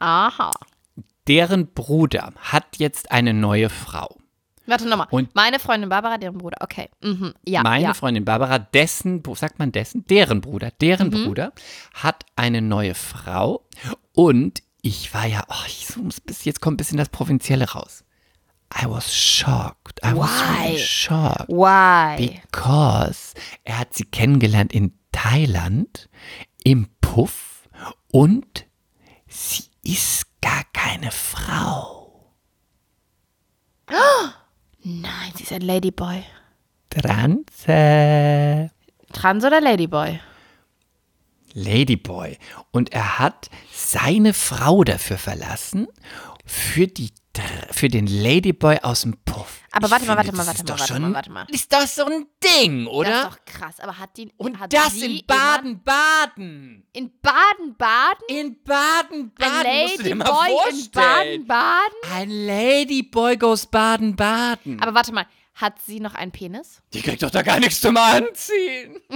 Aha. 0.00 0.54
deren 1.28 1.68
Bruder 1.72 2.32
hat 2.38 2.76
jetzt 2.78 3.10
eine 3.10 3.32
neue 3.34 3.68
Frau. 3.70 4.16
Warte 4.68 4.88
nochmal. 4.88 5.06
Und- 5.10 5.32
Meine 5.36 5.60
Freundin 5.60 5.88
Barbara, 5.88 6.18
deren 6.18 6.38
Bruder. 6.38 6.56
Okay. 6.60 6.88
Mhm. 7.00 7.34
Ja, 7.46 7.62
Meine 7.62 7.84
ja. 7.84 7.94
Freundin 7.94 8.24
Barbara, 8.24 8.58
dessen, 8.58 9.22
sagt 9.34 9.58
man 9.60 9.70
dessen? 9.70 10.04
Deren 10.06 10.40
Bruder, 10.40 10.72
deren 10.80 11.08
Mhm. 11.10 11.24
Bruder 11.24 11.52
hat 11.94 12.24
eine 12.34 12.60
neue 12.62 12.94
Frau 12.96 13.64
und 14.12 14.62
ich 14.82 15.14
war 15.14 15.26
ja, 15.26 15.44
oh, 15.48 15.64
ich 15.66 15.86
so, 15.86 16.00
bis 16.24 16.44
jetzt 16.44 16.60
kommt 16.60 16.74
ein 16.74 16.78
bisschen 16.78 16.98
das 16.98 17.08
Provinzielle 17.10 17.70
raus. 17.70 18.02
I 18.70 18.86
was 18.86 19.12
shocked. 19.12 20.00
I 20.02 20.12
was 20.12 20.30
really 20.42 20.74
Why? 20.74 20.78
shocked. 20.78 21.48
Why? 21.48 22.40
Because 22.50 23.34
er 23.64 23.78
hat 23.78 23.94
sie 23.94 24.04
kennengelernt 24.04 24.72
in 24.72 24.92
Thailand 25.12 26.08
im 26.64 26.88
Puff 27.00 27.68
und 28.12 28.66
sie 29.28 29.64
ist 29.82 30.26
gar 30.40 30.64
keine 30.72 31.10
Frau. 31.10 32.34
Nein, 34.82 35.32
sie 35.36 35.44
ist 35.44 35.52
ein 35.52 35.62
Ladyboy. 35.62 36.22
Transe. 36.90 38.70
Trans 39.12 39.44
oder 39.44 39.60
Ladyboy? 39.60 40.20
Ladyboy. 41.54 42.36
Und 42.70 42.92
er 42.92 43.18
hat 43.18 43.48
seine 43.72 44.34
Frau 44.34 44.84
dafür 44.84 45.18
verlassen, 45.18 45.88
für, 46.44 46.86
die, 46.86 47.12
für 47.70 47.88
den 47.88 48.06
Ladyboy 48.06 48.78
aus 48.82 49.02
dem 49.02 49.16
Puff. 49.24 49.60
Aber 49.72 49.90
warte 49.90 50.06
mal, 50.06 50.16
warte 50.16 50.32
mal, 50.32 50.44
das 50.46 50.58
warte 50.58 50.64
mal, 50.64 50.78
warte 50.78 51.00
mal, 51.00 51.14
warte 51.14 51.30
mal. 51.30 51.46
Ist 51.50 51.72
doch 51.72 51.86
so 51.86 52.04
ein 52.06 52.26
Ding, 52.42 52.84
Das 52.86 52.94
oder? 52.94 53.18
ist 53.20 53.24
doch 53.26 53.44
krass. 53.44 53.80
Aber 53.80 53.98
hat 53.98 54.16
die. 54.16 54.32
Und 54.36 54.58
hat 54.58 54.72
das 54.72 54.94
in 54.94 55.20
Baden-Baden. 55.26 56.86
In 56.92 57.12
Baden-Baden? 57.20 58.24
In 58.28 58.46
Ein 58.46 58.56
Baden-Baden. 58.64 60.18
mal 60.18 60.26
Ladyboy 60.48 60.70
in. 60.70 60.90
Baden-Baden? 60.90 62.12
Ein 62.14 62.30
Ladyboy 62.30 63.36
goes 63.36 63.66
Baden-Baden. 63.66 64.80
Aber 64.82 64.94
warte 64.94 65.12
mal, 65.12 65.26
hat 65.54 65.74
sie 65.86 66.00
noch 66.00 66.14
einen 66.14 66.32
Penis? 66.32 66.82
Die 66.92 67.02
kriegt 67.02 67.22
doch 67.22 67.30
da 67.30 67.42
gar 67.42 67.58
nichts 67.60 67.80
zum 67.80 67.96
Anziehen. 67.96 68.96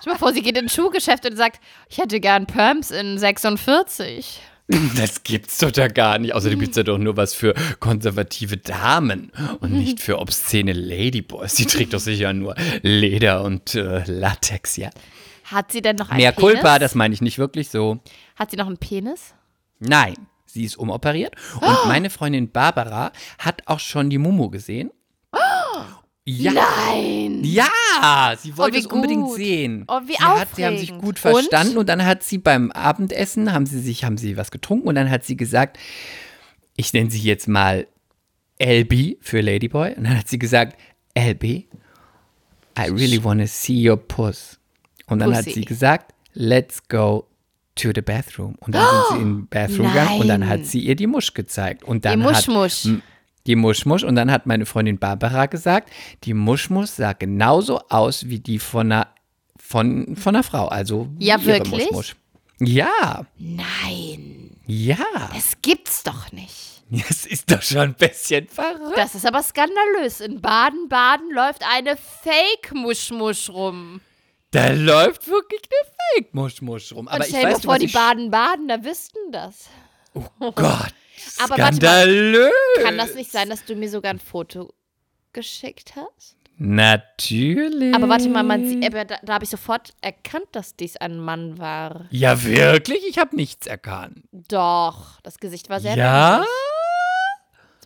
Stell 0.00 0.12
mal 0.12 0.18
vor, 0.18 0.32
sie 0.32 0.42
geht 0.42 0.56
ins 0.56 0.74
Schuhgeschäft 0.74 1.24
und 1.26 1.36
sagt, 1.36 1.60
ich 1.88 1.98
hätte 1.98 2.20
gern 2.20 2.46
Perms 2.46 2.90
in 2.90 3.18
46. 3.18 4.40
Das 4.96 5.22
gibt's 5.22 5.58
doch 5.58 5.70
da 5.70 5.88
gar 5.88 6.18
nicht. 6.18 6.34
Außerdem 6.34 6.58
gibt's 6.58 6.76
ja 6.76 6.82
doch 6.82 6.98
nur 6.98 7.16
was 7.16 7.34
für 7.34 7.54
konservative 7.78 8.56
Damen 8.56 9.30
und 9.60 9.72
nicht 9.72 10.00
für 10.00 10.18
obszene 10.18 10.72
Ladyboys. 10.72 11.54
Die 11.54 11.66
trägt 11.66 11.94
doch 11.94 12.00
sicher 12.00 12.32
nur 12.32 12.54
Leder 12.82 13.42
und 13.44 13.74
äh, 13.74 14.02
Latex, 14.10 14.76
ja. 14.76 14.90
Hat 15.44 15.70
sie 15.70 15.82
denn 15.82 15.96
noch 15.96 16.10
einen 16.10 16.18
Mehr 16.18 16.32
Penis? 16.32 16.54
Culpa, 16.54 16.78
das 16.80 16.94
meine 16.96 17.14
ich 17.14 17.20
nicht 17.20 17.38
wirklich 17.38 17.68
so. 17.70 17.98
Hat 18.34 18.50
sie 18.50 18.56
noch 18.56 18.66
einen 18.66 18.78
Penis? 18.78 19.34
Nein, 19.78 20.14
sie 20.46 20.64
ist 20.64 20.76
umoperiert. 20.76 21.34
Und 21.60 21.68
Oh. 21.68 21.86
meine 21.86 22.10
Freundin 22.10 22.50
Barbara 22.50 23.12
hat 23.38 23.62
auch 23.66 23.78
schon 23.80 24.10
die 24.10 24.18
Mumu 24.18 24.50
gesehen. 24.50 24.90
Ja. 26.28 26.52
Nein! 26.52 27.40
Ja, 27.44 28.34
sie 28.36 28.56
wollte 28.56 28.76
wie 28.76 28.80
es 28.80 28.86
unbedingt 28.86 29.32
sehen. 29.34 29.84
Oh, 29.86 30.00
wie 30.06 30.16
sie, 30.16 30.24
hat, 30.24 30.48
sie 30.56 30.66
haben 30.66 30.76
sich 30.76 30.96
gut 30.98 31.20
verstanden 31.20 31.78
und? 31.78 31.88
dann 31.88 32.04
hat 32.04 32.24
sie 32.24 32.38
beim 32.38 32.72
Abendessen 32.72 33.52
haben 33.52 33.64
sie 33.64 33.78
sich 33.80 34.04
haben 34.04 34.18
sie 34.18 34.36
was 34.36 34.50
getrunken 34.50 34.88
und 34.88 34.96
dann 34.96 35.08
hat 35.08 35.24
sie 35.24 35.36
gesagt, 35.36 35.78
ich 36.76 36.92
nenne 36.92 37.10
sie 37.12 37.20
jetzt 37.20 37.46
mal 37.46 37.86
LB 38.60 39.18
für 39.20 39.40
Ladyboy 39.40 39.94
und 39.94 40.04
dann 40.04 40.18
hat 40.18 40.28
sie 40.28 40.40
gesagt, 40.40 40.76
LB, 41.16 41.44
I 41.44 41.68
really 42.90 43.22
wanna 43.22 43.46
see 43.46 43.88
your 43.88 43.96
puss. 43.96 44.58
Und 45.06 45.20
dann 45.20 45.32
hat 45.32 45.44
Pussy. 45.44 45.60
sie 45.60 45.64
gesagt, 45.64 46.12
let's 46.34 46.82
go 46.88 47.28
to 47.76 47.90
the 47.94 48.02
bathroom. 48.02 48.56
Und 48.58 48.74
dann 48.74 48.84
sind 49.08 49.16
sie 49.16 49.22
in 49.22 49.34
den 49.36 49.46
Bathroom 49.48 49.88
gegangen 49.88 50.20
und 50.20 50.28
dann 50.28 50.40
Nein. 50.40 50.48
hat 50.48 50.66
sie 50.66 50.80
ihr 50.80 50.96
die 50.96 51.06
Musch 51.06 51.32
gezeigt. 51.34 51.84
Und 51.84 52.04
Die 52.04 52.08
dann 52.08 52.24
hat 52.24 52.48
Muschmusch. 52.48 52.88
Die 53.46 53.56
Muschmusch. 53.56 54.02
Und 54.04 54.16
dann 54.16 54.30
hat 54.30 54.46
meine 54.46 54.66
Freundin 54.66 54.98
Barbara 54.98 55.46
gesagt, 55.46 55.90
die 56.24 56.34
Muschmusch 56.34 56.90
sah 56.90 57.12
genauso 57.12 57.80
aus 57.88 58.28
wie 58.28 58.38
die 58.40 58.58
von 58.58 58.92
einer, 58.92 59.08
von, 59.58 60.16
von 60.16 60.34
einer 60.34 60.42
Frau. 60.44 60.68
Also 60.68 61.08
Ja, 61.18 61.44
wirklich? 61.44 61.84
Muschmusch. 61.90 62.16
Ja, 62.60 63.26
Nein, 63.38 64.50
ja. 64.66 64.96
das 65.34 65.56
gibt's 65.62 66.02
doch 66.02 66.32
nicht. 66.32 66.72
Das 67.08 67.26
ist 67.26 67.50
doch 67.50 67.62
schon 67.62 67.80
ein 67.80 67.94
bisschen 67.94 68.46
verrückt. 68.46 68.96
Das 68.96 69.16
ist 69.16 69.26
aber 69.26 69.42
skandalös. 69.42 70.20
In 70.20 70.40
Baden-Baden 70.40 71.32
läuft 71.32 71.62
eine 71.68 71.96
Fake-Muschmusch 71.96 73.50
rum. 73.50 74.00
Da 74.52 74.68
läuft 74.70 75.26
wirklich 75.26 75.62
eine 75.62 75.90
Fake-Muschmusch 76.22 76.92
rum. 76.92 77.06
Und 77.06 77.08
Aber 77.08 77.24
ich 77.26 77.30
stell 77.36 77.52
dir 77.52 77.60
vor, 77.60 77.78
die 77.80 77.86
ich- 77.86 77.92
Baden-Badener 77.92 78.84
wüssten 78.84 79.18
das. 79.32 79.68
Oh 80.40 80.52
Gott. 80.52 80.92
Aber 81.38 81.50
warte 81.50 81.62
mal, 81.62 81.72
Skandalös. 81.74 82.52
Kann 82.82 82.98
das 82.98 83.14
nicht 83.14 83.30
sein, 83.30 83.48
dass 83.50 83.64
du 83.64 83.74
mir 83.74 83.90
sogar 83.90 84.10
ein 84.10 84.18
Foto 84.18 84.72
geschickt 85.32 85.94
hast? 85.96 86.36
Natürlich. 86.58 87.94
Aber 87.94 88.08
warte 88.08 88.28
mal, 88.30 88.42
man 88.42 88.80
da, 88.80 89.04
da 89.04 89.34
habe 89.34 89.44
ich 89.44 89.50
sofort 89.50 89.92
erkannt, 90.00 90.46
dass 90.52 90.74
dies 90.74 90.96
ein 90.96 91.18
Mann 91.18 91.58
war. 91.58 92.06
Ja, 92.10 92.42
wirklich? 92.44 93.06
Ich 93.06 93.18
habe 93.18 93.36
nichts 93.36 93.66
erkannt. 93.66 94.22
Doch, 94.32 95.20
das 95.22 95.38
Gesicht 95.38 95.68
war 95.68 95.80
sehr 95.80 95.96
Ja? 95.96 96.30
männlich. 96.38 96.48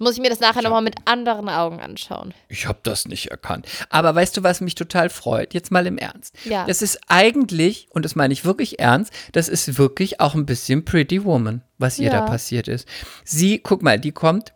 Jetzt 0.01 0.07
muss 0.07 0.15
ich 0.15 0.23
mir 0.23 0.31
das 0.31 0.41
nachher 0.41 0.63
nochmal 0.63 0.81
mit 0.81 0.95
anderen 1.05 1.51
Augen 1.51 1.79
anschauen. 1.79 2.33
Ich 2.49 2.67
habe 2.67 2.79
das 2.85 3.07
nicht 3.07 3.27
erkannt. 3.31 3.67
Aber 3.91 4.15
weißt 4.15 4.35
du, 4.35 4.43
was 4.43 4.63
mich 4.63 4.75
total 4.75 5.11
freut? 5.11 5.53
Jetzt 5.53 5.71
mal 5.71 5.87
im 5.87 5.99
Ernst. 5.99 6.35
Ja. 6.47 6.65
Das 6.65 6.81
ist 6.81 6.99
eigentlich, 7.09 7.87
und 7.91 8.07
das 8.07 8.17
meine 8.17 8.33
ich 8.33 8.47
wirklich 8.47 8.79
ernst, 8.79 9.13
das 9.33 9.51
ist 9.51 9.77
wirklich 9.77 10.19
auch 10.19 10.35
ein 10.35 10.47
bisschen 10.47 10.87
Pretty 10.87 11.23
Woman, 11.27 11.61
was 11.77 11.99
ihr 11.99 12.09
da 12.09 12.21
Ja. 12.21 12.23
passiert 12.27 12.67
ist. 12.67 12.89
Sie, 13.27 13.59
guck 13.59 13.83
mal, 13.83 14.01
die 14.01 14.13
kommt 14.13 14.55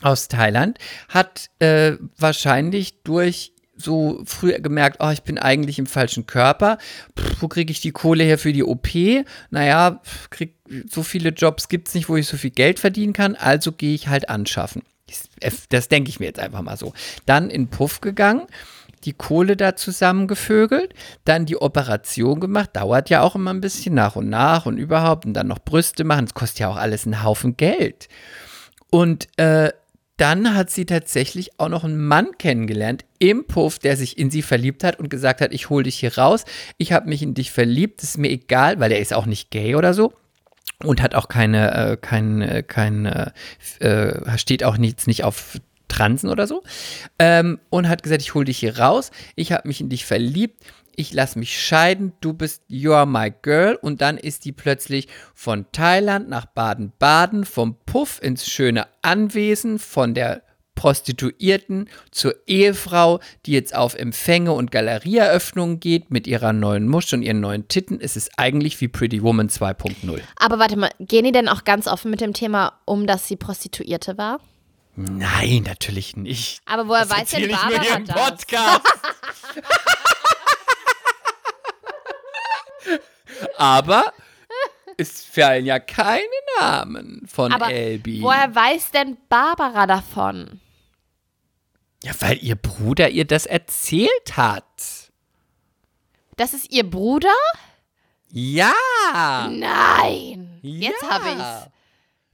aus 0.00 0.28
Thailand, 0.28 0.78
hat 1.08 1.50
äh, 1.58 1.94
wahrscheinlich 2.16 3.02
durch 3.02 3.54
so 3.78 4.20
früh 4.24 4.52
gemerkt, 4.60 4.98
oh, 5.00 5.10
ich 5.10 5.22
bin 5.22 5.38
eigentlich 5.38 5.78
im 5.78 5.86
falschen 5.86 6.26
Körper. 6.26 6.78
Pff, 7.18 7.42
wo 7.42 7.48
kriege 7.48 7.70
ich 7.70 7.80
die 7.80 7.92
Kohle 7.92 8.24
her 8.24 8.38
für 8.38 8.52
die 8.52 8.64
OP? 8.64 8.88
Naja, 9.50 10.00
krieg, 10.30 10.54
so 10.90 11.02
viele 11.02 11.30
Jobs 11.30 11.68
gibt 11.68 11.88
es 11.88 11.94
nicht, 11.94 12.08
wo 12.08 12.16
ich 12.16 12.26
so 12.26 12.36
viel 12.36 12.50
Geld 12.50 12.78
verdienen 12.78 13.12
kann, 13.12 13.36
also 13.36 13.72
gehe 13.72 13.94
ich 13.94 14.08
halt 14.08 14.28
anschaffen. 14.28 14.82
Das, 15.40 15.68
das 15.68 15.88
denke 15.88 16.10
ich 16.10 16.20
mir 16.20 16.26
jetzt 16.26 16.40
einfach 16.40 16.62
mal 16.62 16.76
so. 16.76 16.92
Dann 17.24 17.48
in 17.48 17.68
Puff 17.68 18.00
gegangen, 18.00 18.46
die 19.04 19.12
Kohle 19.12 19.56
da 19.56 19.76
zusammengevögelt, 19.76 20.94
dann 21.24 21.46
die 21.46 21.56
Operation 21.56 22.40
gemacht, 22.40 22.70
dauert 22.74 23.10
ja 23.10 23.22
auch 23.22 23.34
immer 23.34 23.52
ein 23.52 23.60
bisschen 23.60 23.94
nach 23.94 24.16
und 24.16 24.28
nach 24.28 24.66
und 24.66 24.76
überhaupt 24.76 25.24
und 25.24 25.34
dann 25.34 25.46
noch 25.46 25.60
Brüste 25.60 26.04
machen, 26.04 26.26
das 26.26 26.34
kostet 26.34 26.60
ja 26.60 26.68
auch 26.68 26.76
alles 26.76 27.06
einen 27.06 27.22
Haufen 27.22 27.56
Geld. 27.56 28.08
Und 28.90 29.28
äh, 29.38 29.70
dann 30.18 30.54
hat 30.54 30.70
sie 30.70 30.84
tatsächlich 30.84 31.58
auch 31.58 31.68
noch 31.68 31.84
einen 31.84 32.04
Mann 32.04 32.36
kennengelernt 32.38 33.04
im 33.18 33.46
Puff, 33.46 33.78
der 33.78 33.96
sich 33.96 34.18
in 34.18 34.30
sie 34.30 34.42
verliebt 34.42 34.84
hat 34.84 34.98
und 34.98 35.08
gesagt 35.08 35.40
hat, 35.40 35.54
ich 35.54 35.70
hole 35.70 35.84
dich 35.84 36.00
hier 36.00 36.18
raus, 36.18 36.44
ich 36.76 36.92
habe 36.92 37.08
mich 37.08 37.22
in 37.22 37.34
dich 37.34 37.50
verliebt, 37.50 38.02
ist 38.02 38.18
mir 38.18 38.30
egal, 38.30 38.80
weil 38.80 38.92
er 38.92 39.00
ist 39.00 39.14
auch 39.14 39.26
nicht 39.26 39.50
gay 39.50 39.74
oder 39.74 39.94
so 39.94 40.12
und 40.84 41.02
hat 41.02 41.14
auch 41.14 41.28
keine, 41.28 41.92
äh, 41.92 41.96
kein, 41.96 42.42
äh, 42.42 42.62
kein, 42.62 43.06
äh, 43.06 43.30
äh, 43.80 44.38
steht 44.38 44.64
auch 44.64 44.76
nichts 44.76 45.06
nicht 45.06 45.24
auf 45.24 45.58
Transen 45.88 46.28
oder 46.30 46.46
so. 46.46 46.62
Ähm, 47.18 47.58
und 47.70 47.88
hat 47.88 48.02
gesagt, 48.02 48.22
ich 48.22 48.34
hole 48.34 48.44
dich 48.44 48.58
hier 48.58 48.78
raus, 48.78 49.10
ich 49.34 49.52
habe 49.52 49.66
mich 49.66 49.80
in 49.80 49.88
dich 49.88 50.04
verliebt, 50.04 50.62
ich 50.98 51.12
lasse 51.12 51.38
mich 51.38 51.56
scheiden, 51.62 52.12
du 52.20 52.32
bist 52.32 52.64
You're 52.68 53.06
my 53.06 53.32
girl. 53.42 53.78
Und 53.80 54.00
dann 54.00 54.18
ist 54.18 54.44
die 54.44 54.50
plötzlich 54.52 55.06
von 55.32 55.66
Thailand 55.70 56.28
nach 56.28 56.46
Baden-Baden, 56.46 57.44
vom 57.44 57.76
Puff 57.86 58.20
ins 58.20 58.48
schöne 58.48 58.88
Anwesen, 59.02 59.78
von 59.78 60.12
der 60.12 60.42
Prostituierten 60.74 61.88
zur 62.10 62.34
Ehefrau, 62.48 63.20
die 63.46 63.52
jetzt 63.52 63.76
auf 63.76 63.94
Empfänge 63.94 64.52
und 64.52 64.72
Galerieeröffnungen 64.72 65.78
geht 65.78 66.10
mit 66.10 66.26
ihrer 66.26 66.52
neuen 66.52 66.88
Musch 66.88 67.12
und 67.12 67.22
ihren 67.22 67.40
neuen 67.40 67.68
Titten. 67.68 68.00
Es 68.00 68.16
ist 68.16 68.32
eigentlich 68.36 68.80
wie 68.80 68.88
Pretty 68.88 69.22
Woman 69.22 69.48
2.0. 69.48 70.20
Aber 70.36 70.58
warte 70.58 70.76
mal, 70.76 70.90
gehen 70.98 71.24
die 71.24 71.32
denn 71.32 71.48
auch 71.48 71.62
ganz 71.62 71.86
offen 71.86 72.10
mit 72.10 72.20
dem 72.20 72.32
Thema 72.32 72.80
um, 72.84 73.06
dass 73.06 73.28
sie 73.28 73.36
Prostituierte 73.36 74.18
war? 74.18 74.40
Nein, 74.96 75.62
natürlich 75.64 76.16
nicht. 76.16 76.60
Aber 76.66 76.88
woher 76.88 77.02
Das 77.06 77.10
weiß 77.10 77.30
denn 77.30 77.42
erzähl 77.42 77.50
ich 77.50 77.62
nur 77.62 77.70
Barbara 77.70 77.82
hier 77.82 77.96
im 77.96 78.04
das? 78.04 78.16
Podcast. 78.16 78.80
Aber 83.56 84.12
es 84.96 85.24
fallen 85.24 85.66
ja 85.66 85.78
keine 85.78 86.22
Namen 86.60 87.26
von 87.26 87.52
Aber 87.52 87.70
Elbi. 87.70 88.22
woher 88.22 88.54
weiß 88.54 88.90
denn 88.90 89.16
Barbara 89.28 89.86
davon? 89.86 90.60
Ja, 92.02 92.12
weil 92.20 92.38
ihr 92.42 92.56
Bruder 92.56 93.10
ihr 93.10 93.24
das 93.24 93.46
erzählt 93.46 94.36
hat. 94.36 94.64
Das 96.36 96.54
ist 96.54 96.70
ihr 96.70 96.88
Bruder? 96.88 97.34
Ja. 98.30 98.72
Nein. 99.50 100.60
Jetzt 100.62 101.02
ja. 101.02 101.10
habe 101.10 101.30
ich's. 101.30 101.77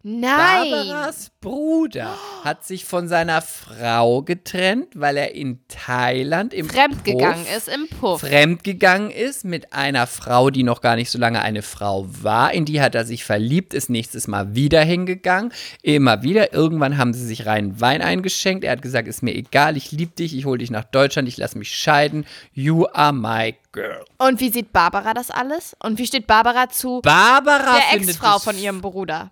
Nein. 0.06 0.70
Barbaras 0.70 1.30
Bruder 1.40 2.14
hat 2.42 2.62
sich 2.62 2.84
von 2.84 3.08
seiner 3.08 3.40
Frau 3.40 4.20
getrennt, 4.20 4.88
weil 4.94 5.16
er 5.16 5.34
in 5.34 5.60
Thailand 5.66 6.52
im 6.52 6.68
Fremdgegangen 6.68 7.46
Puff 7.46 7.56
ist 7.56 7.68
im 7.68 7.88
Puff. 7.88 8.20
fremdgegangen 8.20 9.10
ist 9.10 9.46
mit 9.46 9.72
einer 9.72 10.06
Frau, 10.06 10.50
die 10.50 10.62
noch 10.62 10.82
gar 10.82 10.96
nicht 10.96 11.10
so 11.10 11.18
lange 11.18 11.40
eine 11.40 11.62
Frau 11.62 12.06
war. 12.20 12.52
In 12.52 12.66
die 12.66 12.82
hat 12.82 12.94
er 12.94 13.06
sich 13.06 13.24
verliebt, 13.24 13.72
ist 13.72 13.88
nächstes 13.88 14.28
Mal 14.28 14.54
wieder 14.54 14.82
hingegangen. 14.82 15.54
Immer 15.80 16.22
wieder. 16.22 16.52
Irgendwann 16.52 16.98
haben 16.98 17.14
sie 17.14 17.24
sich 17.24 17.46
reinen 17.46 17.80
Wein 17.80 18.02
eingeschenkt. 18.02 18.62
Er 18.62 18.72
hat 18.72 18.82
gesagt, 18.82 19.08
ist 19.08 19.22
mir 19.22 19.34
egal, 19.34 19.78
ich 19.78 19.90
liebe 19.90 20.12
dich, 20.12 20.36
ich 20.36 20.44
hole 20.44 20.58
dich 20.58 20.70
nach 20.70 20.84
Deutschland, 20.84 21.28
ich 21.28 21.38
lasse 21.38 21.56
mich 21.56 21.74
scheiden. 21.74 22.26
You 22.52 22.84
are 22.92 23.14
my 23.14 23.54
girl. 23.72 24.04
Und 24.18 24.38
wie 24.40 24.50
sieht 24.50 24.70
Barbara 24.70 25.14
das 25.14 25.30
alles? 25.30 25.74
Und 25.82 25.98
wie 25.98 26.06
steht 26.06 26.26
Barbara 26.26 26.68
zu 26.68 27.00
Barbara 27.00 27.78
der 27.90 27.98
Ex-Frau 27.98 28.38
von 28.38 28.58
ihrem 28.58 28.82
Bruder? 28.82 29.30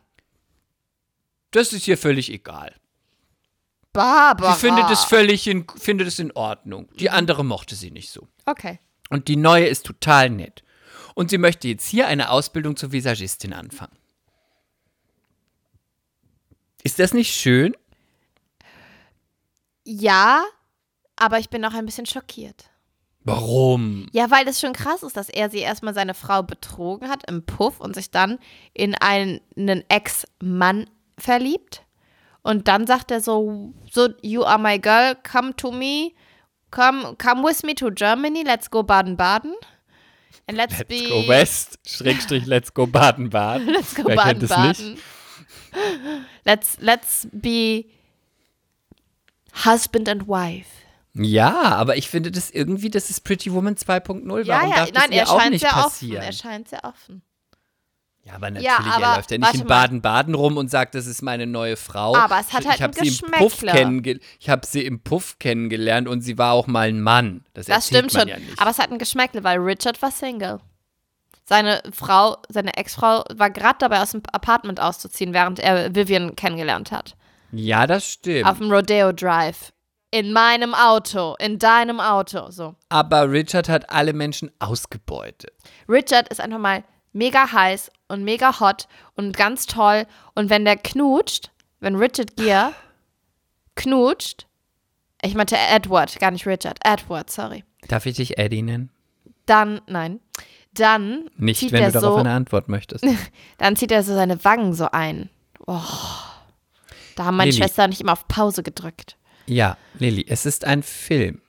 Das 1.53 1.73
ist 1.73 1.87
ihr 1.87 1.97
völlig 1.97 2.31
egal. 2.31 2.75
Barbara. 3.93 4.55
Sie 4.55 4.61
findet 4.61 4.91
es 4.91 5.05
völlig 5.05 5.47
in, 5.47 5.67
findet 5.77 6.09
es 6.09 6.19
in 6.19 6.33
Ordnung. 6.33 6.89
Die 6.99 7.11
andere 7.11 7.45
mochte 7.45 7.77
sie 7.77 7.91
nicht 7.91 8.11
so. 8.11 8.27
Okay. 8.47 8.81
Und 9.11 9.29
die 9.29 9.37
neue 9.37 9.67
ist 9.67 9.87
total 9.87 10.31
nett. 10.31 10.65
Und 11.15 11.29
sie 11.31 11.39
möchte 11.39 11.69
jetzt 11.69 11.87
hier 11.87 12.07
eine 12.09 12.31
Ausbildung 12.31 12.77
zur 12.77 12.93
Visagistin 12.93 13.53
anfangen. 13.53 13.97
Ist 16.83 16.99
das 16.99 17.13
nicht 17.13 17.35
schön? 17.35 17.77
Ja, 19.85 20.45
aber 21.17 21.39
ich 21.39 21.51
bin 21.51 21.61
noch 21.61 21.75
ein 21.75 21.85
bisschen 21.85 22.07
schockiert. 22.07 22.71
Warum? 23.25 24.09
Ja, 24.13 24.31
weil 24.31 24.45
das 24.45 24.59
schon 24.59 24.73
krass 24.73 25.03
ist, 25.03 25.17
dass 25.17 25.29
er 25.29 25.51
sie 25.51 25.59
erstmal 25.59 25.95
seine 25.95 26.15
Frau 26.15 26.43
betrogen 26.43 27.09
hat 27.09 27.29
im 27.29 27.45
Puff 27.45 27.79
und 27.79 27.95
sich 27.95 28.11
dann 28.11 28.39
in 28.73 28.95
einen 28.97 29.41
Ex-Mann 29.89 30.89
verliebt. 31.23 31.83
Und 32.43 32.67
dann 32.69 32.87
sagt 32.87 33.11
er 33.11 33.21
so, 33.21 33.73
so, 33.91 34.09
you 34.21 34.43
are 34.45 34.59
my 34.59 34.79
girl, 34.79 35.15
come 35.23 35.55
to 35.57 35.71
me, 35.71 36.13
come, 36.71 37.15
come 37.17 37.43
with 37.45 37.63
me 37.63 37.75
to 37.75 37.91
Germany, 37.91 38.43
let's 38.45 38.69
go 38.69 38.83
Baden-Baden. 38.83 39.55
And 40.49 40.57
let's, 40.57 40.77
Let's 40.77 40.89
be, 40.89 41.09
go 41.09 41.29
west, 41.29 41.79
Schrägstrich, 41.87 42.47
let's 42.47 42.75
go 42.75 42.87
Baden-Baden. 42.87 43.67
Let's 43.73 43.95
go 43.95 44.03
Baden-Baden. 44.03 44.99
Let's, 46.45 46.79
let's 46.81 47.29
be 47.33 47.87
husband 49.65 50.09
and 50.09 50.27
wife. 50.27 50.67
Ja, 51.15 51.77
aber 51.77 51.97
ich 51.97 52.09
finde 52.09 52.33
das 52.33 52.51
irgendwie, 52.51 52.91
das 52.91 53.09
ist 53.11 53.21
Pretty 53.21 53.53
Woman 53.53 53.77
2.0. 53.77 54.45
Ja, 54.45 54.57
Warum 54.57 54.71
ja, 54.71 54.77
darf 54.77 54.91
das 54.91 55.03
nein, 55.03 55.13
ihr 55.13 55.23
er 55.23 55.31
auch 55.31 55.49
nicht 55.49 55.61
sehr 55.61 55.71
offen. 55.71 55.83
passieren? 55.83 56.23
Er 56.23 56.33
scheint 56.33 56.69
sehr 56.69 56.85
offen. 56.85 57.23
Ja, 58.25 58.35
aber 58.35 58.51
natürlich, 58.51 58.67
Ja, 58.69 58.79
er 58.87 58.95
aber 58.97 59.17
läuft 59.17 59.31
ja 59.33 59.39
nicht 59.39 59.55
in. 59.55 59.67
Baden-Baden 59.67 60.35
rum 60.35 60.57
und 60.57 60.71
sagt, 60.71 60.95
das 60.95 61.07
ist 61.07 61.23
meine 61.23 61.47
neue 61.47 61.77
Frau. 61.77 62.15
Aber 62.15 62.39
es 62.39 62.53
hat 62.53 62.61
ich, 62.63 62.69
halt 62.69 62.77
ich 62.77 62.83
hab 62.83 62.97
ein 62.97 63.05
sie 63.05 63.09
im 63.25 63.31
Puff 63.33 63.53
Geschmäckle. 63.55 63.79
kennenge 63.81 64.21
Ich 64.39 64.49
habe 64.49 64.65
sie 64.65 64.87
im 64.87 65.01
Puff 65.01 65.39
kennengelernt 65.41 66.07
und 66.07 66.21
sie 66.21 66.39
war 66.39 66.53
auch 66.53 66.69
mal 66.69 66.89
ein 66.89 67.01
Mann. 67.01 67.45
Das, 67.55 67.67
Das 67.67 67.89
stimmt 67.89 68.13
schon. 68.13 68.29
Ja. 68.29 68.37
Aber 68.59 68.71
es 68.71 68.79
hat 68.79 68.93
ein 68.93 68.99
Geschmäckle, 68.99 69.43
weil 69.43 69.59
Richard 69.59 70.01
war 70.03 70.13
Single. 70.13 70.61
Seine 71.45 71.83
Frau, 71.93 72.37
seine 72.49 72.77
Ex-Frau 72.77 73.25
war 73.35 73.51
gerade 73.51 73.77
dabei, 73.81 74.01
aus 74.01 74.13
dem 74.13 74.23
Apartment 74.33 74.79
auszuziehen, 74.81 75.35
während 75.35 75.59
er 75.59 75.93
Vivian 75.95 76.37
kennengelernt 76.37 76.93
hat. 76.93 77.17
ja, 77.51 77.89
das 77.89 78.07
stimmt. 78.09 78.47
Auf 78.47 78.59
dem 78.59 78.71
Rodeo 78.71 79.13
Drive. 79.13 79.73
In 80.13 80.33
meinem 80.33 80.75
Auto, 80.75 81.35
in 81.41 81.59
deinem 81.59 81.99
Auto. 81.99 82.51
So. 82.51 82.77
aber 82.91 83.31
Richard 83.31 83.69
hat 83.69 83.91
alle 83.91 84.13
Menschen 84.13 84.53
ausgebeutet. 84.61 85.51
Richard 85.89 86.29
ist 86.29 86.41
einfach 86.41 86.59
mal 86.59 86.85
mega 87.13 87.53
heiß 87.53 87.91
und 88.09 88.25
mega 88.25 88.59
hot 88.61 88.89
und 89.15 89.37
ganz 89.37 89.67
toll. 89.67 90.07
Und 90.35 90.51
wenn 90.51 90.65
der 90.65 90.77
knutscht, 90.77 91.51
wenn 91.81 91.97
Richard 91.97 92.37
Gere 92.37 92.73
knutscht, 93.77 94.47
ich 95.23 95.35
meinte 95.35 95.57
Edward, 95.57 96.19
gar 96.19 96.31
nicht 96.31 96.47
Richard, 96.47 96.79
Edward, 96.85 97.31
sorry. 97.31 97.65
Darf 97.89 98.07
ich 98.07 98.17
dich 98.17 98.39
Eddie 98.39 98.63
nennen? 98.63 98.91
Dann, 99.47 99.81
nein, 99.87 100.21
dann 100.75 101.29
Nicht, 101.37 101.61
zieht 101.61 101.73
wenn 101.73 101.83
er 101.83 101.93
du 101.93 102.01
darauf 102.01 102.15
so, 102.15 102.21
eine 102.21 102.33
Antwort 102.33 102.69
möchtest. 102.69 103.05
dann 103.59 103.77
zieht 103.77 103.93
er 103.93 104.03
so 104.03 104.15
seine 104.15 104.43
Wangen 104.45 104.73
so 104.73 104.89
ein. 104.91 105.29
Oh. 105.67 105.81
Da 107.17 107.25
haben 107.27 107.37
meine 107.37 107.51
Lilly. 107.51 107.63
Schwester 107.63 107.87
nicht 107.89 108.01
immer 108.01 108.13
auf 108.13 108.27
Pause 108.29 108.63
gedrückt. 108.63 109.17
ja, 109.47 109.77
Lilly, 109.99 110.25
es 110.29 110.47
ist 110.47 110.65
ein 110.65 110.83
Film. 110.83 111.41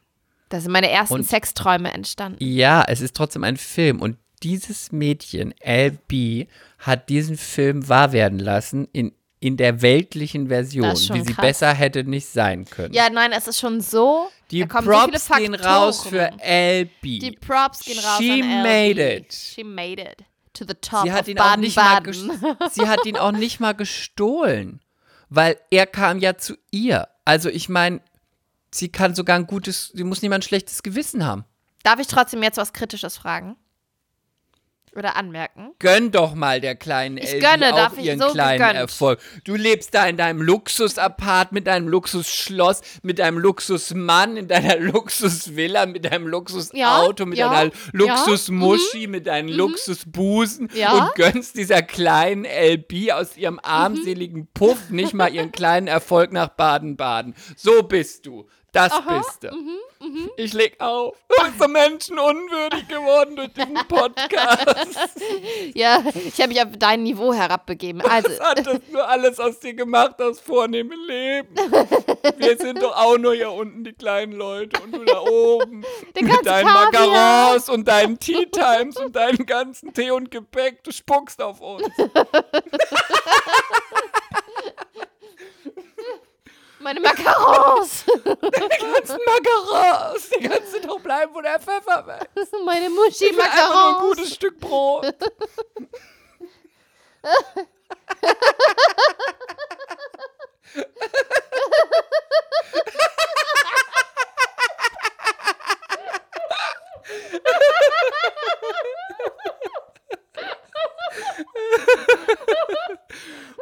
Da 0.49 0.59
sind 0.59 0.71
meine 0.71 0.89
ersten 0.89 1.15
Und- 1.15 1.23
Sexträume 1.27 1.91
entstanden. 1.93 2.37
Ja, 2.43 2.83
es 2.87 3.01
ist 3.01 3.15
trotzdem 3.15 3.43
ein 3.43 3.57
Film. 3.57 4.01
Und 4.01 4.17
dieses 4.43 4.91
Mädchen, 4.91 5.53
LB, 5.65 6.47
hat 6.79 7.09
diesen 7.09 7.37
Film 7.37 7.87
wahr 7.89 8.11
werden 8.11 8.39
lassen 8.39 8.87
in 8.91 9.13
in 9.39 9.57
der 9.57 9.81
weltlichen 9.81 10.47
Version, 10.47 10.89
wie 10.93 11.19
sie 11.19 11.33
krass. 11.33 11.45
besser 11.45 11.73
hätte 11.73 12.05
nicht 12.05 12.27
sein 12.29 12.63
können. 12.63 12.93
Ja, 12.93 13.09
nein, 13.09 13.33
es 13.33 13.45
ist 13.45 13.59
schon 13.59 13.81
so. 13.81 14.29
Die 14.51 14.63
Props 14.65 15.27
so 15.27 15.33
gehen 15.33 15.53
raus 15.53 16.07
für 16.07 16.29
LB. 16.41 17.01
Die 17.01 17.37
Props 17.45 17.83
gehen 17.83 17.99
raus 17.99 18.19
She 18.19 18.39
LB. 18.39 18.45
made 18.63 19.15
it. 19.17 19.33
She 19.33 19.65
made 19.65 20.01
it. 20.01 20.23
To 20.53 20.63
the 20.65 20.73
top 20.75 21.03
sie 21.03 21.11
hat 21.11 21.27
ihn 21.27 21.37
auch 21.39 21.57
nicht 21.57 21.75
mal 21.75 21.99
Baden-Baden. 21.99 22.31
ges- 22.61 22.69
sie 22.73 22.87
hat 22.87 23.05
ihn 23.05 23.17
auch 23.17 23.33
nicht 23.33 23.59
mal 23.59 23.73
gestohlen, 23.73 24.79
weil 25.29 25.57
er 25.71 25.87
kam 25.87 26.19
ja 26.19 26.37
zu 26.37 26.55
ihr. 26.71 27.09
Also 27.25 27.49
ich 27.49 27.67
meine, 27.67 27.99
sie 28.71 28.87
kann 28.93 29.13
sogar 29.13 29.35
ein 29.35 29.45
gutes, 29.47 29.91
sie 29.93 30.05
muss 30.05 30.21
niemand 30.21 30.43
ein 30.45 30.47
schlechtes 30.47 30.83
Gewissen 30.83 31.25
haben. 31.25 31.43
Darf 31.83 31.99
ich 31.99 32.07
trotzdem 32.07 32.41
jetzt 32.43 32.57
was 32.57 32.71
Kritisches 32.71 33.17
fragen? 33.17 33.57
Oder 34.95 35.15
anmerken? 35.15 35.71
Gönn 35.79 36.11
doch 36.11 36.35
mal 36.35 36.61
der 36.61 36.75
kleinen 36.75 37.17
Ich 37.17 37.33
Elbi 37.33 37.39
gönne, 37.45 37.73
auch 37.75 37.97
ihren 37.97 38.19
so 38.19 38.27
kleinen 38.29 38.59
gegönnt. 38.59 38.75
Erfolg. 38.77 39.19
Du 39.43 39.55
lebst 39.55 39.93
da 39.93 40.05
in 40.07 40.17
deinem 40.17 40.41
Luxusapart, 40.41 41.51
mit 41.51 41.67
deinem 41.67 41.87
Luxusschloss, 41.87 42.81
mit 43.01 43.19
deinem 43.19 43.37
Luxusmann, 43.39 44.37
in 44.37 44.47
deiner 44.47 44.77
Luxusvilla, 44.79 45.85
mit 45.85 46.05
deinem 46.05 46.27
Luxusauto, 46.27 47.25
mit 47.25 47.37
ja, 47.37 47.49
deiner 47.49 47.71
ja, 47.71 47.79
Luxusmuschi, 47.91 49.07
mit 49.07 49.27
deinen 49.27 49.49
Luxusbusen 49.49 50.69
Ja. 50.73 50.93
und 50.93 51.15
gönnst 51.15 51.55
dieser 51.57 51.81
kleinen 51.81 52.45
LB 52.45 53.11
aus 53.13 53.37
ihrem 53.37 53.55
Mhm. 53.55 53.59
armseligen 53.63 54.47
Puff 54.53 54.89
nicht 54.89 55.13
mal 55.13 55.33
ihren 55.33 55.51
kleinen 55.51 55.87
Erfolg 55.87 56.31
nach 56.33 56.49
Baden-Baden. 56.49 57.35
So 57.55 57.83
bist 57.83 58.25
du. 58.25 58.47
Das 58.71 58.91
bist 59.07 59.43
du. 59.43 59.55
Mhm, 59.55 59.77
Ich 60.37 60.53
leg 60.53 60.79
auf. 60.79 61.15
Du 61.29 61.35
bist 61.45 61.59
so 61.59 61.67
menschenunwürdig 61.67 62.87
geworden 62.87 63.35
durch 63.35 63.53
diesen 63.53 63.75
Podcast. 63.87 64.65
Ja, 65.75 66.03
ich 66.13 66.39
habe 66.39 66.49
mich 66.49 66.61
auf 66.61 66.69
dein 66.77 67.03
Niveau 67.03 67.33
herabbegeben. 67.33 68.01
Also, 68.01 68.29
Was 68.29 68.39
hat 68.39 68.65
das 68.65 68.79
nur 68.91 69.07
alles 69.07 69.39
aus 69.39 69.59
dir 69.59 69.73
gemacht, 69.73 70.15
das 70.17 70.39
vornehme 70.39 70.95
Leben? 70.95 71.55
Wir 72.37 72.57
sind 72.57 72.81
doch 72.81 72.95
auch 72.95 73.17
nur 73.17 73.33
hier 73.33 73.51
unten 73.51 73.83
die 73.83 73.93
kleinen 73.93 74.33
Leute 74.33 74.81
und 74.81 74.93
du 74.93 75.03
da 75.03 75.19
oben 75.21 75.83
Der 76.15 76.23
mit 76.23 76.45
deinen 76.45 76.67
Kaviar. 76.67 76.91
Macarons 76.91 77.69
und 77.69 77.87
deinen 77.87 78.19
Tea 78.19 78.45
Times 78.45 78.97
und 78.97 79.15
deinen 79.15 79.45
ganzen 79.45 79.93
Tee 79.93 80.11
und 80.11 80.29
Gepäck. 80.31 80.83
Du 80.83 80.91
spuckst 80.91 81.41
auf 81.41 81.59
uns. 81.61 81.87
meine 86.83 86.99
Macarons. 86.99 88.03
Die 88.05 88.21
ganzen 88.21 89.19
Macarons, 89.25 90.29
die 90.29 90.47
kannst 90.47 90.75
du 90.75 90.81
doch 90.87 90.99
bleiben, 90.99 91.33
wo 91.33 91.41
der 91.41 91.59
Pfeffer 91.59 92.05
wächst. 92.05 92.29
Das 92.35 92.49
sind 92.51 92.65
meine 92.65 92.89
Einfach 92.89 93.73
nur 93.73 93.95
ein 93.95 94.01
gutes 94.09 94.33
Stück 94.33 94.59
Brot. 94.59 95.13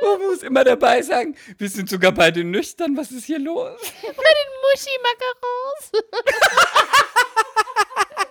Oh, 0.03 0.17
man 0.17 0.30
muss 0.41 0.47
immer 0.47 0.63
dabei 0.63 1.01
sagen, 1.01 1.35
wir 1.57 1.69
sind 1.69 1.89
sogar 1.89 2.11
beide 2.11 2.43
nüchtern. 2.43 2.97
Was 2.97 3.11
ist 3.11 3.25
hier 3.25 3.39
los? 3.39 3.79
Bei 4.01 4.09
den 4.09 4.49
Muschi-Macarons. 4.63 5.91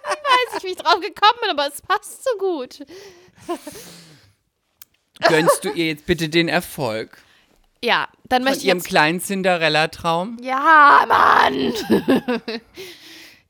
ich 0.09 0.23
weiß 0.25 0.55
nicht, 0.55 0.65
wie 0.65 0.73
ich 0.73 0.77
drauf 0.77 1.01
gekommen 1.01 1.39
bin, 1.41 1.51
aber 1.51 1.69
es 1.69 1.81
passt 1.83 2.25
so 2.25 2.31
gut. 2.39 2.81
Gönnst 5.29 5.65
du 5.65 5.71
ihr 5.71 5.87
jetzt 5.87 6.07
bitte 6.07 6.29
den 6.29 6.49
Erfolg 6.49 7.19
Ja, 7.83 8.09
dann 8.25 8.43
von 8.43 8.51
möchte 8.51 8.61
ich 8.61 8.67
ihrem 8.67 8.79
jetzt... 8.79 8.89
kleinen 8.89 9.21
Cinderella-Traum? 9.21 10.39
Ja, 10.41 11.05
Mann. 11.07 11.75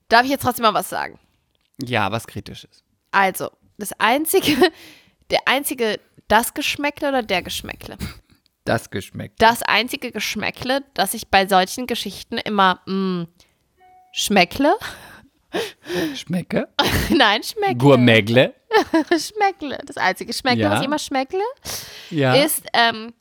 Darf 0.09 0.25
ich 0.25 0.31
jetzt 0.31 0.43
trotzdem 0.43 0.65
mal 0.65 0.75
was 0.75 0.91
sagen? 0.91 1.19
Ja, 1.83 2.11
was 2.13 2.27
Kritisches. 2.27 2.83
Also, 3.13 3.51
das 3.79 3.93
einzige, 3.99 4.71
der 5.31 5.41
einzige, 5.47 6.01
das 6.29 6.53
Geschmäckle 6.55 7.09
oder 7.09 7.23
der 7.23 7.43
Geschmäckle? 7.43 7.97
Das 8.65 8.91
geschmeckt. 8.91 9.41
Das 9.41 9.63
einzige 9.63 10.13
Geschmäckle, 10.13 10.83
das 10.95 11.15
ich 11.15 11.29
bei 11.29 11.47
solchen 11.47 11.87
Geschichten 11.87 12.39
immer 12.39 12.81
mh, 12.87 13.27
schmeckle. 14.13 14.75
Schmecke? 16.15 16.69
Nein, 17.17 17.43
schmeckle. 17.43 17.77
Gourmetle? 17.77 18.55
Schmeckle. 19.19 19.79
Das 19.87 19.97
einzige 19.97 20.33
Schmeckle, 20.33 20.63
Ja. 20.63 20.71
was 20.71 20.81
ich 20.81 20.87
immer 20.87 20.99
schmeckle, 21.01 21.41
Ja. 22.11 22.35
ist, 22.35 22.65
ähm, 22.73 23.13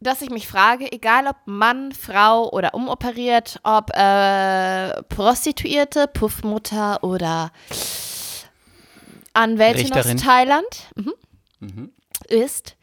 dass 0.00 0.22
ich 0.22 0.30
mich 0.30 0.46
frage, 0.46 0.92
egal 0.92 1.26
ob 1.26 1.36
Mann, 1.46 1.90
Frau 1.90 2.48
oder 2.52 2.74
umoperiert, 2.74 3.58
ob 3.64 3.90
äh, 3.96 5.02
Prostituierte, 5.04 6.06
Puffmutter 6.06 7.02
oder 7.02 7.50
Anwältin 9.32 9.92
Richterin. 9.92 10.16
aus 10.16 10.22
Thailand, 10.22 10.66
mhm. 11.60 11.90
ist, 12.28 12.76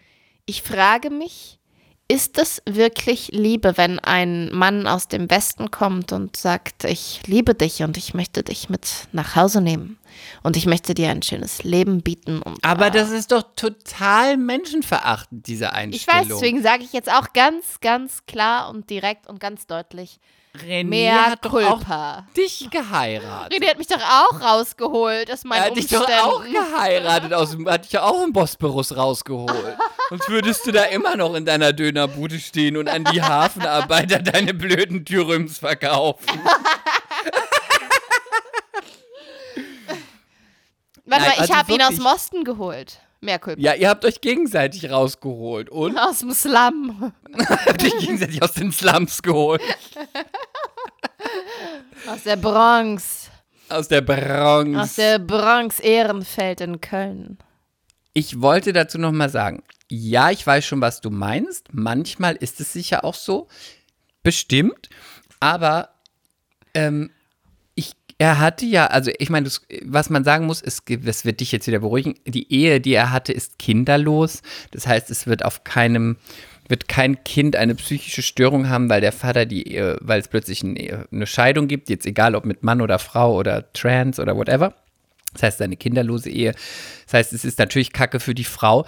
ich 0.45 0.61
frage 0.61 1.09
mich, 1.09 1.59
ist 2.07 2.37
es 2.37 2.61
wirklich 2.67 3.29
Liebe, 3.31 3.77
wenn 3.77 3.97
ein 3.97 4.51
Mann 4.53 4.85
aus 4.85 5.07
dem 5.07 5.29
Westen 5.31 5.71
kommt 5.71 6.11
und 6.11 6.37
sagt, 6.37 6.83
ich 6.83 7.21
liebe 7.25 7.55
dich 7.55 7.81
und 7.81 7.97
ich 7.97 8.13
möchte 8.13 8.43
dich 8.43 8.69
mit 8.69 9.07
nach 9.11 9.35
Hause 9.35 9.59
nehmen 9.59 9.97
und 10.43 10.55
ich 10.55 10.67
möchte 10.67 10.93
dir 10.93 11.09
ein 11.09 11.23
schönes 11.23 11.63
Leben 11.63 12.03
bieten 12.03 12.43
und 12.43 12.63
Aber 12.63 12.87
äh, 12.87 12.91
das 12.91 13.09
ist 13.09 13.31
doch 13.31 13.43
total 13.55 14.37
menschenverachtend, 14.37 15.47
diese 15.47 15.65
ich 15.65 15.71
Einstellung. 15.71 16.21
weiß, 16.21 16.27
deswegen 16.27 16.61
sage 16.61 16.83
ich 16.83 16.93
jetzt 16.93 17.11
auch 17.11 17.33
ganz, 17.33 17.79
ganz 17.81 18.27
klar 18.27 18.69
und 18.69 18.91
direkt 18.91 19.25
und 19.27 19.39
ganz 19.39 19.65
deutlich, 19.65 20.19
René 20.63 20.83
mehr 20.85 21.25
hat 21.31 21.45
doch 21.45 21.53
auch 21.53 21.81
dich 22.35 22.67
geheiratet. 22.69 23.53
René 23.53 23.69
hat 23.69 23.77
mich 23.77 23.87
doch 23.87 24.01
auch 24.01 24.41
rausgeholt 24.41 25.31
aus 25.31 25.43
Er 25.43 25.47
meinen 25.47 25.63
hat 25.63 25.75
dich 25.77 25.87
doch 25.87 26.09
auch 26.09 26.43
geheiratet, 26.43 27.33
aus 27.33 27.51
dem, 27.51 27.69
hat 27.69 27.85
dich 27.85 27.93
ja 27.93 28.03
auch 28.03 28.23
im 28.23 28.33
Bosporus 28.33 28.95
rausgeholt. 28.95 29.77
Sonst 30.09 30.29
würdest 30.29 30.65
du 30.65 30.71
da 30.71 30.83
immer 30.83 31.15
noch 31.15 31.33
in 31.35 31.45
deiner 31.45 31.73
Dönerbude 31.73 32.39
stehen 32.39 32.77
und 32.77 32.87
an 32.87 33.03
die 33.05 33.21
Hafenarbeiter 33.21 34.19
deine 34.19 34.53
blöden 34.53 35.05
Dürüms 35.05 35.59
verkaufen. 35.59 36.25
Warte 41.07 41.23
Nein, 41.23 41.29
mal, 41.29 41.33
ich 41.33 41.39
also 41.41 41.55
habe 41.55 41.73
ihn 41.73 41.81
aus. 41.81 41.97
Mosten 41.97 42.43
geholt. 42.43 42.99
Culpa. 43.25 43.59
Ja, 43.59 43.73
ihr 43.73 43.89
habt 43.89 44.05
euch 44.05 44.21
gegenseitig 44.21 44.89
rausgeholt 44.91 45.69
und 45.69 45.97
Aus 45.97 46.19
dem 46.19 46.31
Slum. 46.31 47.11
habt 47.49 47.83
euch 47.83 47.97
gegenseitig 47.97 48.41
aus 48.43 48.53
den 48.53 48.71
Slums 48.71 49.21
geholt. 49.21 49.61
Aus 52.07 52.23
der 52.23 52.35
Bronx. 52.35 53.29
Aus 53.69 53.87
der 53.87 54.01
Bronx. 54.01 54.77
Aus 54.79 54.95
der 54.95 55.19
Bronx 55.19 55.79
Ehrenfeld 55.79 56.61
in 56.61 56.81
Köln. 56.81 57.37
Ich 58.13 58.41
wollte 58.41 58.73
dazu 58.73 58.97
noch 58.97 59.11
mal 59.11 59.29
sagen, 59.29 59.63
ja, 59.89 60.31
ich 60.31 60.45
weiß 60.45 60.65
schon, 60.65 60.81
was 60.81 61.01
du 61.01 61.09
meinst. 61.09 61.67
Manchmal 61.73 62.35
ist 62.35 62.59
es 62.61 62.73
sicher 62.73 63.03
auch 63.03 63.15
so. 63.15 63.47
Bestimmt. 64.23 64.89
Aber 65.39 65.89
ähm, 66.73 67.11
ich, 67.75 67.93
er 68.17 68.39
hatte 68.39 68.65
ja, 68.65 68.87
also 68.87 69.11
ich 69.19 69.29
meine, 69.29 69.45
das- 69.45 69.61
was 69.83 70.09
man 70.09 70.23
sagen 70.23 70.45
muss, 70.45 70.61
es 70.61 70.85
gibt, 70.85 71.07
das 71.07 71.25
wird 71.25 71.39
dich 71.39 71.51
jetzt 71.51 71.67
wieder 71.67 71.79
beruhigen, 71.79 72.15
die 72.25 72.51
Ehe, 72.53 72.79
die 72.81 72.93
er 72.93 73.11
hatte, 73.11 73.33
ist 73.33 73.59
kinderlos. 73.59 74.41
Das 74.71 74.87
heißt, 74.87 75.09
es 75.11 75.27
wird 75.27 75.43
auf 75.43 75.63
keinem, 75.63 76.17
wird 76.67 76.87
kein 76.87 77.23
Kind 77.23 77.55
eine 77.55 77.75
psychische 77.75 78.21
Störung 78.21 78.69
haben, 78.69 78.89
weil 78.89 79.01
der 79.01 79.11
Vater 79.11 79.45
die 79.45 79.67
Ehe, 79.67 79.97
weil 80.01 80.19
es 80.19 80.27
plötzlich 80.27 80.63
eine, 80.63 81.05
eine 81.11 81.27
Scheidung 81.27 81.67
gibt, 81.67 81.89
jetzt 81.89 82.05
egal 82.05 82.35
ob 82.35 82.45
mit 82.45 82.63
Mann 82.63 82.81
oder 82.81 82.99
Frau 82.99 83.35
oder 83.35 83.71
Trans 83.73 84.19
oder 84.19 84.35
whatever. 84.35 84.73
Das 85.33 85.43
heißt, 85.43 85.61
eine 85.61 85.75
kinderlose 85.75 86.29
Ehe. 86.29 86.53
Das 87.05 87.13
heißt, 87.13 87.33
es 87.33 87.45
ist 87.45 87.59
natürlich 87.59 87.91
Kacke 87.93 88.19
für 88.19 88.33
die 88.33 88.45
Frau. 88.45 88.85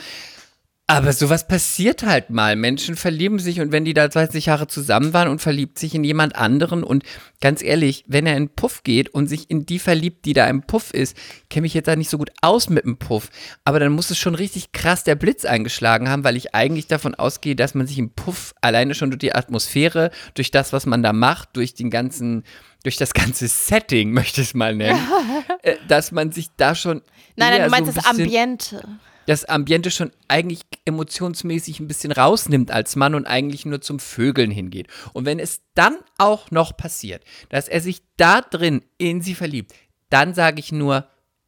Aber 0.90 1.12
sowas 1.12 1.46
passiert 1.46 2.04
halt 2.04 2.30
mal. 2.30 2.56
Menschen 2.56 2.96
verlieben 2.96 3.40
sich 3.40 3.60
und 3.60 3.74
wenn 3.74 3.84
die 3.84 3.94
da 3.94 4.10
20 4.10 4.46
Jahre 4.46 4.68
zusammen 4.68 5.12
waren 5.12 5.28
und 5.28 5.42
verliebt 5.42 5.78
sich 5.78 5.94
in 5.94 6.06
jemand 6.06 6.38
anderen 6.38 6.82
und 6.82 7.04
ganz 7.42 7.62
ehrlich, 7.62 8.06
wenn 8.08 8.26
er 8.26 8.38
in 8.38 8.48
Puff 8.48 8.84
geht 8.84 9.10
und 9.10 9.28
sich 9.28 9.50
in 9.50 9.66
die 9.66 9.80
verliebt, 9.80 10.24
die 10.24 10.32
da 10.32 10.48
im 10.48 10.62
Puff 10.62 10.94
ist, 10.94 11.18
kenne 11.50 11.64
mich 11.64 11.74
jetzt 11.74 11.90
da 11.90 11.98
nicht 11.98 12.10
so 12.10 12.18
gut 12.18 12.32
aus 12.42 12.70
mit 12.70 12.86
dem 12.86 12.96
Puff. 12.96 13.30
Aber 13.66 13.82
dann 13.82 13.92
muss 13.92 14.12
es 14.12 14.18
schon 14.18 14.34
richtig 14.34 14.72
krass 14.72 15.04
der 15.04 15.16
Blitz 15.16 15.44
eingeschlagen 15.44 16.08
haben, 16.08 16.24
weil 16.24 16.38
ich 16.38 16.56
eigentlich 16.56 16.88
davon 16.88 17.16
ausgehe, 17.16 17.58
dass 17.58 17.76
man 17.76 17.86
sich 17.86 17.98
im 17.98 18.12
Puff 18.12 18.56
alleine 18.62 18.96
schon 18.96 19.12
durch 19.12 19.20
die 19.20 19.36
Atmosphäre, 19.36 20.10
durch 20.36 20.52
das, 20.52 20.72
was 20.72 20.86
man 20.86 21.04
da 21.04 21.12
macht, 21.12 21.58
durch 21.58 21.74
den 21.74 21.90
ganzen, 21.90 22.46
durch 22.84 22.96
das 22.96 23.14
ganze 23.14 23.50
Setting, 23.50 24.12
möchte 24.14 24.40
ich 24.40 24.48
es 24.48 24.54
mal 24.54 24.74
nennen, 24.74 25.06
äh, 25.64 25.76
dass 25.90 26.14
man 26.14 26.32
sich 26.32 26.48
da 26.56 26.76
schon 26.76 27.02
Nein, 27.36 27.52
nein, 27.52 27.64
du 27.64 27.70
meinst 27.70 27.94
so 27.94 28.00
das 28.00 28.10
Ambiente. 28.10 28.82
Das 29.28 29.46
Ambiente 29.46 29.92
schon 29.92 30.12
eigentlich 30.28 30.62
emotionsmäßig 30.86 31.80
ein 31.80 31.88
bisschen 31.88 32.12
rausnimmt 32.12 32.72
als 32.72 32.96
Mann 32.96 33.14
und 33.14 33.28
eigentlich 33.28 33.66
nur 33.66 33.82
zum 33.82 34.00
Vögeln 34.00 34.50
hingeht. 34.50 34.88
Und 35.14 35.26
wenn 35.26 35.38
es 35.38 35.62
dann 35.76 35.98
auch 36.18 36.50
noch 36.50 36.76
passiert, 36.76 37.24
dass 37.50 37.68
er 37.68 37.82
sich 37.82 38.02
da 38.16 38.42
drin 38.42 38.84
in 38.98 39.22
sie 39.22 39.36
verliebt, 39.36 39.74
dann 40.10 40.34
sage 40.34 40.60
ich 40.60 40.72
nur, 40.72 41.08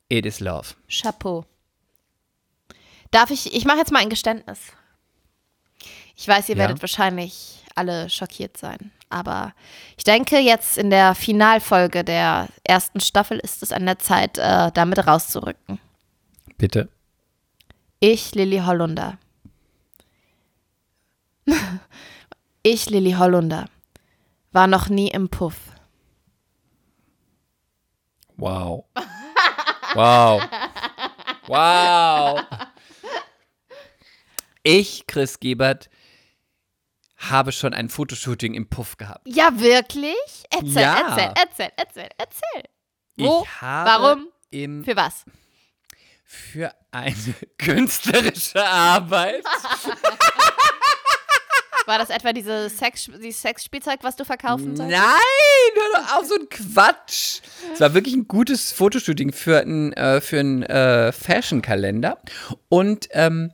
it 0.10 0.26
is 0.26 0.40
love. 0.42 0.76
Chapeau. 0.90 1.46
Darf 3.12 3.32
ich, 3.32 3.56
ich 3.56 3.66
mache 3.66 3.78
jetzt 3.80 3.92
mal 3.92 4.00
ein 4.00 4.10
Geständnis. 4.10 4.60
Ich 6.16 6.28
weiß, 6.28 6.50
ihr 6.50 6.56
Ja. 6.56 6.60
werdet 6.64 6.82
wahrscheinlich 6.82 7.64
alle 7.76 8.10
schockiert 8.10 8.58
sein. 8.58 8.92
Aber 9.10 9.54
ich 9.98 10.04
denke, 10.04 10.38
jetzt 10.38 10.78
in 10.78 10.90
der 10.90 11.16
Finalfolge 11.16 12.04
der 12.04 12.48
ersten 12.64 13.00
Staffel 13.00 13.40
ist 13.40 13.64
es 13.64 13.72
an 13.72 13.86
der 13.86 13.98
Zeit, 14.00 14.38
äh, 14.38 14.70
damit 14.74 15.08
rauszurücken. 15.08 15.80
Bitte. 16.58 16.90
Ich, 18.00 18.34
Lilly 18.36 18.60
Hollunder. 18.60 19.18
ich, 22.64 22.90
Lilly 22.90 23.12
Hollunder, 23.14 23.66
war 24.52 24.68
noch 24.68 24.90
nie 24.90 25.10
im 25.10 25.30
Puff. 25.30 25.58
Wow. 28.38 28.86
Wow. 29.96 30.42
Wow. 31.48 32.42
Ich, 34.64 35.08
Chris 35.08 35.40
Gebert, 35.40 35.90
habe 37.18 37.52
schon 37.52 37.74
ein 37.74 37.90
Fotoshooting 37.90 38.54
im 38.54 38.70
Puff 38.70 38.96
gehabt. 38.98 39.28
Ja, 39.28 39.60
wirklich? 39.60 40.16
Erzähl, 40.52 40.82
Ja. 40.84 41.10
erzähl, 41.10 41.34
erzähl, 41.36 41.72
erzähl, 41.76 42.10
erzähl. 42.18 42.64
Wo? 43.18 43.42
Ich 43.44 43.62
habe 43.62 43.90
Warum? 43.90 44.28
Für 44.86 44.96
was? 44.96 45.26
Für 46.32 46.72
eine 46.92 47.16
künstlerische 47.58 48.64
Arbeit. 48.64 49.44
War 51.88 51.98
das 51.98 52.12
etwa 52.12 52.34
diese 52.34 52.70
Sex, 52.70 53.10
dieses 53.20 53.42
Sexspielzeug, 53.42 53.98
was 54.04 54.16
du 54.16 54.24
verkaufen 54.24 54.76
sollst? 54.76 54.92
Nein, 54.92 55.02
hör 55.74 56.00
doch 56.00 56.20
auf, 56.20 56.26
so 56.28 56.36
ein 56.36 56.48
Quatsch. 56.48 57.42
Es 57.74 57.82
war 57.82 57.96
wirklich 57.96 58.14
ein 58.14 58.28
gutes 58.28 58.72
Fotoshooting 58.72 59.32
für 59.32 59.60
einen 59.60 59.94
äh, 59.94 60.22
für 60.22 60.40
einen, 60.40 60.62
äh, 60.62 61.12
Fashion-Kalender. 61.12 62.22
Und 62.68 63.10
ähm, 63.14 63.52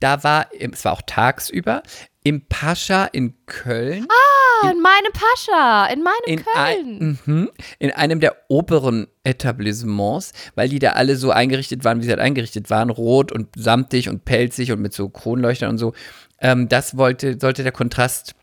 da 0.00 0.24
war, 0.24 0.48
es 0.58 0.86
war 0.86 0.92
auch 0.92 1.02
tagsüber, 1.02 1.82
im 2.22 2.46
Pascha 2.46 3.04
in 3.04 3.34
Köln. 3.44 4.06
Ah, 4.08 4.33
in 4.70 4.80
meinem 4.80 5.12
Pascha, 5.12 5.86
in 5.86 6.02
meinem 6.02 6.14
in, 6.26 6.44
Köln. 6.44 6.54
ein, 6.54 7.18
mhm, 7.24 7.50
in 7.78 7.90
einem 7.90 8.20
der 8.20 8.36
oberen 8.48 9.06
Etablissements, 9.24 10.32
weil 10.54 10.68
die 10.68 10.78
da 10.78 10.90
alle 10.92 11.16
so 11.16 11.30
eingerichtet 11.30 11.84
waren, 11.84 12.00
wie 12.00 12.04
sie 12.04 12.10
halt 12.10 12.20
eingerichtet 12.20 12.70
waren, 12.70 12.90
rot 12.90 13.32
und 13.32 13.48
samtig 13.56 14.08
und 14.08 14.24
pelzig 14.24 14.72
und 14.72 14.80
mit 14.80 14.92
so 14.92 15.08
Kronleuchtern 15.08 15.70
und 15.70 15.78
so. 15.78 15.92
Ähm, 16.40 16.68
das 16.68 16.96
wollte, 16.96 17.38
sollte 17.40 17.62
der 17.62 17.72
Kontrast 17.72 18.34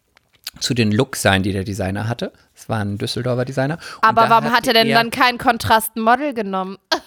zu 0.60 0.74
den 0.74 0.92
Looks 0.92 1.22
sein, 1.22 1.44
die 1.44 1.54
der 1.54 1.64
Designer 1.64 2.08
hatte. 2.08 2.34
Es 2.56 2.68
war 2.68 2.80
ein 2.80 2.98
Düsseldorfer 2.98 3.46
Designer. 3.46 3.78
Und 3.96 4.04
Aber 4.04 4.30
warum 4.30 4.52
hat 4.52 4.68
er 4.68 4.74
denn 4.74 4.90
dann 4.90 5.12
kein 5.12 5.38
Kontrastmodel 5.38 6.34
genommen? 6.34 6.78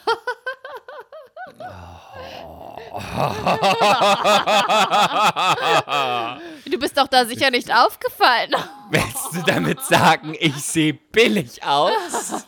du 6.67 6.79
bist 6.79 6.97
doch 6.97 7.09
da 7.09 7.27
sicher 7.27 7.51
nicht 7.51 7.75
aufgefallen. 7.75 8.55
Willst 8.91 9.35
du 9.35 9.43
damit 9.43 9.83
sagen, 9.83 10.37
ich 10.39 10.55
sehe 10.57 10.95
billig 10.95 11.65
aus? 11.65 12.45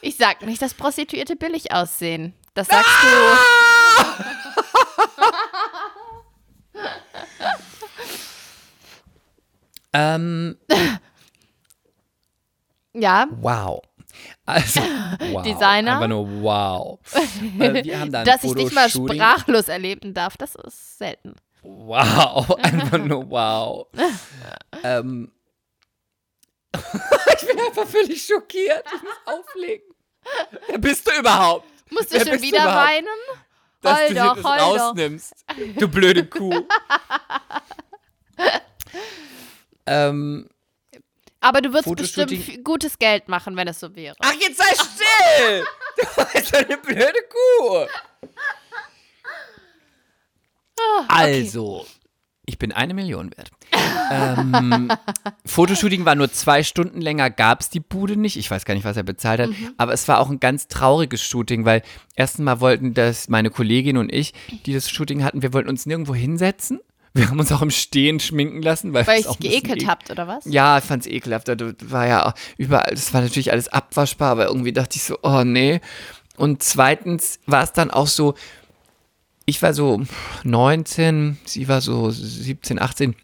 Ich 0.00 0.16
sag 0.16 0.42
nicht, 0.42 0.60
dass 0.62 0.74
Prostituierte 0.74 1.36
billig 1.36 1.70
aussehen. 1.72 2.34
Das 2.54 2.66
sagst 2.68 2.90
ähm, 9.92 10.56
du. 10.68 10.76
Ja, 12.94 13.26
wow. 13.30 13.80
Also, 14.46 14.80
wow. 15.32 15.42
Designer? 15.42 15.94
Einfach 15.94 16.08
nur 16.08 16.42
wow. 16.42 16.98
Äh, 17.58 17.84
wir 17.84 18.00
haben 18.00 18.12
da 18.12 18.24
dass 18.24 18.44
ich 18.44 18.54
nicht 18.54 18.72
mal 18.72 18.88
sprachlos 18.88 19.68
erleben 19.68 20.14
darf, 20.14 20.36
das 20.36 20.54
ist 20.54 20.98
selten. 20.98 21.34
Wow, 21.62 22.56
einfach 22.62 22.98
nur 22.98 23.28
wow. 23.28 23.86
ähm, 24.84 25.32
ich 26.72 27.46
bin 27.46 27.58
einfach 27.58 27.86
völlig 27.86 28.24
schockiert. 28.24 28.84
Ich 28.94 29.02
muss 29.02 29.16
auflegen. 29.24 29.94
Wer 30.68 30.78
bist 30.78 31.08
du 31.08 31.18
überhaupt? 31.18 31.66
Musst 31.90 32.12
du 32.12 32.18
Wer 32.18 32.26
schon 32.26 32.36
du 32.36 32.42
wieder 32.42 32.62
überhaupt? 32.62 32.86
weinen? 32.88 33.06
Dass 33.80 33.98
Heul 33.98 34.08
du 34.08 34.14
doch, 34.14 34.34
dir 34.36 34.42
das 34.42 34.58
doch. 34.58 34.86
rausnimmst. 34.86 35.34
Du 35.78 35.88
blöde 35.88 36.26
Kuh. 36.26 36.66
ähm, 39.86 40.48
Aber 41.46 41.60
du 41.60 41.72
würdest 41.72 41.94
bestimmt 41.94 42.64
gutes 42.64 42.98
Geld 42.98 43.28
machen, 43.28 43.54
wenn 43.56 43.68
es 43.68 43.78
so 43.78 43.94
wäre. 43.94 44.16
ach, 44.18 44.34
jetzt 44.40 44.58
sei 44.58 44.74
still! 44.74 45.64
Du 45.96 46.24
bist 46.34 46.54
eine 46.54 46.76
blöde 46.76 47.20
Kuh. 47.30 47.86
Also, 51.08 51.86
ich 52.44 52.58
bin 52.58 52.72
eine 52.72 52.92
Million 52.92 53.30
wert. 53.34 53.50
ähm, 54.10 54.90
Fotoshooting 55.46 56.04
war 56.04 56.16
nur 56.16 56.30
zwei 56.30 56.62
Stunden 56.64 57.00
länger, 57.00 57.30
gab 57.30 57.60
es 57.62 57.70
die 57.70 57.80
Bude 57.80 58.16
nicht. 58.16 58.36
Ich 58.36 58.50
weiß 58.50 58.66
gar 58.66 58.74
nicht, 58.74 58.84
was 58.84 58.98
er 58.98 59.04
bezahlt 59.04 59.40
hat. 59.40 59.50
Aber 59.78 59.94
es 59.94 60.06
war 60.08 60.18
auch 60.20 60.28
ein 60.28 60.40
ganz 60.40 60.68
trauriges 60.68 61.22
Shooting, 61.22 61.64
weil 61.64 61.80
erstens 62.14 62.44
mal 62.44 62.60
wollten 62.60 62.92
das 62.92 63.28
meine 63.30 63.48
Kollegin 63.48 63.96
und 63.96 64.12
ich, 64.12 64.34
die 64.66 64.74
das 64.74 64.90
Shooting 64.90 65.24
hatten, 65.24 65.40
wir 65.40 65.54
wollten 65.54 65.70
uns 65.70 65.86
nirgendwo 65.86 66.14
hinsetzen. 66.14 66.80
Wir 67.16 67.28
haben 67.30 67.38
uns 67.40 67.50
auch 67.52 67.62
im 67.62 67.70
Stehen 67.70 68.20
schminken 68.20 68.62
lassen, 68.62 68.92
weil, 68.92 69.06
Weil 69.06 69.20
ich 69.20 69.26
es 69.26 69.38
geekelt 69.38 69.82
ek- 69.82 69.88
habt, 69.88 70.10
oder 70.10 70.26
was? 70.28 70.44
ja, 70.44 70.78
ich 70.78 70.84
fand's 70.84 71.06
ekelhaft. 71.06 71.48
Da 71.48 71.56
war 71.84 72.06
ja 72.06 72.34
überall, 72.58 72.90
das 72.90 73.12
war 73.14 73.20
natürlich 73.22 73.50
alles 73.52 73.68
abwaschbar, 73.68 74.30
aber 74.32 74.46
irgendwie 74.46 74.72
dachte 74.72 74.96
ich 74.96 75.04
so, 75.04 75.18
oh 75.22 75.42
nee. 75.44 75.80
Und 76.36 76.62
zweitens 76.62 77.40
war 77.46 77.62
es 77.64 77.72
dann 77.72 77.90
auch 77.90 78.06
so, 78.06 78.34
ich 79.46 79.62
war 79.62 79.72
so 79.74 80.02
19, 80.44 81.38
sie 81.44 81.68
war 81.68 81.80
so 81.80 82.10
17, 82.10 82.80
18. 82.80 83.14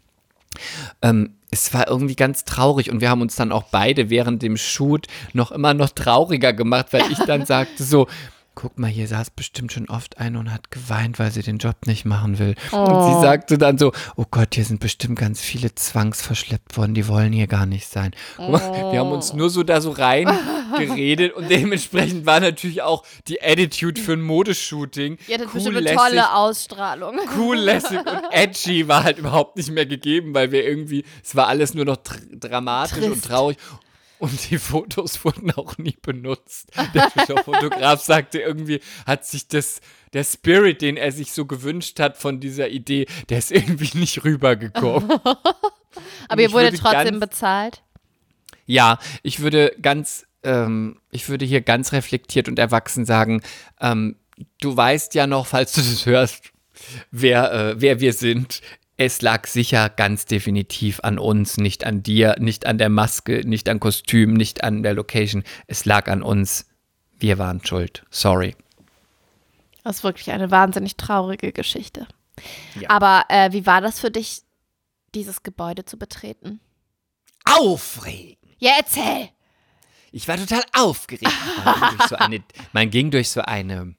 Ähm, 1.01 1.35
es 1.51 1.73
war 1.73 1.87
irgendwie 1.87 2.15
ganz 2.15 2.45
traurig 2.45 2.89
und 2.89 3.01
wir 3.01 3.09
haben 3.09 3.21
uns 3.21 3.35
dann 3.35 3.51
auch 3.51 3.63
beide 3.63 4.09
während 4.09 4.41
dem 4.41 4.57
Shoot 4.57 5.07
noch 5.33 5.51
immer 5.51 5.73
noch 5.75 5.89
trauriger 5.89 6.53
gemacht, 6.53 6.87
weil 6.91 7.11
ich 7.11 7.19
dann 7.19 7.45
sagte 7.45 7.83
so, 7.83 8.07
guck 8.55 8.77
mal, 8.77 8.89
hier 8.89 9.07
saß 9.07 9.31
bestimmt 9.31 9.71
schon 9.71 9.89
oft 9.89 10.17
eine 10.17 10.39
und 10.39 10.51
hat 10.51 10.71
geweint, 10.71 11.19
weil 11.19 11.31
sie 11.31 11.41
den 11.41 11.57
Job 11.57 11.75
nicht 11.85 12.05
machen 12.05 12.39
will. 12.39 12.55
Und 12.71 13.03
sie 13.03 13.21
sagte 13.21 13.57
dann 13.57 13.77
so, 13.77 13.91
oh 14.15 14.25
Gott, 14.29 14.55
hier 14.55 14.65
sind 14.65 14.79
bestimmt 14.79 15.19
ganz 15.19 15.41
viele 15.41 15.73
zwangsverschleppt 15.73 16.77
worden, 16.77 16.93
die 16.93 17.07
wollen 17.07 17.33
hier 17.33 17.47
gar 17.47 17.65
nicht 17.65 17.87
sein. 17.87 18.11
Wir 18.37 18.99
haben 18.99 19.11
uns 19.11 19.33
nur 19.33 19.49
so 19.49 19.63
da 19.63 19.81
so 19.81 19.91
reingeredet 19.91 21.33
und 21.35 21.49
dementsprechend 21.49 22.25
war 22.25 22.39
natürlich 22.39 22.81
auch 22.81 23.03
die 23.27 23.41
Attitude 23.41 23.99
für 23.99 24.13
ein 24.13 24.21
Modeshooting 24.21 25.17
Ihr 25.27 25.35
hattet 25.35 25.47
cool, 25.47 25.53
bestimmt 25.53 25.77
eine 25.77 25.83
lässig, 25.83 25.97
tolle 25.97 26.33
Ausstrahlung. 26.33 27.19
cool, 27.37 27.57
lässig 27.57 27.99
und 27.99 28.21
edgy 28.31 28.87
war 28.87 29.03
halt 29.03 29.17
überhaupt 29.17 29.57
nicht 29.57 29.71
mehr 29.71 29.85
gegeben, 29.85 30.33
weil 30.33 30.51
wir 30.51 30.65
irgendwie, 30.65 31.03
es 31.23 31.35
war 31.35 31.47
alles 31.47 31.73
nur 31.73 31.85
noch 31.85 31.97
dr 31.97 32.17
dramatisch 32.33 32.97
und 32.97 33.13
Trist. 33.13 33.25
traurig. 33.25 33.57
Und 34.23 34.49
die 34.51 34.57
Fotos 34.57 35.25
wurden 35.25 35.51
auch 35.51 35.77
nie 35.77 35.97
benutzt. 36.01 36.71
Der 36.95 37.43
Fotograf 37.43 37.99
sagte 38.05 38.39
irgendwie, 38.39 38.79
hat 39.05 39.25
sich 39.25 39.49
das, 39.49 39.81
der 40.13 40.23
Spirit, 40.23 40.81
den 40.81 40.95
er 40.95 41.11
sich 41.11 41.33
so 41.33 41.45
gewünscht 41.45 41.99
hat 41.99 42.15
von 42.15 42.39
dieser 42.39 42.69
Idee, 42.69 43.05
der 43.27 43.39
ist 43.39 43.51
irgendwie 43.51 43.97
nicht 43.97 44.23
rübergekommen. 44.23 45.09
Aber 46.29 46.41
ihr 46.41 46.53
würde 46.53 46.71
trotzdem 46.77 47.03
ganz- 47.03 47.19
bezahlt. 47.19 47.83
Ja, 48.65 48.97
ich 49.23 49.41
würde 49.41 49.75
ganz, 49.81 50.25
ähm, 50.43 51.01
ich 51.11 51.27
würde 51.27 51.43
hier 51.43 51.59
ganz 51.59 51.91
reflektiert 51.91 52.47
und 52.47 52.59
erwachsen 52.59 53.03
sagen, 53.03 53.41
ähm, 53.81 54.15
du 54.61 54.77
weißt 54.77 55.15
ja 55.15 55.27
noch, 55.27 55.47
falls 55.47 55.73
du 55.73 55.81
das 55.81 56.05
hörst, 56.05 56.53
wer, 57.11 57.51
äh, 57.51 57.81
wer 57.81 57.99
wir 57.99 58.13
sind. 58.13 58.61
Es 58.95 59.21
lag 59.21 59.47
sicher 59.47 59.89
ganz 59.89 60.25
definitiv 60.25 60.99
an 61.01 61.17
uns, 61.17 61.57
nicht 61.57 61.83
an 61.83 62.03
dir, 62.03 62.35
nicht 62.39 62.67
an 62.67 62.77
der 62.77 62.89
Maske, 62.89 63.41
nicht 63.47 63.67
an 63.67 63.79
Kostüm, 63.79 64.33
nicht 64.33 64.63
an 64.63 64.83
der 64.83 64.93
Location. 64.93 65.43
Es 65.65 65.85
lag 65.85 66.07
an 66.07 66.21
uns. 66.21 66.67
Wir 67.17 67.39
waren 67.39 67.65
schuld. 67.65 68.05
Sorry. 68.11 68.55
Das 69.83 69.97
ist 69.97 70.03
wirklich 70.03 70.31
eine 70.31 70.51
wahnsinnig 70.51 70.95
traurige 70.95 71.51
Geschichte. 71.51 72.07
Ja. 72.79 72.89
Aber 72.89 73.25
äh, 73.29 73.51
wie 73.51 73.65
war 73.65 73.81
das 73.81 73.99
für 73.99 74.11
dich, 74.11 74.43
dieses 75.15 75.43
Gebäude 75.43 75.85
zu 75.85 75.97
betreten? 75.97 76.59
Aufregend. 77.45 78.37
Ja, 78.57 78.71
erzähl! 78.77 79.29
Ich 80.11 80.27
war 80.27 80.37
total 80.37 80.63
aufgeregt. 80.73 81.31
Man 81.65 81.79
ging 81.79 81.97
durch 81.97 82.09
so 82.09 82.15
eine, 82.15 82.43
man 82.71 82.89
ging 82.89 83.11
durch 83.11 83.29
so 83.29 83.41
eine, 83.41 83.95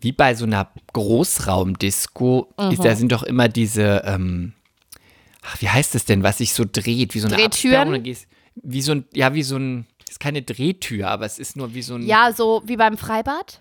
wie 0.00 0.12
bei 0.12 0.34
so 0.34 0.44
einer 0.44 0.70
Großraumdisco, 0.92 2.52
ist, 2.70 2.84
da 2.84 2.94
sind 2.96 3.12
doch 3.12 3.22
immer 3.22 3.48
diese, 3.48 4.02
ähm, 4.04 4.52
ach, 5.42 5.60
wie 5.60 5.68
heißt 5.68 5.94
das 5.94 6.04
denn, 6.04 6.22
was 6.22 6.38
sich 6.38 6.52
so 6.52 6.64
dreht, 6.70 7.14
wie 7.14 7.20
so 7.20 7.28
eine 7.28 7.36
Drehtüren? 7.36 8.04
Wie 8.62 8.82
so 8.82 8.92
ein, 8.92 9.04
ja, 9.12 9.34
wie 9.34 9.42
so 9.42 9.56
ein, 9.56 9.86
ist 10.08 10.20
keine 10.20 10.42
Drehtür, 10.42 11.08
aber 11.08 11.26
es 11.26 11.38
ist 11.38 11.56
nur 11.56 11.74
wie 11.74 11.82
so 11.82 11.94
ein, 11.94 12.02
Ja, 12.06 12.32
so 12.32 12.62
wie 12.66 12.76
beim 12.76 12.96
Freibad? 12.96 13.60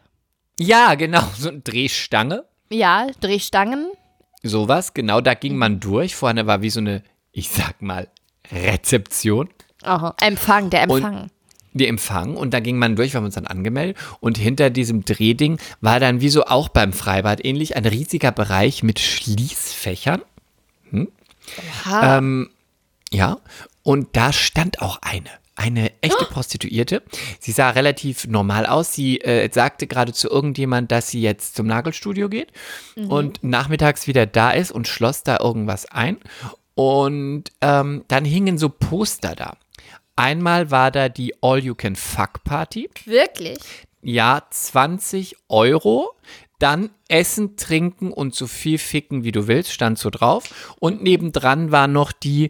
ja 0.60 0.96
genau, 0.96 1.24
so 1.38 1.50
eine 1.50 1.60
Drehstange, 1.60 2.46
Ja, 2.70 3.08
Drehstangen. 3.20 3.92
sowas, 4.44 4.94
genau, 4.94 5.20
da 5.22 5.34
ging 5.34 5.58
man 5.58 5.80
durch. 5.80 6.16
Vorne 6.16 6.48
war 6.48 6.62
wie 6.62 6.70
so 6.70 6.80
eine, 6.80 7.04
ich 7.32 7.50
sag 7.50 7.82
mal, 7.82 8.08
Rezeption. 8.52 9.50
Aha. 9.84 10.16
Empfang, 10.22 10.70
der 10.70 10.90
Und- 10.90 11.04
Empfang. 11.04 11.32
Die 11.80 11.88
Empfang 11.88 12.36
und 12.36 12.54
da 12.54 12.60
ging 12.60 12.78
man 12.78 12.96
durch, 12.96 13.14
wir 13.14 13.18
haben 13.18 13.26
uns 13.26 13.36
dann 13.36 13.48
angemeldet 13.48 13.98
und 14.20 14.38
hinter 14.38 14.70
diesem 14.70 15.06
Drehding 15.06 15.60
war 15.82 16.00
dann 16.00 16.22
wie 16.22 16.30
so 16.30 16.46
auch 16.46 16.70
beim 16.70 16.94
Freibad 16.94 17.44
ähnlich 17.44 17.76
ein 17.76 17.86
riesiger 17.86 18.32
Bereich 18.32 18.82
mit 18.82 19.00
Schließfächern. 19.00 20.22
Hm? 20.92 21.10
Ähm, 22.02 22.50
ja, 23.12 23.38
und 23.84 24.08
da 24.14 24.34
stand 24.34 24.82
auch 24.82 25.00
eine. 25.02 25.30
Eine 25.58 25.94
echte 26.02 26.26
Prostituierte. 26.26 27.02
Sie 27.40 27.54
sah 27.54 27.70
relativ 27.70 28.28
normal 28.28 28.66
aus. 28.66 28.94
Sie 28.94 29.22
äh, 29.22 29.50
sagte 29.54 29.88
gerade 29.88 30.12
zu 30.12 30.30
irgendjemand, 30.30 30.92
dass 30.92 31.08
sie 31.08 31.22
jetzt 31.22 31.56
zum 31.56 31.66
Nagelstudio 31.66 32.28
geht 32.28 32.52
und 33.08 33.42
nachmittags 33.42 34.06
wieder 34.06 34.26
da 34.26 34.52
ist 34.52 34.72
und 34.72 34.86
schloss 34.86 35.24
da 35.24 35.38
irgendwas 35.40 35.86
ein. 35.86 36.18
Und 36.74 37.54
ähm, 37.62 38.04
dann 38.10 38.26
hingen 38.26 38.58
so 38.58 38.68
Poster 38.68 39.34
da. 39.34 39.56
Einmal 40.16 40.72
war 40.72 40.92
da 40.92 41.10
die 41.10 41.34
All-You-Can-Fuck-Party. 41.42 42.90
Wirklich? 43.06 43.58
Ja, 44.02 44.44
20 44.50 45.36
Euro. 45.50 46.12
Dann 46.60 46.90
Essen, 47.10 47.58
Trinken 47.58 48.12
und 48.12 48.34
so 48.34 48.48
viel 48.48 48.78
ficken, 48.78 49.24
wie 49.26 49.34
du 49.34 49.48
willst, 49.48 49.74
stand 49.74 50.00
so 50.00 50.10
drauf. 50.10 50.76
Und 50.80 51.04
nebendran 51.04 51.72
war 51.72 51.88
noch 51.88 52.14
die, 52.14 52.50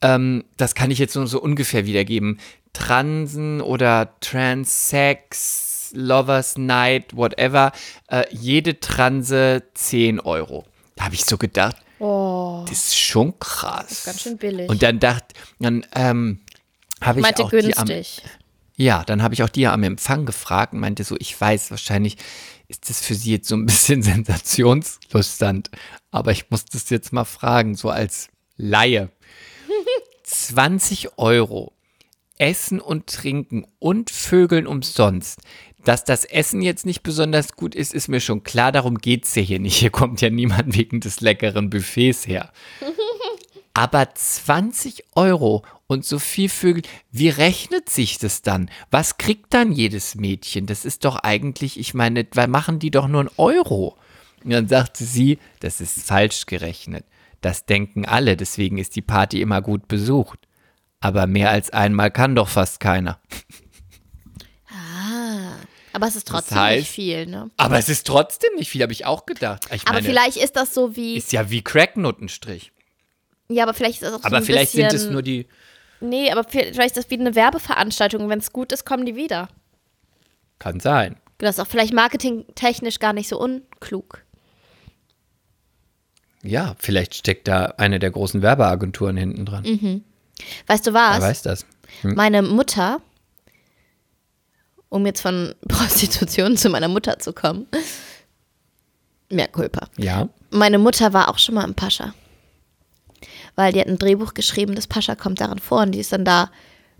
ähm, 0.00 0.44
das 0.56 0.74
kann 0.74 0.90
ich 0.90 0.98
jetzt 0.98 1.14
nur 1.16 1.26
so 1.26 1.40
ungefähr 1.40 1.84
wiedergeben, 1.84 2.40
Transen 2.72 3.60
oder 3.60 4.14
Transex, 4.20 5.90
Lovers 5.94 6.56
Night, 6.56 7.14
whatever. 7.14 7.72
Äh, 8.08 8.24
jede 8.30 8.80
Transe 8.80 9.62
10 9.74 10.20
Euro. 10.20 10.64
Da 10.96 11.04
habe 11.04 11.14
ich 11.14 11.24
so 11.26 11.36
gedacht, 11.36 11.76
Oh, 11.98 12.64
das 12.68 12.88
ist 12.88 12.98
schon 12.98 13.38
krass. 13.38 14.04
ganz 14.04 14.22
schön 14.22 14.36
billig. 14.36 14.68
Und 14.68 14.82
dann 14.82 14.98
dachte, 14.98 15.34
dann 15.60 15.86
ähm, 15.94 16.40
habe 17.06 17.20
ich 17.20 17.22
meinte 17.22 17.44
auch 17.44 17.50
die 17.50 17.76
am, 17.76 17.86
günstig. 17.86 18.22
ja, 18.76 19.04
dann 19.04 19.22
habe 19.22 19.34
ich 19.34 19.42
auch 19.42 19.48
die 19.48 19.66
am 19.66 19.82
Empfang 19.82 20.26
gefragt 20.26 20.72
und 20.72 20.80
meinte 20.80 21.04
so, 21.04 21.16
ich 21.18 21.38
weiß, 21.38 21.70
wahrscheinlich 21.70 22.16
ist 22.68 22.88
das 22.88 23.04
für 23.04 23.14
sie 23.14 23.32
jetzt 23.32 23.48
so 23.48 23.56
ein 23.56 23.66
bisschen 23.66 24.02
sensationslustig, 24.02 25.70
aber 26.10 26.32
ich 26.32 26.50
muss 26.50 26.64
das 26.64 26.90
jetzt 26.90 27.12
mal 27.12 27.24
fragen, 27.24 27.74
so 27.74 27.90
als 27.90 28.28
Laie. 28.56 29.10
20 30.24 31.18
Euro. 31.18 31.72
Essen 32.38 32.80
und 32.80 33.06
Trinken 33.06 33.66
und 33.78 34.10
Vögeln 34.10 34.66
umsonst. 34.66 35.38
Dass 35.84 36.04
das 36.04 36.24
Essen 36.24 36.62
jetzt 36.62 36.86
nicht 36.86 37.02
besonders 37.02 37.52
gut 37.52 37.74
ist, 37.74 37.92
ist 37.92 38.08
mir 38.08 38.20
schon 38.20 38.42
klar. 38.42 38.72
Darum 38.72 38.98
geht 38.98 39.24
es 39.24 39.34
ja 39.34 39.42
hier 39.42 39.58
nicht. 39.58 39.76
Hier 39.76 39.90
kommt 39.90 40.20
ja 40.20 40.30
niemand 40.30 40.76
wegen 40.76 41.00
des 41.00 41.20
leckeren 41.20 41.70
Buffets 41.70 42.26
her. 42.26 42.52
Aber 43.74 44.14
20 44.14 45.04
Euro 45.14 45.64
und 45.86 46.04
so 46.04 46.18
viel 46.18 46.48
Vögel, 46.48 46.82
wie 47.10 47.28
rechnet 47.30 47.88
sich 47.88 48.18
das 48.18 48.42
dann? 48.42 48.70
Was 48.90 49.16
kriegt 49.16 49.54
dann 49.54 49.72
jedes 49.72 50.14
Mädchen? 50.14 50.66
Das 50.66 50.84
ist 50.84 51.04
doch 51.04 51.16
eigentlich, 51.16 51.78
ich 51.78 51.94
meine, 51.94 52.26
weil 52.34 52.48
machen 52.48 52.78
die 52.78 52.90
doch 52.90 53.08
nur 53.08 53.20
einen 53.20 53.30
Euro. 53.38 53.96
Und 54.44 54.50
dann 54.50 54.68
sagte 54.68 55.04
sie, 55.04 55.38
das 55.60 55.80
ist 55.80 56.02
falsch 56.02 56.46
gerechnet. 56.46 57.06
Das 57.40 57.64
denken 57.64 58.04
alle, 58.06 58.36
deswegen 58.36 58.78
ist 58.78 58.94
die 58.96 59.02
Party 59.02 59.40
immer 59.40 59.62
gut 59.62 59.88
besucht. 59.88 60.38
Aber 61.00 61.26
mehr 61.26 61.50
als 61.50 61.70
einmal 61.70 62.10
kann 62.10 62.34
doch 62.36 62.48
fast 62.48 62.78
keiner. 62.78 63.20
Aber 65.94 66.06
es 66.06 66.16
ist 66.16 66.26
trotzdem 66.28 66.56
heißt- 66.58 66.76
nicht 66.78 66.88
viel, 66.90 67.26
ne? 67.26 67.50
Aber 67.58 67.78
es 67.78 67.88
ist 67.90 68.06
trotzdem 68.06 68.54
nicht 68.56 68.70
viel, 68.70 68.82
habe 68.82 68.92
ich 68.92 69.04
auch 69.04 69.26
gedacht. 69.26 69.66
Ich 69.74 69.82
Aber 69.82 69.94
meine, 69.94 70.06
vielleicht 70.08 70.38
ist 70.38 70.56
das 70.56 70.72
so 70.72 70.96
wie. 70.96 71.16
ist 71.16 71.32
ja 71.32 71.50
wie 71.50 71.62
Cracknottenstrich. 71.62 72.72
Ja, 73.52 73.64
aber 73.64 73.74
vielleicht 73.74 74.02
ist 74.02 74.08
das 74.08 74.14
auch 74.14 74.20
so 74.20 74.26
Aber 74.26 74.38
ein 74.38 74.42
vielleicht 74.44 74.72
bisschen, 74.72 74.90
sind 74.90 75.00
es 75.00 75.10
nur 75.10 75.22
die. 75.22 75.46
Nee, 76.00 76.30
aber 76.32 76.44
vielleicht 76.44 76.80
ist 76.80 76.96
das 76.96 77.10
wie 77.10 77.18
eine 77.18 77.34
Werbeveranstaltung. 77.34 78.28
Wenn 78.28 78.40
es 78.40 78.52
gut 78.52 78.72
ist, 78.72 78.84
kommen 78.84 79.06
die 79.06 79.14
wieder. 79.14 79.48
Kann 80.58 80.80
sein. 80.80 81.16
Das 81.38 81.56
ist 81.56 81.60
auch 81.60 81.66
vielleicht 81.68 81.92
marketingtechnisch 81.92 82.98
gar 82.98 83.12
nicht 83.12 83.28
so 83.28 83.38
unklug. 83.38 84.24
Ja, 86.42 86.74
vielleicht 86.78 87.14
steckt 87.14 87.46
da 87.48 87.66
eine 87.78 87.98
der 87.98 88.10
großen 88.10 88.42
Werbeagenturen 88.42 89.16
hinten 89.16 89.46
dran. 89.46 89.62
Mhm. 89.64 90.04
Weißt 90.66 90.86
du 90.86 90.92
Wer 90.92 91.00
was? 91.00 91.20
weiß 91.20 91.42
das? 91.42 91.66
Meine 92.02 92.42
Mutter, 92.42 93.00
um 94.88 95.06
jetzt 95.06 95.20
von 95.20 95.54
Prostitution 95.68 96.56
zu 96.56 96.68
meiner 96.68 96.88
Mutter 96.88 97.18
zu 97.18 97.32
kommen, 97.32 97.66
mehr 99.30 99.48
Culpa. 99.48 99.88
Ja. 99.98 100.28
Meine 100.50 100.78
Mutter 100.78 101.12
war 101.12 101.28
auch 101.28 101.38
schon 101.38 101.54
mal 101.54 101.64
im 101.64 101.74
Pascha. 101.74 102.14
Weil 103.54 103.72
die 103.72 103.80
hat 103.80 103.86
ein 103.88 103.98
Drehbuch 103.98 104.34
geschrieben, 104.34 104.74
das 104.74 104.86
Pascha 104.86 105.14
kommt 105.14 105.40
darin 105.40 105.58
vor 105.58 105.82
und 105.82 105.92
die 105.92 106.00
ist 106.00 106.12
dann 106.12 106.24
da 106.24 106.50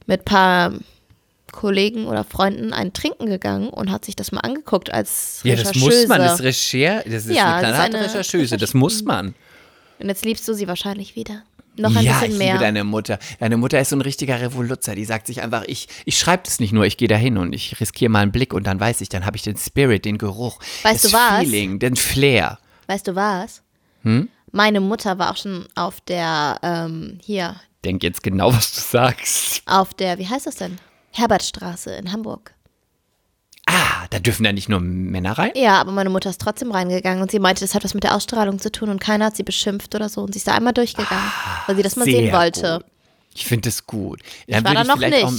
mit 0.07 0.21
ein 0.21 0.25
paar 0.25 0.73
Kollegen 1.51 2.07
oder 2.07 2.25
Freunden 2.25 2.73
ein 2.73 2.93
Trinken 2.93 3.27
gegangen 3.27 3.69
und 3.69 3.91
hat 3.91 4.05
sich 4.05 4.17
das 4.17 4.33
mal 4.33 4.41
angeguckt 4.41 4.93
als 4.93 5.41
Ja, 5.45 5.55
das 5.57 5.75
muss 5.75 6.07
man. 6.09 6.19
Das 6.19 6.41
ist. 6.41 6.45
Recher, 6.45 7.03
das 7.05 7.27
ist 7.27 7.37
Ja, 7.37 7.57
eine 7.57 7.69
knallharte 7.69 8.01
Rechercheuse. 8.01 8.57
Das 8.57 8.75
muss 8.75 9.03
man. 9.03 9.35
Und 9.99 10.09
jetzt 10.09 10.25
liebst 10.25 10.49
du 10.49 10.55
sie 10.55 10.67
wahrscheinlich 10.67 11.15
wieder. 11.15 11.43
Noch 11.77 11.95
ein 11.97 12.05
ja, 12.05 12.15
bisschen 12.15 12.33
ich 12.33 12.39
mehr. 12.39 12.53
liebe 12.55 12.65
deine 12.65 12.85
Mutter. 12.85 13.19
Deine 13.39 13.57
Mutter 13.57 13.81
ist 13.81 13.91
so 13.91 13.97
ein 13.97 14.03
richtiger 14.03 14.41
Revoluzer. 14.41 14.95
Die 14.95 15.07
sagt 15.07 15.27
sich 15.27 15.41
einfach, 15.43 15.65
ich, 15.67 15.89
ich 16.05 16.19
schreibe 16.19 16.43
das 16.45 16.61
nicht 16.61 16.73
nur, 16.73 16.85
ich 16.85 16.99
gehe 16.99 17.09
da 17.09 17.17
hin 17.17 17.39
und 17.39 17.55
ich 17.55 17.81
riskiere 17.81 18.11
mal 18.11 18.21
einen 18.21 18.33
Blick 18.33 18.53
und 18.53 18.67
dann 18.67 18.79
weiß 18.79 19.01
ich, 19.01 19.09
dann 19.09 19.25
habe 19.25 19.37
ich 19.37 19.43
den 19.43 19.57
Spirit, 19.57 20.05
den 20.05 20.19
Geruch, 20.19 20.59
Weißt 20.83 21.05
das 21.05 21.11
du 21.13 21.17
was? 21.17 21.41
Feeling, 21.41 21.79
den 21.79 21.97
Flair. 21.97 22.59
Weißt 22.89 23.09
du 23.09 23.15
was? 23.15 23.63
Hm? 24.03 24.29
Meine 24.53 24.81
Mutter 24.81 25.19
war 25.19 25.31
auch 25.33 25.37
schon 25.37 25.67
auf 25.75 26.01
der, 26.03 26.59
ähm, 26.63 27.19
hier, 27.23 27.57
Denk 27.85 28.03
jetzt 28.03 28.23
genau, 28.23 28.53
was 28.53 28.75
du 28.75 28.81
sagst. 28.81 29.63
auf 29.67 29.93
der, 29.95 30.19
wie 30.19 30.29
heißt 30.29 30.47
das 30.47 30.57
denn? 30.57 30.79
Herbertstraße 31.13 31.95
in 31.95 32.13
Hamburg. 32.13 32.55
Ah, 33.67 34.07
da 34.11 34.19
dürfen 34.19 34.45
ja 34.45 34.53
nicht 34.53 34.69
nur 34.69 34.81
Männer 34.81 35.39
rein? 35.39 35.53
Ja, 35.55 35.81
aber 35.81 35.93
meine 35.93 36.11
Mutter 36.11 36.31
ist 36.31 36.41
trotzdem 36.41 36.71
reingegangen 36.71 37.23
und 37.23 37.31
sie 37.31 37.39
meinte, 37.39 37.61
das 37.63 37.75
hat 37.75 37.85
was 37.85 37.95
mit 37.95 38.05
der 38.05 38.15
Ausstrahlung 38.15 38.59
zu 38.59 38.71
tun 38.71 38.89
und 38.89 39.01
keiner 39.01 39.27
hat 39.27 39.37
sie 39.37 39.43
beschimpft 39.45 39.95
oder 39.95 40.09
so 40.09 40.21
und 40.23 40.33
sie 40.33 40.39
ist 40.39 40.49
da 40.49 40.55
einmal 40.55 40.73
durchgegangen, 40.73 41.33
weil 41.67 41.77
sie 41.77 41.83
das 41.83 41.97
mal 41.97 42.05
sehen 42.05 42.33
wollte. 42.33 42.81
Gut. 42.83 42.87
Ich 43.35 43.47
finde 43.47 43.69
es 43.69 43.87
gut. 43.87 44.21
Dann 44.47 44.65
war 44.65 44.73
würde 44.73 44.87
da 44.87 44.95
noch 44.95 45.01
nicht. 45.01 45.25
Auch, 45.25 45.33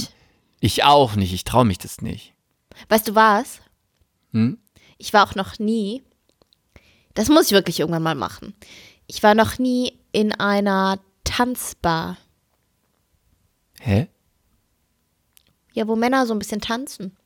ich 0.60 0.84
auch 0.84 1.16
nicht. 1.16 1.32
Ich 1.32 1.44
traue 1.44 1.64
mich 1.64 1.78
das 1.78 2.00
nicht. 2.00 2.32
Weißt 2.88 3.06
du 3.06 3.14
was? 3.14 3.60
Hm? 4.32 4.58
Ich 4.98 5.12
war 5.12 5.28
auch 5.28 5.34
noch 5.34 5.58
nie, 5.58 6.02
das 7.14 7.28
muss 7.28 7.46
ich 7.46 7.52
wirklich 7.52 7.80
irgendwann 7.80 8.02
mal 8.02 8.14
machen. 8.14 8.54
Ich 9.06 9.22
war 9.22 9.34
noch 9.34 9.58
nie 9.58 9.98
in 10.12 10.32
einer 10.32 10.98
Tanzbar. 11.24 12.16
Hä? 13.80 14.08
Ja, 15.72 15.88
wo 15.88 15.96
Männer 15.96 16.26
so 16.26 16.34
ein 16.34 16.38
bisschen 16.38 16.60
tanzen. 16.60 17.16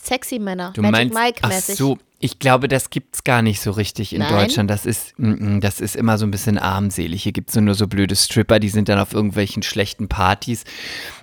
Sexy 0.00 0.38
Männer, 0.38 0.72
Du 0.74 0.80
Magic 0.80 1.12
meinst, 1.12 1.14
Mike 1.14 1.38
ach 1.42 1.48
mäßig. 1.50 1.76
so, 1.76 1.98
ich 2.20 2.38
glaube, 2.38 2.68
das 2.68 2.88
gibt's 2.88 3.22
gar 3.22 3.42
nicht 3.42 3.60
so 3.60 3.70
richtig 3.70 4.14
in 4.14 4.20
Nein? 4.20 4.32
Deutschland. 4.32 4.70
Das 4.70 4.86
ist, 4.86 5.18
mm, 5.18 5.56
mm, 5.56 5.60
das 5.60 5.80
ist 5.80 5.94
immer 5.94 6.16
so 6.16 6.24
ein 6.24 6.30
bisschen 6.30 6.56
armselig. 6.56 7.22
Hier 7.22 7.32
gibt's 7.32 7.54
nur 7.54 7.74
so 7.74 7.86
blöde 7.86 8.16
Stripper, 8.16 8.60
die 8.60 8.70
sind 8.70 8.88
dann 8.88 8.98
auf 8.98 9.12
irgendwelchen 9.12 9.62
schlechten 9.62 10.08
Partys. 10.08 10.64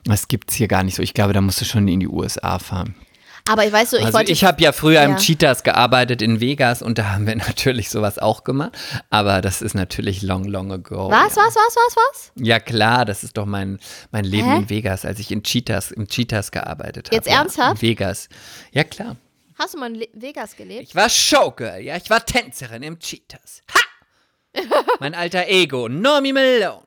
Das 0.03 0.27
gibt's 0.27 0.53
hier 0.53 0.67
gar 0.67 0.83
nicht 0.83 0.95
so. 0.95 1.01
Ich 1.01 1.15
glaube, 1.15 1.33
da 1.33 1.41
musst 1.41 1.59
du 1.59 1.65
schon 1.65 1.88
in 1.88 1.99
die 1.99 2.07
USA 2.07 2.59
fahren. 2.59 2.93
Aber 3.48 3.66
ich 3.66 3.72
weiß 3.72 3.91
so, 3.91 3.98
ich 3.98 4.06
also 4.06 4.18
wollte 4.18 4.32
ich 4.32 4.43
habe 4.43 4.62
ja 4.62 4.72
früher 4.72 5.02
im 5.04 5.12
Ja. 5.12 5.18
Cheetahs 5.18 5.64
gearbeitet 5.64 6.22
in 6.22 6.39
Vegas 6.39 6.82
und 6.82 6.98
da 6.98 7.12
haben 7.12 7.26
wir 7.28 7.36
natürlich 7.48 7.89
sowas 7.89 8.20
auch 8.20 8.43
gemacht. 8.43 8.78
Aber 9.10 9.41
das 9.41 9.62
ist 9.62 9.74
natürlich 9.74 10.22
long, 10.22 10.43
long 10.45 10.72
ago. 10.72 11.10
Was, 11.10 11.36
ja. 11.36 11.43
was, 11.43 11.56
was, 11.56 11.76
was, 11.76 11.95
was? 11.95 12.32
Ja 12.36 12.60
klar, 12.60 13.06
das 13.06 13.24
ist 13.24 13.38
doch 13.38 13.45
mein, 13.45 13.80
mein 14.12 14.26
Leben 14.26 14.50
Hä? 14.50 14.58
in 14.58 14.70
Vegas, 14.70 15.06
als 15.06 15.20
ich 15.20 15.32
in 15.32 15.43
Cheetahs, 15.43 15.91
im 15.91 16.08
Cheetahs 16.08 16.52
gearbeitet 16.52 17.08
habe. 17.08 17.16
Jetzt 17.16 17.28
ernsthaft? 17.28 17.82
In 17.82 17.89
Vegas. 17.89 18.30
Ja 18.72 18.84
klar. 18.84 19.16
Hast 19.58 19.74
du 19.74 19.80
mal 19.80 19.89
in 19.89 19.95
Le 19.95 20.08
Vegas 20.14 20.56
gelebt? 20.56 20.84
Ich 20.84 20.95
war 20.95 21.10
Showgirl, 21.10 21.80
ja, 21.80 21.95
ich 21.95 22.10
war 22.10 22.24
Tänzerin 22.24 22.84
im 22.84 23.00
Cheetahs. 23.00 23.64
Ha! 23.74 24.62
mein 25.00 25.16
alter 25.16 25.48
Ego, 25.48 25.88
Normie 25.89 26.34
Malone. 26.34 26.84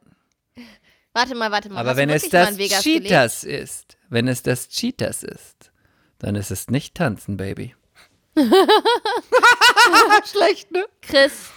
Warte 1.13 1.35
mal, 1.35 1.51
warte 1.51 1.69
mal. 1.69 1.81
Aber 1.81 1.97
wenn 1.97 2.11
es 2.11 2.29
das 2.29 2.57
Cheetahs 2.57 3.43
ist, 3.43 3.97
wenn 4.09 4.29
es 4.29 4.43
das 4.43 4.69
Cheetahs 4.69 5.25
ist, 5.25 5.70
dann 6.21 6.37
ist 6.37 6.51
es 6.51 6.69
nicht 6.69 6.95
tanzen, 6.95 7.37
Baby. 7.37 7.75
Schlecht, 10.31 10.71
ne? 10.71 10.87
Chris, 11.03 11.51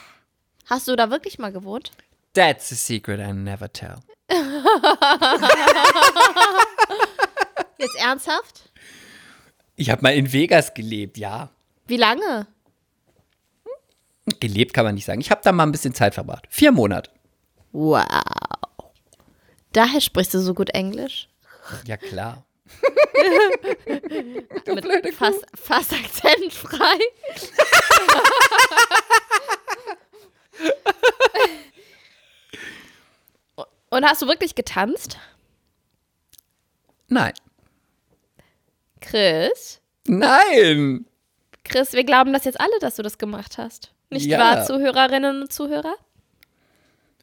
hast 0.66 0.88
du 0.88 0.95
da 0.95 1.11
wirklich 1.11 1.38
mal 1.38 1.51
gewohnt? 1.51 1.91
That's 2.34 2.72
a 2.72 2.76
secret 2.76 3.20
I 3.20 3.32
never 3.34 3.72
tell. 3.72 3.97
Jetzt 7.78 7.95
ernsthaft? 7.99 8.72
Ich 9.76 9.89
habe 9.91 10.01
mal 10.01 10.14
in 10.16 10.32
Vegas 10.32 10.74
gelebt, 10.74 11.18
ja. 11.18 11.49
Wie 11.86 11.97
lange? 11.97 12.47
Gelebt 14.39 14.74
kann 14.74 14.86
man 14.86 14.95
nicht 14.95 15.05
sagen. 15.05 15.20
Ich 15.22 15.30
habe 15.30 15.41
da 15.43 15.51
mal 15.51 15.64
ein 15.64 15.72
bisschen 15.72 15.93
Zeit 15.93 16.14
verbracht. 16.16 16.47
Vier 16.49 16.72
Monate. 16.72 17.11
Wow. 17.72 18.05
Daher 19.74 19.99
sprichst 20.01 20.34
du 20.34 20.39
so 20.39 20.53
gut 20.53 20.70
Englisch? 20.70 21.28
Ja, 21.86 21.97
klar. 21.97 22.45
Mit 24.65 25.15
fast, 25.15 25.45
fast 25.55 25.93
akzentfrei. 25.93 26.99
Und 33.89 34.05
hast 34.05 34.21
du 34.21 34.28
wirklich 34.28 34.55
getanzt? 34.55 35.17
Nein. 37.09 37.34
Chris? 39.01 39.82
Nein. 40.07 41.05
Chris, 41.63 41.93
wir 41.93 42.03
glauben 42.03 42.34
das 42.34 42.45
jetzt 42.45 42.59
alle, 42.59 42.78
dass 42.80 42.95
du 42.95 43.03
das 43.03 43.17
gemacht 43.17 43.57
hast. 43.57 43.91
Nicht 44.09 44.26
Ja. 44.26 44.39
wahr, 44.39 44.65
Zuhörerinnen 44.65 45.41
und 45.43 45.53
Zuhörer? 45.53 45.95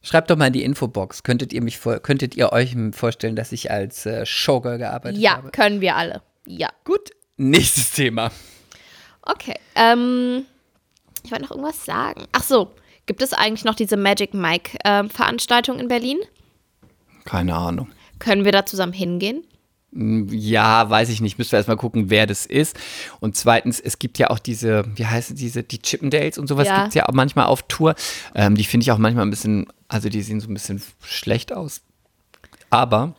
Schreibt 0.02 0.30
doch 0.30 0.36
mal 0.36 0.46
in 0.46 0.52
die 0.54 0.64
Infobox. 0.64 1.22
Könntet 1.22 1.52
ihr 1.52 1.62
mich 1.62 1.78
vor, 1.78 1.98
könntet 1.98 2.34
ihr 2.34 2.52
euch 2.52 2.74
vorstellen, 2.92 3.36
dass 3.36 3.52
ich 3.52 3.70
als 3.70 4.06
äh, 4.06 4.24
Showgirl 4.24 4.78
gearbeitet 4.78 5.20
Ja, 5.20 5.36
habe? 5.36 5.50
können 5.50 5.80
wir 5.80 5.96
alle. 5.96 6.22
Ja. 6.46 6.68
Gut. 6.84 7.10
Nächstes 7.36 7.92
Thema. 7.92 8.30
Okay. 9.22 9.54
Ähm, 9.74 10.46
ich 11.22 11.30
wollte 11.30 11.44
noch 11.44 11.50
irgendwas 11.50 11.84
sagen. 11.84 12.24
Ach 12.32 12.42
so, 12.42 12.72
gibt 13.06 13.20
es 13.22 13.32
eigentlich 13.34 13.64
noch 13.64 13.74
diese 13.74 13.96
Magic 13.96 14.32
Mike 14.34 14.78
ähm, 14.84 15.10
Veranstaltung 15.10 15.78
in 15.78 15.88
Berlin? 15.88 16.18
Keine 17.26 17.54
Ahnung. 17.54 17.88
Können 18.18 18.44
wir 18.44 18.52
da 18.52 18.64
zusammen 18.66 18.92
hingehen? 18.94 19.44
Ja, 19.92 20.88
weiß 20.88 21.08
ich 21.08 21.20
nicht. 21.20 21.36
Müssen 21.38 21.52
wir 21.52 21.56
erstmal 21.58 21.76
gucken, 21.76 22.10
wer 22.10 22.26
das 22.26 22.46
ist. 22.46 22.78
Und 23.18 23.36
zweitens, 23.36 23.80
es 23.80 23.98
gibt 23.98 24.18
ja 24.18 24.30
auch 24.30 24.38
diese, 24.38 24.84
wie 24.94 25.04
heißen 25.06 25.34
diese, 25.34 25.62
die 25.64 25.78
Chippendales 25.82 26.38
und 26.38 26.46
sowas 26.46 26.68
Ja. 26.68 26.76
gibt 26.76 26.88
es 26.88 26.94
ja 26.94 27.06
auch 27.08 27.12
manchmal 27.12 27.46
auf 27.46 27.62
Tour. 27.64 27.94
Ähm, 28.34 28.54
die 28.54 28.64
finde 28.64 28.84
ich 28.84 28.92
auch 28.92 28.98
manchmal 28.98 29.26
ein 29.26 29.30
bisschen, 29.30 29.66
also 29.88 30.08
die 30.08 30.22
sehen 30.22 30.40
so 30.40 30.48
ein 30.48 30.54
bisschen 30.54 30.80
schlecht 31.02 31.52
aus. 31.52 31.80
Aber 32.70 33.14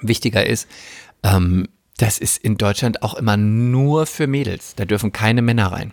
wichtiger 0.00 0.46
ist, 0.46 0.66
ähm, 1.22 1.68
das 1.98 2.18
ist 2.18 2.38
in 2.38 2.56
Deutschland 2.56 3.02
auch 3.02 3.14
immer 3.14 3.36
nur 3.36 4.06
für 4.06 4.26
Mädels. 4.26 4.74
Da 4.76 4.86
dürfen 4.86 5.12
keine 5.12 5.42
Männer 5.42 5.72
rein. 5.72 5.92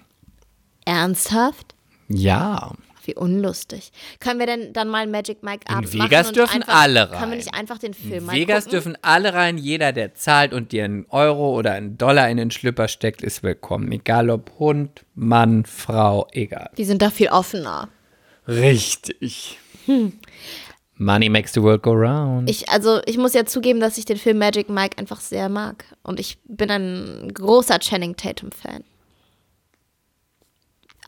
Ernsthaft? 0.86 1.76
Ja. 2.08 2.74
Wie 3.10 3.16
unlustig. 3.16 3.91
Können 4.20 4.39
wir 4.39 4.45
denn 4.45 4.72
dann 4.72 4.88
mal 4.88 5.07
Magic 5.07 5.41
Mike 5.41 5.66
In 5.68 5.76
Abend 5.76 5.93
Vegas 5.93 6.12
machen 6.12 6.28
und 6.28 6.36
dürfen 6.36 6.62
einfach, 6.62 6.82
alle 6.82 7.07
Können 7.07 7.14
rein. 7.22 7.30
wir 7.32 7.38
nicht 7.38 7.53
einfach 7.55 7.78
den 7.80 7.93
Film 7.95 8.30
In 8.30 8.32
Vegas 8.32 8.66
gucken? 8.66 8.72
dürfen 8.72 8.97
alle 9.01 9.34
rein. 9.34 9.57
Jeder, 9.57 9.91
der 9.93 10.14
zahlt 10.14 10.53
und 10.53 10.72
dir 10.72 10.86
einen 10.86 11.05
Euro 11.10 11.57
oder 11.57 11.72
einen 11.74 11.97
Dollar 11.97 12.30
in 12.30 12.38
den 12.38 12.51
Schlüpper 12.51 12.88
steckt, 12.88 13.24
ist 13.24 13.41
willkommen. 13.41 13.91
Egal 13.91 14.30
ob 14.30 14.51
Hund, 14.60 15.05
Mann, 15.16 15.66
Frau, 15.66 16.28
egal. 16.34 16.70
Die 16.78 16.86
sind 16.86 17.01
da 17.01 17.10
viel 17.10 17.30
offener. 17.30 17.89
Richtig. 18.47 19.57
Money 20.97 21.30
makes 21.30 21.53
the 21.53 21.64
world 21.64 21.82
go 21.82 21.91
round. 21.93 22.47
Ich, 22.49 22.70
also, 22.70 22.99
ich 23.05 23.18
muss 23.18 23.34
ja 23.34 23.45
zugeben, 23.45 23.80
dass 23.80 23.97
ich 23.97 24.05
den 24.05 24.18
Film 24.18 24.38
Magic 24.38 24.70
Mike 24.70 24.97
einfach 24.99 25.20
sehr 25.22 25.49
mag. 25.49 25.86
Und 26.03 26.20
ich 26.20 26.38
bin 26.45 26.70
ein 26.70 27.32
großer 27.34 27.80
Channing 27.80 28.16
Tatum-Fan. 28.16 28.84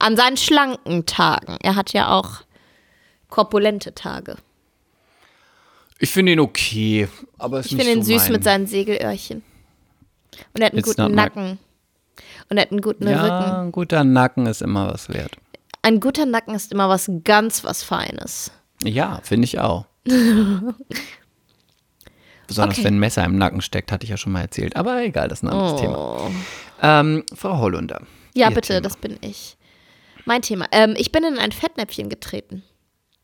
An 0.02 0.18
seinen 0.18 0.38
schlanken 0.38 1.06
Tagen. 1.06 1.58
Er 1.62 1.76
hat 1.76 1.94
ja 1.94 2.10
auch 2.10 2.42
korpulente 3.30 3.94
Tage. 3.94 4.36
Ich 6.00 6.10
finde 6.10 6.32
ihn 6.32 6.40
okay, 6.40 7.08
aber 7.38 7.60
es 7.60 7.68
ist 7.68 7.72
Ich 7.74 7.78
nicht 7.78 7.86
finde 7.88 8.00
ihn 8.02 8.06
so 8.06 8.14
süß 8.14 8.24
mein. 8.24 8.32
mit 8.32 8.44
seinen 8.44 8.68
Segelöhrchen. 8.68 9.44
Und 10.54 10.62
er 10.62 10.66
hat 10.68 10.74
einen 10.74 10.80
It's 10.80 10.96
guten 10.96 11.14
Nacken. 11.14 11.60
Und 12.50 12.58
er 12.58 12.64
hat 12.64 12.72
einen 12.72 12.82
guten 12.82 13.04
Rücken. 13.08 13.18
Ja, 13.20 13.62
ein 13.62 13.72
guter 13.72 14.04
Nacken 14.04 14.48
ist 14.48 14.62
immer 14.64 14.92
was 14.92 15.10
wert. 15.10 15.34
Ein 15.84 16.00
guter 16.00 16.26
Nacken 16.26 16.56
ist 16.56 16.72
immer 16.72 16.90
was 16.90 17.10
ganz 17.24 17.64
was 17.64 17.84
Feines. 17.84 18.52
Ja, 18.84 19.20
finde 19.24 19.46
ich 19.46 19.60
auch. 19.60 19.86
Besonders 22.48 22.78
Okay. 22.80 22.86
wenn 22.86 22.96
ein 22.96 23.00
Messer 23.00 23.24
im 23.24 23.38
Nacken 23.38 23.62
steckt, 23.62 23.92
hatte 23.92 24.04
ich 24.04 24.10
ja 24.10 24.18
schon 24.18 24.34
mal 24.34 24.42
erzählt. 24.42 24.76
Aber 24.76 25.02
egal, 25.04 25.28
das 25.28 25.40
ist 25.40 25.44
ein 25.44 25.50
anderes 25.50 25.80
Thema. 25.80 25.96
Oh. 25.98 26.32
Ähm, 26.82 27.24
Frau 27.34 27.58
Hollunder. 27.60 28.02
Ja, 28.34 28.50
bitte, 28.50 28.70
Thema. 28.70 28.82
das 28.82 28.98
bin 28.98 29.18
ich. 29.22 29.56
Mein 30.26 30.42
Thema. 30.42 30.68
Ähm, 30.72 30.96
ich 30.98 31.12
bin 31.12 31.24
in 31.24 31.38
ein 31.38 31.52
Fettnäpfchen 31.52 32.10
getreten. 32.10 32.64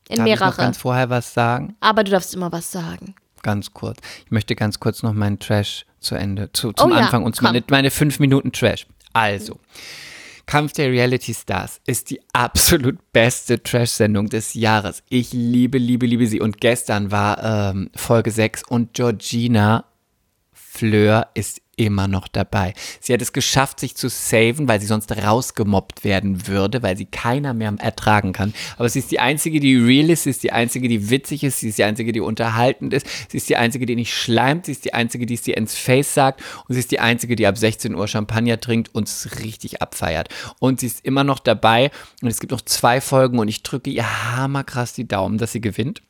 In 0.08 0.16
Darf 0.16 0.26
ich 0.26 0.32
noch 0.34 0.40
mehrere. 0.40 0.56
ganz 0.56 0.78
vorher 0.78 1.10
was 1.10 1.34
sagen? 1.34 1.76
Aber 1.80 2.04
du 2.04 2.10
darfst 2.10 2.34
immer 2.34 2.50
was 2.52 2.72
sagen. 2.72 3.14
Ganz 3.42 3.72
kurz. 3.72 3.98
Ich 4.24 4.30
möchte 4.30 4.56
ganz 4.56 4.80
kurz 4.80 5.02
noch 5.02 5.12
meinen 5.12 5.38
Trash 5.38 5.84
zu 6.00 6.14
Ende, 6.14 6.50
zu, 6.52 6.72
zum 6.72 6.90
Oh 6.90 6.94
ja, 6.94 7.02
Anfang 7.02 7.24
und 7.24 7.40
meine, 7.42 7.62
meine 7.70 7.90
fünf 7.90 8.18
Minuten 8.18 8.52
Trash. 8.52 8.86
Also, 9.12 9.58
Kampf 10.46 10.72
der 10.72 10.90
Reality 10.90 11.34
Stars 11.34 11.80
ist 11.86 12.10
die 12.10 12.20
absolut 12.32 13.12
beste 13.12 13.62
Trash-Sendung 13.62 14.28
des 14.28 14.54
Jahres. 14.54 15.02
Ich 15.08 15.32
liebe, 15.32 15.78
liebe, 15.78 16.06
liebe 16.06 16.26
sie. 16.26 16.40
Und 16.40 16.60
gestern 16.60 17.10
war 17.10 17.70
ähm, 17.70 17.90
Folge 17.94 18.30
6 18.30 18.64
und 18.68 18.94
Georgina 18.94 19.84
Fleur 20.52 21.28
ist 21.34 21.60
immer 21.78 22.08
noch 22.08 22.28
dabei. 22.28 22.74
Sie 23.00 23.12
hat 23.12 23.22
es 23.22 23.32
geschafft, 23.32 23.80
sich 23.80 23.94
zu 23.94 24.08
saven, 24.08 24.68
weil 24.68 24.80
sie 24.80 24.86
sonst 24.86 25.10
rausgemobbt 25.10 26.04
werden 26.04 26.46
würde, 26.46 26.82
weil 26.82 26.96
sie 26.96 27.06
keiner 27.06 27.54
mehr 27.54 27.74
ertragen 27.78 28.32
kann. 28.32 28.52
Aber 28.76 28.88
sie 28.88 28.98
ist 28.98 29.10
die 29.10 29.20
Einzige, 29.20 29.60
die 29.60 29.76
real 29.76 30.10
ist, 30.10 30.24
sie 30.24 30.30
ist 30.30 30.42
die 30.42 30.52
Einzige, 30.52 30.88
die 30.88 31.10
witzig 31.10 31.44
ist, 31.44 31.60
sie 31.60 31.68
ist 31.68 31.78
die 31.78 31.84
Einzige, 31.84 32.12
die 32.12 32.20
unterhaltend 32.20 32.92
ist, 32.92 33.06
sie 33.28 33.36
ist 33.36 33.48
die 33.48 33.56
Einzige, 33.56 33.86
die 33.86 33.96
nicht 33.96 34.12
schleimt, 34.12 34.66
sie 34.66 34.72
ist 34.72 34.84
die 34.84 34.94
Einzige, 34.94 35.26
die 35.26 35.34
es 35.34 35.42
dir 35.42 35.56
ins 35.56 35.74
Face 35.74 36.14
sagt 36.14 36.42
und 36.66 36.74
sie 36.74 36.80
ist 36.80 36.90
die 36.90 37.00
Einzige, 37.00 37.36
die 37.36 37.46
ab 37.46 37.56
16 37.56 37.94
Uhr 37.94 38.08
Champagner 38.08 38.60
trinkt 38.60 38.94
und 38.94 39.08
es 39.08 39.40
richtig 39.42 39.80
abfeiert. 39.80 40.28
Und 40.58 40.80
sie 40.80 40.86
ist 40.86 41.04
immer 41.04 41.24
noch 41.24 41.38
dabei 41.38 41.90
und 42.22 42.28
es 42.28 42.40
gibt 42.40 42.52
noch 42.52 42.62
zwei 42.62 43.00
Folgen 43.00 43.38
und 43.38 43.48
ich 43.48 43.62
drücke 43.62 43.90
ihr 43.90 44.36
hammerkrass 44.36 44.92
die 44.92 45.06
Daumen, 45.06 45.38
dass 45.38 45.52
sie 45.52 45.60
gewinnt. 45.60 46.02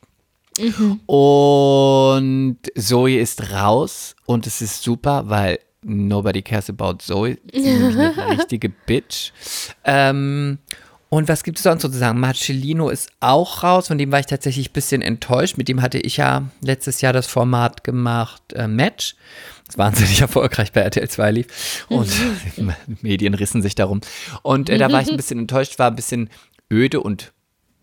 Und 1.05 2.57
Zoe 2.75 3.19
ist 3.19 3.51
raus 3.51 4.15
und 4.25 4.47
es 4.47 4.61
ist 4.61 4.83
super, 4.83 5.23
weil 5.27 5.59
nobody 5.81 6.41
cares 6.41 6.69
about 6.69 6.97
Zoe. 6.99 7.37
Sie 7.51 7.59
ist 7.59 7.97
eine 7.97 8.29
richtige 8.37 8.69
Bitch. 8.69 9.31
Ähm, 9.83 10.59
und 11.09 11.27
was 11.27 11.43
gibt 11.43 11.57
es 11.57 11.63
sonst 11.63 11.81
sozusagen? 11.81 12.19
Marcellino 12.19 12.89
ist 12.89 13.09
auch 13.19 13.63
raus, 13.63 13.87
von 13.87 13.97
dem 13.97 14.11
war 14.11 14.19
ich 14.19 14.27
tatsächlich 14.27 14.69
ein 14.69 14.73
bisschen 14.73 15.01
enttäuscht. 15.01 15.57
Mit 15.57 15.67
dem 15.67 15.81
hatte 15.81 15.97
ich 15.97 16.17
ja 16.17 16.49
letztes 16.61 17.01
Jahr 17.01 17.13
das 17.13 17.25
Format 17.25 17.83
gemacht, 17.83 18.53
äh, 18.53 18.67
Match. 18.67 19.15
Das 19.65 19.77
wahnsinnig 19.77 20.21
erfolgreich 20.21 20.71
bei 20.71 20.81
RTL 20.81 21.09
2 21.09 21.31
lief. 21.31 21.85
Und 21.89 22.11
Medien 23.01 23.33
rissen 23.33 23.63
sich 23.63 23.73
darum. 23.73 24.01
Und 24.43 24.69
äh, 24.69 24.77
da 24.77 24.91
war 24.91 25.01
ich 25.01 25.09
ein 25.09 25.17
bisschen 25.17 25.39
enttäuscht, 25.39 25.79
war 25.79 25.89
ein 25.89 25.95
bisschen 25.95 26.29
öde 26.71 27.01
und 27.01 27.33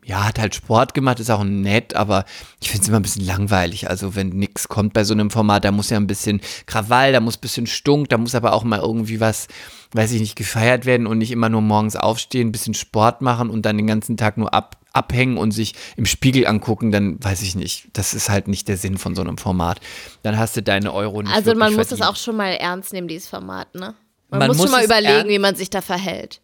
ja, 0.07 0.25
hat 0.25 0.39
halt 0.39 0.55
Sport 0.55 0.95
gemacht, 0.95 1.19
ist 1.19 1.31
auch 1.31 1.43
nett, 1.43 1.97
aber 1.97 2.25
ich 2.61 2.71
finde 2.71 2.83
es 2.85 2.89
immer 2.89 3.01
ein 3.01 3.03
bisschen 3.03 3.27
langweilig. 3.27 3.91
Also 3.91 4.15
wenn 4.15 4.29
nichts 4.29 4.69
kommt 4.69 4.93
bei 4.93 5.03
so 5.03 5.13
einem 5.13 5.31
Format, 5.31 5.65
da 5.65 5.73
muss 5.73 5.91
ja 5.91 5.97
ein 5.97 6.07
bisschen 6.07 6.41
Krawall, 6.67 7.13
da 7.13 7.19
muss 7.19 7.37
ein 7.37 7.41
bisschen 7.41 7.67
Stunk, 7.67 8.09
da 8.09 8.17
muss 8.17 8.37
aber 8.37 8.53
auch 8.53 8.63
mal 8.63 8.79
irgendwie 8.79 9.19
was, 9.19 9.49
weiß 9.95 10.13
ich 10.13 10.21
nicht, 10.21 10.37
gefeiert 10.37 10.87
werden 10.87 11.09
und 11.09 11.19
nicht 11.19 11.33
immer 11.33 11.49
nur 11.49 11.61
morgens 11.61 11.97
aufstehen, 11.97 12.49
ein 12.49 12.53
bisschen 12.53 12.75
Sport 12.75 13.21
machen 13.21 13.51
und 13.51 13.67
dann 13.67 13.77
den 13.77 13.89
ganzen 13.89 14.17
Tag 14.17 14.37
nur 14.37 14.55
ab, 14.55 14.77
abhängen 14.93 15.39
und 15.39 15.51
sich 15.51 15.75
im 15.97 16.07
Spiegel 16.07 16.47
angucken, 16.47 16.93
dann 16.93 17.23
weiß 17.23 17.43
ich 17.43 17.57
nicht. 17.57 17.89
Das 17.93 18.15
ist 18.15 18.31
halt 18.31 18.47
nicht 18.47 18.69
der 18.69 18.77
Sinn 18.77 18.99
von 18.99 19.17
so 19.17 19.23
einem 19.23 19.39
Format. 19.39 19.81
Dann 20.23 20.39
hast 20.39 20.57
du 20.57 20.63
deine 20.63 20.95
Euro 20.95 21.23
nicht 21.23 21.35
Also 21.35 21.51
man 21.57 21.75
muss 21.75 21.89
verdient. 21.89 22.01
das 22.01 22.09
auch 22.09 22.17
schon 22.17 22.37
mal 22.37 22.53
ernst 22.53 22.93
nehmen, 22.93 23.09
dieses 23.09 23.29
Format, 23.29 23.75
ne? 23.75 23.97
Man, 24.29 24.39
Man 24.39 24.49
muss, 24.49 24.59
muss 24.59 24.67
schon 24.67 24.73
mal 24.73 24.85
überlegen, 24.85 25.29
wie 25.29 25.41
man 25.41 25.57
sich 25.57 25.69
da 25.69 25.81
verhält. 25.81 26.41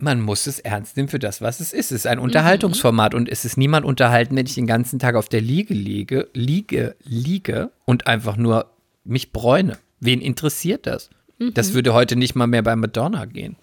Man 0.00 0.20
muss 0.20 0.46
es 0.46 0.60
ernst 0.60 0.96
nehmen 0.96 1.08
für 1.08 1.18
das, 1.18 1.40
was 1.40 1.58
es 1.60 1.72
ist. 1.72 1.86
Es 1.90 2.00
ist 2.00 2.06
ein 2.06 2.18
Unterhaltungsformat 2.20 3.14
und 3.14 3.28
es 3.28 3.44
ist 3.44 3.56
niemand 3.56 3.84
unterhalten, 3.84 4.36
wenn 4.36 4.46
ich 4.46 4.54
den 4.54 4.66
ganzen 4.68 4.98
Tag 5.00 5.16
auf 5.16 5.28
der 5.28 5.40
Liege 5.40 5.74
liege, 5.74 6.28
liege, 6.34 6.94
liege 7.02 7.72
und 7.84 8.06
einfach 8.06 8.36
nur 8.36 8.70
mich 9.04 9.32
bräune. 9.32 9.78
Wen 10.00 10.20
interessiert 10.20 10.86
das? 10.86 11.10
Das 11.54 11.72
würde 11.74 11.94
heute 11.94 12.14
nicht 12.16 12.34
mal 12.36 12.46
mehr 12.46 12.62
bei 12.62 12.74
Madonna 12.76 13.24
gehen. 13.24 13.56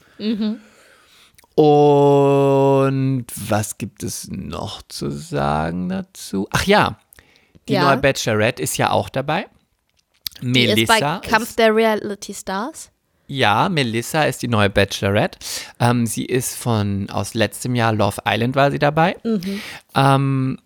Und 1.55 3.25
was 3.49 3.77
gibt 3.77 4.03
es 4.03 4.27
noch 4.29 4.81
zu 4.83 5.09
sagen 5.09 5.87
dazu? 5.89 6.47
Ach 6.51 6.65
ja, 6.65 6.99
die 7.69 7.73
Ja. 7.73 7.83
neue 7.85 7.97
Bachelorette 7.97 8.61
ist 8.61 8.77
ja 8.77 8.91
auch 8.91 9.07
dabei. 9.09 9.47
Die 10.41 10.47
Melissa 10.47 10.93
ist 10.95 11.01
bei 11.01 11.19
Kampf 11.29 11.55
der 11.55 11.73
Reality 11.73 12.33
Stars. 12.33 12.91
Ja, 13.27 13.69
Melissa 13.69 14.23
ist 14.23 14.41
die 14.41 14.47
neue 14.47 14.69
Bachelorette. 14.69 15.39
Ähm, 15.79 16.05
sie 16.05 16.25
ist 16.25 16.55
von 16.55 17.09
aus 17.09 17.33
letztem 17.33 17.75
Jahr 17.75 17.93
Love 17.93 18.21
Island 18.25 18.55
war 18.55 18.71
sie 18.71 18.79
dabei. 18.79 19.15
Ähm, 19.95 20.59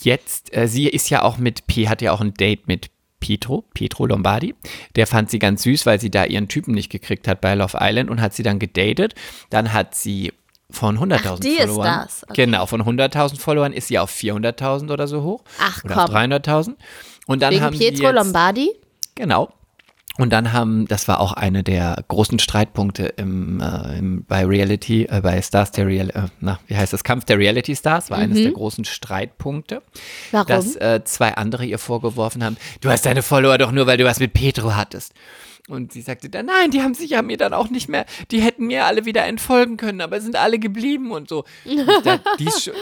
jetzt, 0.00 0.54
äh, 0.56 0.68
sie 0.68 0.88
ist 0.88 1.10
ja 1.10 1.22
auch 1.22 1.38
mit 1.38 1.66
P, 1.66 1.88
hat 1.88 2.02
ja 2.02 2.12
auch 2.12 2.20
ein 2.20 2.34
Date 2.34 2.68
mit 2.68 2.90
Pietro, 3.20 3.64
Pietro 3.74 4.06
Lombardi. 4.06 4.54
Der 4.96 5.06
fand 5.06 5.30
sie 5.30 5.38
ganz 5.38 5.62
süß, 5.62 5.86
weil 5.86 6.00
sie 6.00 6.10
da 6.10 6.24
ihren 6.24 6.48
Typen 6.48 6.74
nicht 6.74 6.90
gekriegt 6.90 7.28
hat 7.28 7.40
bei 7.40 7.54
Love 7.54 7.78
Island 7.80 8.10
und 8.10 8.20
hat 8.20 8.34
sie 8.34 8.42
dann 8.42 8.58
gedatet. 8.58 9.14
Dann 9.50 9.72
hat 9.72 9.94
sie 9.94 10.32
von 10.70 10.98
100.000 10.98 11.20
Ach, 11.24 11.38
die 11.40 11.48
ist 11.48 11.60
Followern. 11.66 12.02
das. 12.04 12.22
Okay. 12.28 12.44
Genau, 12.46 12.66
von 12.66 12.82
100.000 12.82 13.38
Followern 13.38 13.72
ist 13.72 13.88
sie 13.88 13.98
auf 13.98 14.10
400.000 14.10 14.90
oder 14.92 15.06
so 15.06 15.22
hoch. 15.22 15.42
Ach, 15.58 15.84
oder 15.84 15.94
komm. 15.94 16.14
300.000. 16.14 16.74
Und 17.26 17.42
dann 17.42 17.52
Wegen 17.52 17.62
haben 17.62 17.76
Pietro 17.76 18.04
jetzt, 18.04 18.14
Lombardi. 18.14 18.70
Genau. 19.14 19.52
Und 20.20 20.34
dann 20.34 20.52
haben, 20.52 20.86
das 20.86 21.08
war 21.08 21.18
auch 21.18 21.32
eine 21.32 21.62
der 21.62 22.04
großen 22.08 22.38
Streitpunkte 22.38 23.14
im, 23.16 23.58
äh, 23.62 23.98
im, 23.98 24.24
bei 24.26 24.44
Reality, 24.44 25.04
äh, 25.04 25.22
bei 25.22 25.40
Stars 25.40 25.70
der 25.70 25.86
Real, 25.86 26.10
äh, 26.10 26.28
na, 26.40 26.60
wie 26.66 26.76
heißt 26.76 26.92
das, 26.92 27.04
Kampf 27.04 27.24
der 27.24 27.38
Reality 27.38 27.74
Stars, 27.74 28.10
war 28.10 28.18
eines 28.18 28.42
der 28.42 28.52
großen 28.52 28.84
Streitpunkte, 28.84 29.80
Warum? 30.30 30.46
dass 30.46 30.76
äh, 30.76 31.00
zwei 31.04 31.36
andere 31.36 31.64
ihr 31.64 31.78
vorgeworfen 31.78 32.44
haben, 32.44 32.58
du 32.82 32.90
hast 32.90 33.06
deine 33.06 33.22
Follower 33.22 33.56
doch 33.56 33.72
nur, 33.72 33.86
weil 33.86 33.96
du 33.96 34.04
was 34.04 34.20
mit 34.20 34.34
Petro 34.34 34.74
hattest. 34.74 35.14
Und 35.68 35.92
sie 35.92 36.02
sagte 36.02 36.28
dann, 36.28 36.46
nein, 36.46 36.70
die 36.70 36.82
haben 36.82 36.92
sich 36.92 37.10
ja 37.10 37.22
mir 37.22 37.38
dann 37.38 37.54
auch 37.54 37.70
nicht 37.70 37.88
mehr, 37.88 38.04
die 38.30 38.42
hätten 38.42 38.66
mir 38.66 38.84
alle 38.84 39.06
wieder 39.06 39.24
entfolgen 39.24 39.78
können, 39.78 40.02
aber 40.02 40.20
sind 40.20 40.36
alle 40.36 40.58
geblieben 40.58 41.12
und 41.12 41.30
so. 41.30 41.44
Und 41.64 41.86
dachte, 42.04 42.20
die 42.38 42.44
ist 42.44 42.64
schon, 42.64 42.74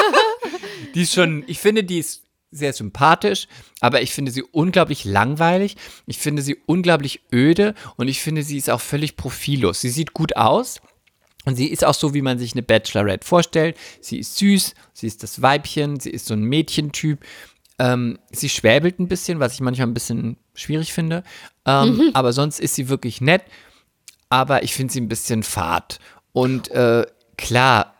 die 0.94 1.02
ist 1.02 1.12
schon, 1.12 1.44
ich 1.48 1.58
finde, 1.58 1.84
die 1.84 1.98
ist 1.98 2.25
sehr 2.50 2.72
sympathisch, 2.72 3.48
aber 3.80 4.02
ich 4.02 4.12
finde 4.12 4.30
sie 4.32 4.42
unglaublich 4.42 5.04
langweilig. 5.04 5.76
Ich 6.06 6.18
finde 6.18 6.42
sie 6.42 6.56
unglaublich 6.66 7.20
öde 7.32 7.74
und 7.96 8.08
ich 8.08 8.20
finde, 8.20 8.42
sie 8.42 8.56
ist 8.56 8.70
auch 8.70 8.80
völlig 8.80 9.16
profillos. 9.16 9.80
Sie 9.80 9.90
sieht 9.90 10.12
gut 10.14 10.36
aus 10.36 10.80
Und 11.44 11.54
sie 11.54 11.68
ist 11.68 11.84
auch 11.84 11.94
so, 11.94 12.12
wie 12.12 12.22
man 12.22 12.38
sich 12.38 12.52
eine 12.54 12.62
Bachelorette 12.62 13.26
vorstellt. 13.26 13.76
Sie 14.00 14.18
ist 14.18 14.36
süß, 14.36 14.74
sie 14.92 15.06
ist 15.06 15.22
das 15.22 15.42
Weibchen, 15.42 16.00
sie 16.00 16.10
ist 16.10 16.26
so 16.26 16.34
ein 16.34 16.42
Mädchentyp. 16.42 17.24
Ähm, 17.78 18.18
sie 18.32 18.48
schwäbelt 18.48 18.98
ein 18.98 19.06
bisschen, 19.06 19.38
was 19.38 19.54
ich 19.54 19.60
manchmal 19.60 19.86
ein 19.86 19.94
bisschen 19.94 20.38
schwierig 20.54 20.92
finde. 20.92 21.22
Ähm, 21.64 22.10
Aber 22.14 22.32
sonst 22.32 22.58
ist 22.58 22.74
sie 22.74 22.88
wirklich 22.88 23.20
nett. 23.20 23.42
Aber 24.28 24.64
ich 24.64 24.74
finde 24.74 24.92
sie 24.92 25.00
ein 25.00 25.08
bisschen 25.08 25.44
fad. 25.44 26.00
Und 26.32 26.68
äh, 26.72 27.06
klar, 27.36 27.94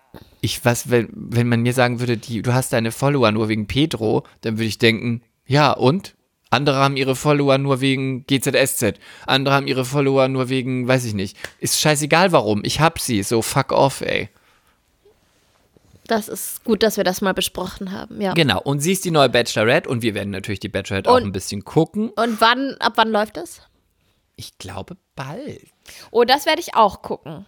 ich 0.46 0.64
was, 0.64 0.90
wenn, 0.90 1.08
wenn 1.12 1.48
man 1.48 1.60
mir 1.62 1.72
sagen 1.74 2.00
würde, 2.00 2.16
die, 2.16 2.40
du 2.42 2.54
hast 2.54 2.72
deine 2.72 2.92
Follower 2.92 3.30
nur 3.32 3.48
wegen 3.48 3.66
Pedro, 3.66 4.24
dann 4.40 4.54
würde 4.56 4.66
ich 4.68 4.78
denken, 4.78 5.22
ja, 5.46 5.72
und? 5.72 6.14
Andere 6.48 6.76
haben 6.78 6.96
ihre 6.96 7.16
Follower 7.16 7.58
nur 7.58 7.80
wegen 7.80 8.24
GZSZ. 8.26 8.94
Andere 9.26 9.54
haben 9.54 9.66
ihre 9.66 9.84
Follower 9.84 10.28
nur 10.28 10.48
wegen, 10.48 10.86
weiß 10.88 11.04
ich 11.04 11.12
nicht. 11.14 11.36
Ist 11.58 11.80
scheißegal 11.80 12.30
warum. 12.32 12.62
Ich 12.64 12.80
hab 12.80 13.00
sie. 13.00 13.22
So 13.24 13.42
fuck 13.42 13.72
off, 13.72 14.00
ey. 14.00 14.28
Das 16.06 16.28
ist 16.28 16.62
gut, 16.62 16.84
dass 16.84 16.96
wir 16.96 17.04
das 17.04 17.20
mal 17.20 17.34
besprochen 17.34 17.90
haben, 17.90 18.20
ja. 18.20 18.32
Genau. 18.34 18.60
Und 18.62 18.78
sie 18.78 18.92
ist 18.92 19.04
die 19.04 19.10
neue 19.10 19.28
Bachelorette 19.28 19.88
und 19.88 20.02
wir 20.02 20.14
werden 20.14 20.30
natürlich 20.30 20.60
die 20.60 20.68
Bachelorette 20.68 21.10
auch 21.10 21.16
Und- 21.16 21.24
ein 21.24 21.32
bisschen 21.32 21.64
gucken. 21.64 22.10
Und 22.10 22.40
wann, 22.40 22.76
ab 22.78 22.92
wann 22.96 23.10
läuft 23.10 23.36
das? 23.36 23.60
Ich 24.36 24.56
glaube 24.58 24.96
bald. 25.16 25.66
Oh, 26.12 26.22
das 26.24 26.46
werde 26.46 26.60
ich 26.60 26.74
auch 26.76 27.02
gucken. 27.02 27.44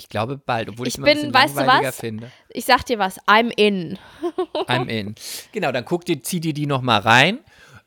Ich 0.00 0.08
glaube 0.08 0.38
bald, 0.38 0.68
obwohl 0.70 0.86
ich 0.88 0.94
Ich 0.94 0.98
immer 0.98 1.06
bin- 1.06 1.16
bisschen 1.18 1.34
weißt 1.34 1.56
du 1.58 1.66
was? 1.66 1.96
finde. 1.96 2.30
Ich 2.48 2.64
sag 2.64 2.84
dir 2.86 2.98
was, 2.98 3.20
I'm 3.26 3.52
in. 3.56 3.98
I'm 4.66 4.86
in. 4.88 5.14
Genau, 5.52 5.70
dann 5.72 5.84
guck 5.84 6.04
dir, 6.04 6.22
zieh 6.22 6.40
dir 6.40 6.54
die 6.54 6.66
noch 6.66 6.80
mal 6.82 6.98
rein. 7.00 7.38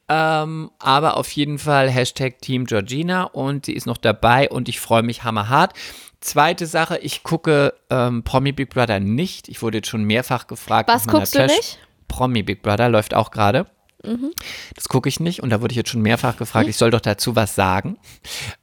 Ähm, 0.09 0.69
aber 0.79 1.17
auf 1.17 1.31
jeden 1.31 1.57
Fall 1.59 1.89
Hashtag 1.89 2.39
Team 2.41 2.65
Georgina 2.65 3.23
und 3.23 3.65
sie 3.65 3.73
ist 3.73 3.85
noch 3.87 3.97
dabei 3.97 4.49
und 4.49 4.67
ich 4.69 4.79
freue 4.79 5.01
mich 5.01 5.23
hammerhart. 5.23 5.73
Zweite 6.19 6.65
Sache, 6.67 6.97
ich 6.99 7.23
gucke 7.23 7.73
ähm, 7.89 8.23
Promi 8.23 8.51
Big 8.51 8.69
Brother 8.69 8.99
nicht. 8.99 9.47
Ich 9.49 9.61
wurde 9.61 9.77
jetzt 9.79 9.87
schon 9.87 10.03
mehrfach 10.03 10.47
gefragt. 10.47 10.89
Was 10.89 11.07
guckst 11.07 11.35
du 11.35 11.45
nicht? 11.45 11.79
Promi 12.07 12.43
Big 12.43 12.61
Brother 12.61 12.89
läuft 12.89 13.13
auch 13.13 13.31
gerade. 13.31 13.65
Mhm. 14.05 14.31
Das 14.75 14.89
gucke 14.89 15.07
ich 15.07 15.21
nicht 15.21 15.41
und 15.41 15.49
da 15.49 15.61
wurde 15.61 15.71
ich 15.71 15.77
jetzt 15.77 15.89
schon 15.89 16.01
mehrfach 16.01 16.35
gefragt, 16.35 16.67
ich 16.67 16.75
soll 16.75 16.91
doch 16.91 16.99
dazu 16.99 17.37
was 17.37 17.55
sagen. 17.55 17.97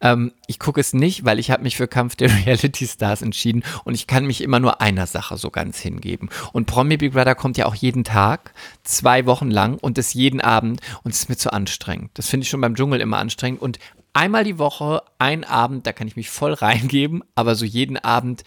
Ähm, 0.00 0.32
ich 0.46 0.58
gucke 0.58 0.80
es 0.80 0.92
nicht, 0.92 1.24
weil 1.24 1.38
ich 1.38 1.50
habe 1.50 1.62
mich 1.62 1.76
für 1.76 1.88
Kampf 1.88 2.14
der 2.16 2.30
Reality 2.46 2.86
Stars 2.86 3.22
entschieden 3.22 3.64
und 3.84 3.94
ich 3.94 4.06
kann 4.06 4.26
mich 4.26 4.42
immer 4.42 4.60
nur 4.60 4.82
einer 4.82 5.06
Sache 5.06 5.38
so 5.38 5.50
ganz 5.50 5.78
hingeben. 5.78 6.28
Und 6.52 6.66
Promi 6.66 6.98
Big 6.98 7.12
Brother 7.12 7.34
kommt 7.34 7.56
ja 7.56 7.66
auch 7.66 7.74
jeden 7.74 8.04
Tag, 8.04 8.52
zwei 8.84 9.24
Wochen 9.24 9.50
lang 9.50 9.78
und 9.78 9.96
das 9.96 10.12
jeden 10.12 10.42
Abend 10.42 10.82
und 11.04 11.12
es 11.12 11.20
ist 11.20 11.28
mir 11.30 11.36
zu 11.36 11.52
anstrengend. 11.52 12.10
Das 12.14 12.28
finde 12.28 12.44
ich 12.44 12.50
schon 12.50 12.60
beim 12.60 12.74
Dschungel 12.74 13.00
immer 13.00 13.18
anstrengend 13.18 13.62
und 13.62 13.78
einmal 14.12 14.44
die 14.44 14.58
Woche, 14.58 15.02
ein 15.18 15.44
Abend, 15.44 15.86
da 15.86 15.92
kann 15.92 16.06
ich 16.06 16.16
mich 16.16 16.28
voll 16.28 16.52
reingeben, 16.54 17.24
aber 17.34 17.54
so 17.54 17.64
jeden 17.64 17.96
Abend, 17.96 18.44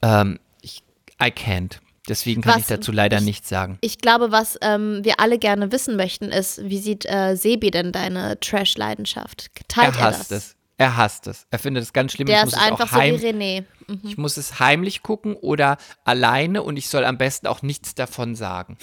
ähm, 0.00 0.38
ich, 0.62 0.82
I 1.22 1.26
can't. 1.26 1.80
Deswegen 2.08 2.40
kann 2.42 2.54
Was 2.54 2.62
ich 2.62 2.66
dazu 2.66 2.92
leider 2.92 3.18
ich- 3.18 3.24
nichts 3.24 3.48
sagen. 3.48 3.78
Ich 3.82 3.98
glaube, 3.98 4.32
was 4.32 4.58
ähm, 4.62 5.00
wir 5.04 5.20
alle 5.20 5.38
gerne 5.38 5.70
wissen 5.70 5.96
möchten, 5.96 6.26
ist, 6.26 6.62
wie 6.64 6.78
sieht 6.78 7.04
äh, 7.06 7.36
Sebi 7.36 7.70
denn 7.70 7.92
deine 7.92 8.40
Trash-Leidenschaft? 8.40 9.50
Teilt 9.68 9.94
er 9.96 10.00
er, 10.00 10.04
hasst 10.06 10.30
das? 10.30 10.38
es. 10.38 10.56
Er 10.78 10.96
hasst 10.96 11.26
es. 11.26 11.46
Er 11.50 11.58
findet 11.58 11.82
es 11.82 11.92
ganz 11.92 12.12
schlimm. 12.12 12.26
Der 12.26 12.38
ich 12.40 12.46
ist 12.48 12.54
einfach 12.58 12.88
so 12.90 12.98
wie 12.98 13.12
René. 13.16 13.64
Ich 14.04 14.16
muss 14.16 14.38
es 14.38 14.60
heimlich 14.60 15.02
gucken 15.02 15.34
oder 15.34 15.76
alleine 16.04 16.62
und 16.62 16.78
ich 16.78 16.88
soll 16.88 17.04
am 17.04 17.18
besten 17.18 17.48
auch 17.48 17.60
nichts 17.60 17.94
davon 17.94 18.34
sagen. 18.34 18.78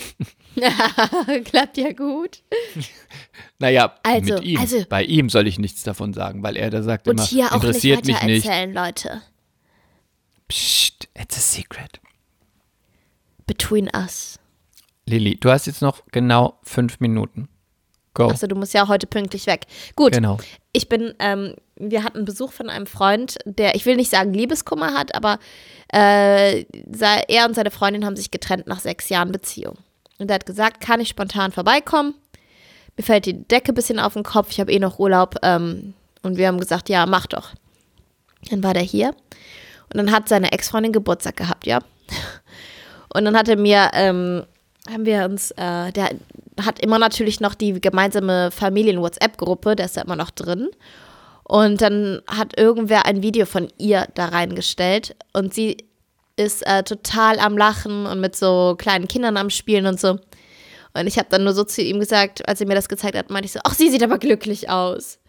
Klappt 1.45 1.77
ja 1.77 1.93
gut. 1.93 2.43
Naja, 3.59 3.95
Also, 4.03 4.35
mit 4.35 4.43
ihm. 4.43 4.59
also- 4.59 4.85
Bei 4.87 5.03
ihm 5.03 5.29
soll 5.29 5.47
ich 5.47 5.57
nichts 5.57 5.81
davon 5.81 6.13
sagen, 6.13 6.43
weil 6.43 6.55
er 6.55 6.69
da 6.69 6.83
sagt 6.83 7.07
Und 7.07 7.15
immer, 7.17 7.25
hier 7.25 7.47
auch 7.47 7.53
nicht 7.53 7.63
interessiert 7.63 8.05
mich 8.05 8.15
weiter 8.15 8.25
nicht. 8.27 8.45
erzählen, 8.45 8.73
Leute. 8.73 9.21
Psst, 10.47 11.07
it's 11.19 11.35
a 11.37 11.39
secret. 11.41 11.99
Between 13.47 13.89
us. 13.95 14.39
Lilly, 15.05 15.35
du 15.39 15.49
hast 15.49 15.65
jetzt 15.65 15.81
noch 15.81 16.03
genau 16.11 16.59
fünf 16.63 16.99
Minuten. 16.99 17.47
Go. 18.13 18.27
Achso, 18.29 18.47
du 18.47 18.55
musst 18.55 18.73
ja 18.73 18.87
heute 18.87 19.07
pünktlich 19.07 19.47
weg. 19.47 19.65
Gut. 19.95 20.11
Genau. 20.11 20.37
Ich 20.73 20.89
bin, 20.89 21.13
ähm, 21.19 21.53
wir 21.75 22.03
hatten 22.03 22.25
Besuch 22.25 22.51
von 22.51 22.69
einem 22.69 22.87
Freund, 22.87 23.37
der, 23.45 23.75
ich 23.75 23.85
will 23.85 23.95
nicht 23.95 24.09
sagen 24.09 24.33
Liebeskummer 24.33 24.93
hat, 24.93 25.15
aber 25.15 25.39
äh, 25.93 26.63
er 26.63 27.45
und 27.45 27.55
seine 27.55 27.71
Freundin 27.71 28.05
haben 28.05 28.15
sich 28.15 28.31
getrennt 28.31 28.67
nach 28.67 28.79
sechs 28.79 29.09
Jahren 29.09 29.31
Beziehung. 29.31 29.77
Und 30.17 30.31
er 30.31 30.35
hat 30.35 30.45
gesagt, 30.45 30.81
kann 30.81 30.99
ich 30.99 31.09
spontan 31.09 31.51
vorbeikommen? 31.51 32.15
Mir 32.97 33.03
fällt 33.03 33.27
die 33.27 33.47
Decke 33.47 33.71
ein 33.71 33.75
bisschen 33.75 33.99
auf 33.99 34.13
den 34.13 34.23
Kopf, 34.23 34.49
ich 34.49 34.59
habe 34.59 34.71
eh 34.71 34.79
noch 34.79 34.97
Urlaub. 34.97 35.35
Ähm, 35.43 35.93
und 36.23 36.37
wir 36.37 36.47
haben 36.47 36.59
gesagt, 36.59 36.89
ja, 36.89 37.05
mach 37.05 37.27
doch. 37.27 37.51
Dann 38.49 38.63
war 38.63 38.73
der 38.73 38.83
hier 38.83 39.09
und 39.93 39.97
dann 39.97 40.11
hat 40.11 40.27
seine 40.27 40.51
Ex-Freundin 40.51 40.91
Geburtstag 40.91 41.37
gehabt, 41.37 41.65
ja. 41.65 41.79
Und 43.13 43.25
dann 43.25 43.37
hat 43.37 43.47
er 43.47 43.57
mir, 43.57 43.89
ähm, 43.93 44.43
haben 44.91 45.05
wir 45.05 45.25
uns, 45.25 45.51
äh, 45.51 45.91
der 45.91 46.09
hat 46.61 46.79
immer 46.79 46.99
natürlich 46.99 47.39
noch 47.39 47.55
die 47.55 47.79
gemeinsame 47.79 48.51
Familien-WhatsApp-Gruppe, 48.51 49.75
der 49.75 49.85
ist 49.85 49.97
da 49.97 50.01
immer 50.01 50.15
noch 50.15 50.31
drin. 50.31 50.69
Und 51.43 51.81
dann 51.81 52.21
hat 52.27 52.57
irgendwer 52.59 53.05
ein 53.05 53.21
Video 53.23 53.45
von 53.45 53.69
ihr 53.77 54.07
da 54.15 54.25
reingestellt 54.25 55.15
und 55.33 55.53
sie 55.53 55.77
ist 56.35 56.61
äh, 56.67 56.83
total 56.83 57.39
am 57.39 57.57
Lachen 57.57 58.05
und 58.05 58.19
mit 58.19 58.35
so 58.35 58.75
kleinen 58.77 59.07
Kindern 59.07 59.37
am 59.37 59.49
Spielen 59.49 59.85
und 59.87 59.99
so. 59.99 60.19
Und 60.93 61.07
ich 61.07 61.17
habe 61.17 61.29
dann 61.29 61.43
nur 61.43 61.53
so 61.53 61.63
zu 61.63 61.81
ihm 61.81 61.99
gesagt, 61.99 62.47
als 62.47 62.59
er 62.59 62.67
mir 62.67 62.75
das 62.75 62.89
gezeigt 62.89 63.17
hat, 63.17 63.29
meinte 63.29 63.45
ich 63.45 63.53
so, 63.53 63.59
ach, 63.63 63.73
sie 63.73 63.89
sieht 63.89 64.03
aber 64.03 64.17
glücklich 64.17 64.69
aus. 64.69 65.19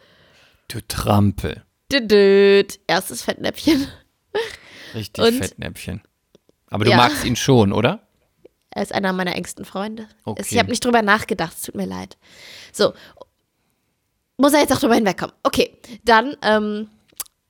Du 0.69 0.81
Trampel. 0.89 1.63
Düdüt. 1.93 2.81
Erstes 2.87 3.23
Fettnäpfchen. 3.23 3.87
Richtig 4.95 5.25
Und- 5.25 5.35
Fettnäpfchen. 5.39 6.03
Aber 6.71 6.85
du 6.85 6.91
Ja. 6.91 6.97
magst 6.97 7.25
ihn 7.25 7.37
schon, 7.37 7.73
oder? 7.73 8.01
Er 8.71 8.83
ist 8.83 8.93
einer 8.95 9.13
meiner 9.13 9.35
engsten 9.35 9.65
Freunde. 9.65 10.07
Okay. 10.25 10.45
Ich 10.51 10.59
habe 10.59 10.69
nicht 10.71 10.85
drüber 10.85 11.03
nachgedacht, 11.03 11.55
es 11.57 11.63
tut 11.63 11.75
mir 11.75 11.87
leid. 11.87 12.17
So. 12.73 12.93
Muss 14.37 14.53
er 14.53 14.61
jetzt 14.61 14.73
auch 14.73 14.79
drüber 14.79 14.95
hinwegkommen. 14.95 15.35
Okay, 15.43 15.77
dann, 16.05 16.37
ähm, 16.43 16.89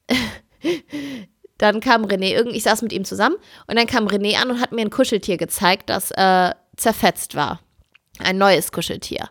dann 1.59 1.81
kam 1.81 2.05
René, 2.05 2.33
irgend, 2.33 2.55
ich 2.55 2.63
saß 2.63 2.83
mit 2.83 2.93
ihm 2.93 3.05
zusammen 3.05 3.37
und 3.67 3.77
dann 3.77 3.87
kam 3.87 4.07
René 4.07 4.37
an 4.41 4.51
und 4.51 4.61
hat 4.61 4.73
mir 4.73 4.83
ein 4.83 4.91
Kuscheltier 4.91 5.37
gezeigt, 5.37 5.91
das 5.91 6.11
äh, 6.13 6.53
zerfetzt 6.77 7.35
war. 7.35 7.61
Ein 8.21 8.39
neues 8.39 8.73
Kuscheltier. 8.73 9.29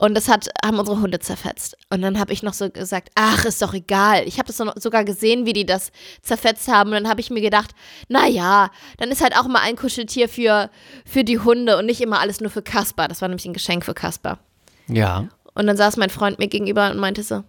Und 0.00 0.14
das 0.14 0.28
hat, 0.28 0.48
haben 0.64 0.78
unsere 0.78 1.00
Hunde 1.00 1.18
zerfetzt. 1.18 1.76
Und 1.90 2.02
dann 2.02 2.20
habe 2.20 2.32
ich 2.32 2.44
noch 2.44 2.52
so 2.54 2.70
gesagt, 2.70 3.08
ach, 3.16 3.44
ist 3.44 3.60
doch 3.60 3.74
egal. 3.74 4.22
Ich 4.28 4.38
habe 4.38 4.46
das 4.46 4.56
so- 4.56 4.70
sogar 4.76 5.02
gesehen, 5.04 5.44
wie 5.44 5.52
die 5.52 5.66
das 5.66 5.90
zerfetzt 6.22 6.68
haben. 6.68 6.90
Und 6.90 6.94
dann 6.94 7.08
habe 7.08 7.20
ich 7.20 7.30
mir 7.30 7.40
gedacht, 7.40 7.72
naja, 8.08 8.70
dann 8.98 9.10
ist 9.10 9.20
halt 9.22 9.36
auch 9.36 9.48
mal 9.48 9.60
ein 9.62 9.74
Kuscheltier 9.74 10.28
für, 10.28 10.70
für 11.04 11.24
die 11.24 11.40
Hunde 11.40 11.76
und 11.76 11.86
nicht 11.86 12.00
immer 12.00 12.20
alles 12.20 12.40
nur 12.40 12.50
für 12.50 12.62
Kasper. 12.62 13.08
Das 13.08 13.20
war 13.22 13.28
nämlich 13.28 13.46
ein 13.46 13.54
Geschenk 13.54 13.84
für 13.84 13.94
Kasper. 13.94 14.38
Ja. 14.86 15.26
Und 15.54 15.66
dann 15.66 15.76
saß 15.76 15.96
mein 15.96 16.10
Freund 16.10 16.38
mir 16.38 16.46
gegenüber 16.46 16.92
und 16.92 16.98
meinte 16.98 17.24
so, 17.24 17.42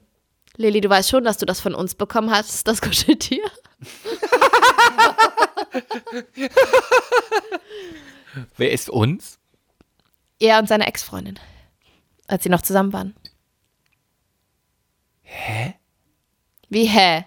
Lilly, 0.57 0.81
du 0.81 0.89
weißt 0.89 1.07
schon, 1.09 1.23
dass 1.23 1.37
du 1.37 1.45
das 1.45 1.59
von 1.61 1.75
uns 1.75 1.93
bekommen 1.93 2.31
hast, 2.31 2.67
das 2.67 2.81
Kuscheltier. 2.81 3.43
Wer 8.57 8.71
ist 8.71 8.89
uns? 8.89 9.37
Er 10.39 10.59
und 10.59 10.67
seine 10.67 10.87
Ex-Freundin. 10.87 11.39
Als 12.29 12.43
sie 12.43 12.49
noch 12.49 12.61
zusammen 12.61 12.93
waren. 12.93 13.15
Hä? 15.23 15.73
Wie, 16.69 16.85
hä? 16.85 17.25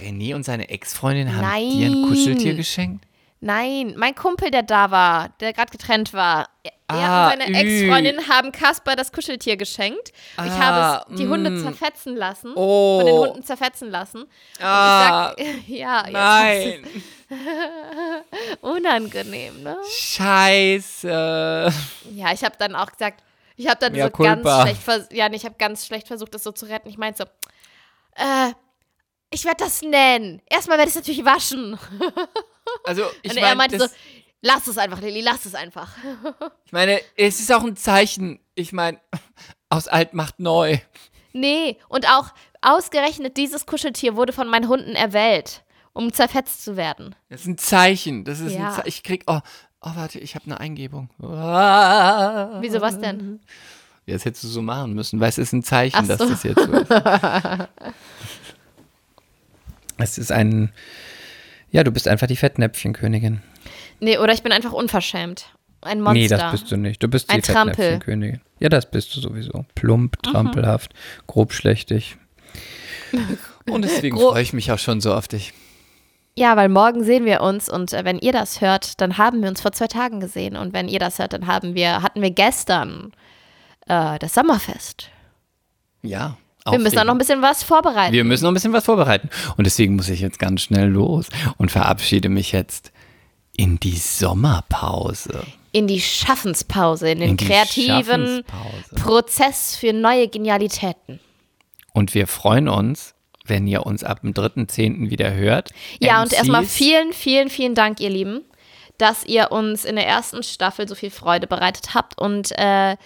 René 0.00 0.34
und 0.34 0.42
seine 0.44 0.68
Ex-Freundin 0.70 1.34
haben 1.34 1.42
Nein. 1.42 1.70
dir 1.70 1.86
ein 1.90 2.02
Kuscheltier 2.08 2.54
geschenkt? 2.54 3.04
Nein, 3.40 3.92
mein 3.98 4.14
Kumpel, 4.14 4.50
der 4.50 4.62
da 4.62 4.90
war, 4.90 5.28
der 5.40 5.52
gerade 5.52 5.70
getrennt 5.70 6.14
war. 6.14 6.48
Er 6.62 6.72
Ah, 6.86 7.32
und 7.32 7.40
seine. 7.42 7.58
Ex-Freundin 7.58 8.28
haben 8.28 8.52
Kasper 8.52 8.96
das 8.96 9.12
Kuscheltier 9.12 9.56
geschenkt. 9.58 10.12
ich 10.36 10.50
Ah, 10.50 10.58
habe 10.58 11.04
es 11.12 11.18
die 11.18 11.28
Hunde 11.28 11.50
mm. 11.50 11.62
zerfetzen 11.62 12.16
lassen. 12.16 12.52
Oh. 12.56 12.98
Von 13.00 13.06
den 13.06 13.16
Hunden 13.16 13.42
zerfetzen 13.42 13.90
lassen. 13.90 14.22
Und 14.22 14.28
Ah, 14.60 15.34
ich 15.36 15.46
sag, 15.46 15.54
ja, 15.68 16.04
nein. 16.10 16.86
unangenehm, 18.62 19.62
ne? 19.62 19.76
Scheiße. 19.90 21.72
Ja, 22.14 22.32
ich 22.32 22.44
habe 22.44 22.56
dann 22.58 22.74
auch 22.74 22.90
gesagt, 22.92 23.22
ich 23.56 23.68
habe 23.68 23.78
dann 23.80 23.92
Mea 23.92 24.04
so 24.06 24.22
ganz 24.22 24.42
schlecht, 24.82 25.12
ja, 25.12 25.28
nee, 25.28 25.36
ich 25.36 25.44
habe 25.44 25.54
ganz 25.58 25.86
schlecht 25.86 26.06
versucht, 26.08 26.34
das 26.34 26.42
so 26.42 26.52
zu 26.52 26.66
retten. 26.66 26.88
Ich 26.88 26.98
meinte 26.98 27.24
so, 27.24 28.22
äh, 28.22 28.52
ich 29.30 29.44
werde 29.44 29.64
das 29.64 29.82
nennen. 29.82 30.40
Erstmal 30.48 30.78
werde 30.78 30.88
ich 30.90 30.96
es 30.96 31.00
natürlich 31.00 31.24
waschen. 31.24 31.78
Also, 32.84 33.04
ich 33.22 33.30
Und 33.30 33.36
er 33.36 33.42
meine, 33.42 33.56
meinte 33.56 33.78
so, 33.78 33.86
lass 34.40 34.66
es 34.66 34.78
einfach, 34.78 35.00
Lilly, 35.00 35.20
lass 35.20 35.44
es 35.44 35.54
einfach. 35.54 35.94
ich 36.64 36.72
meine, 36.72 37.00
es 37.14 37.38
ist 37.38 37.52
auch 37.52 37.62
ein 37.62 37.76
Zeichen. 37.76 38.40
Ich 38.54 38.72
meine, 38.72 38.98
aus 39.68 39.86
alt 39.86 40.14
macht 40.14 40.40
neu. 40.40 40.78
Nee, 41.34 41.76
und 41.88 42.08
auch 42.08 42.30
ausgerechnet 42.62 43.36
dieses 43.36 43.66
Kuscheltier 43.66 44.16
wurde 44.16 44.32
von 44.32 44.48
meinen 44.48 44.66
Hunden 44.68 44.94
erwählt, 44.96 45.62
um 45.92 46.10
zerfetzt 46.12 46.64
zu 46.64 46.76
werden. 46.78 47.14
Das 47.28 47.42
ist 47.42 47.46
ein 47.48 47.58
Zeichen. 47.58 48.24
Das 48.24 48.40
ist 48.40 48.52
Ja. 48.54 48.68
ein 48.68 48.74
Zeichen. 48.74 48.88
Ich 48.88 49.02
krieg, 49.02 49.24
oh, 49.26 49.40
oh, 49.84 49.90
warte, 49.94 50.18
ich 50.18 50.34
habe 50.34 50.46
eine 50.46 50.58
Eingebung. 50.60 51.08
Wieso 51.18 52.80
was 52.80 52.98
denn? 53.00 53.40
Das 54.06 54.24
hättest 54.24 54.44
du 54.44 54.48
so 54.48 54.60
machen 54.62 54.94
müssen, 54.94 55.18
weil 55.20 55.28
es 55.30 55.38
ist 55.38 55.52
ein 55.52 55.62
Zeichen, 55.62 55.96
Ach 56.02 56.06
dass 56.06 56.18
so. 56.18 56.28
das 56.28 56.42
jetzt 56.42 56.60
so 56.62 56.72
ist. 56.72 56.90
es 59.98 60.18
ist 60.18 60.32
ein, 60.32 60.72
Ja, 61.70 61.84
du 61.84 61.90
bist 61.90 62.06
einfach 62.08 62.26
die 62.26 62.36
Fettnäpfchenkönigin. 62.36 63.40
Nee, 64.00 64.18
oder 64.18 64.32
ich 64.34 64.42
bin 64.42 64.52
einfach 64.52 64.72
unverschämt. 64.72 65.46
Ein 65.80 66.00
Monster. 66.00 66.14
Nee, 66.14 66.28
das 66.28 66.50
bist 66.50 66.70
du 66.72 66.76
nicht. 66.76 67.02
Du 67.02 67.08
bist 67.08 67.30
Ein 67.30 67.40
die. 67.40 67.46
Fettnäpfchenkönigin. 67.52 68.40
Ja, 68.58 68.68
das 68.68 68.90
bist 68.90 69.14
du 69.16 69.20
sowieso. 69.20 69.64
Plump, 69.74 70.22
trampelhaft, 70.22 70.94
grobschlächtig. 71.26 72.16
Und 73.70 73.82
deswegen 73.82 74.16
Gro- 74.16 74.30
freue 74.32 74.42
ich 74.42 74.52
mich 74.52 74.70
auch 74.72 74.78
schon 74.78 75.00
so 75.00 75.14
auf 75.14 75.28
dich. 75.28 75.52
Ja, 76.36 76.56
weil 76.56 76.68
morgen 76.68 77.04
sehen 77.04 77.24
wir 77.26 77.42
uns 77.42 77.68
und 77.68 77.92
äh, 77.92 78.04
wenn 78.04 78.18
ihr 78.18 78.32
das 78.32 78.60
hört, 78.60 79.00
dann 79.00 79.18
haben 79.18 79.40
wir 79.42 79.48
uns 79.48 79.60
vor 79.60 79.72
zwei 79.72 79.86
Tagen 79.86 80.18
gesehen 80.18 80.56
und 80.56 80.72
wenn 80.72 80.88
ihr 80.88 80.98
das 80.98 81.18
hört, 81.18 81.32
dann 81.32 81.46
haben 81.46 81.74
wir, 81.74 82.02
hatten 82.02 82.22
wir 82.22 82.30
gestern 82.30 83.12
äh, 83.86 84.18
das 84.18 84.34
Sommerfest. 84.34 85.10
Ja. 86.02 86.36
Wir 86.68 86.78
müssen 86.78 86.98
auch 86.98 87.04
noch 87.04 87.14
ein 87.14 87.18
bisschen 87.18 87.42
was 87.42 87.62
vorbereiten. 87.62 88.12
Wir 88.14 88.24
müssen 88.24 88.44
noch 88.44 88.50
ein 88.50 88.54
bisschen 88.54 88.72
was 88.72 88.86
vorbereiten. 88.86 89.28
Und 89.58 89.64
deswegen 89.64 89.96
muss 89.96 90.08
ich 90.08 90.20
jetzt 90.20 90.38
ganz 90.38 90.62
schnell 90.62 90.88
los 90.88 91.26
und 91.58 91.70
verabschiede 91.70 92.30
mich 92.30 92.52
jetzt 92.52 92.90
in 93.54 93.78
die 93.78 93.96
Sommerpause. 93.96 95.44
in 95.72 95.86
die 95.88 96.00
Schaffenspause, 96.00 97.10
in 97.10 97.20
den 97.20 97.30
In 97.30 97.36
kreativen. 97.36 98.44
Prozess 98.94 99.76
für 99.76 99.92
neue 99.92 100.28
Genialitäten. 100.28 101.20
Und 101.92 102.14
wir 102.14 102.26
freuen 102.26 102.68
uns, 102.68 103.13
wenn 103.44 103.66
ihr 103.66 103.86
uns 103.86 104.04
ab 104.04 104.22
dem 104.22 104.32
3.10. 104.32 105.10
wieder 105.10 105.34
hört. 105.34 105.70
Ja, 106.00 106.20
und 106.22 106.28
MCs. 106.28 106.38
erstmal 106.38 106.64
vielen, 106.64 107.12
vielen, 107.12 107.50
vielen 107.50 107.74
Dank, 107.74 108.00
ihr 108.00 108.10
Lieben, 108.10 108.42
dass 108.98 109.24
ihr 109.24 109.52
uns 109.52 109.84
in 109.84 109.96
der 109.96 110.06
ersten 110.06 110.42
Staffel 110.42 110.88
so 110.88 110.94
viel 110.94 111.10
Freude 111.10 111.46
bereitet 111.46 111.94
habt 111.94 112.20
und 112.20 112.52
äh, 112.58 112.96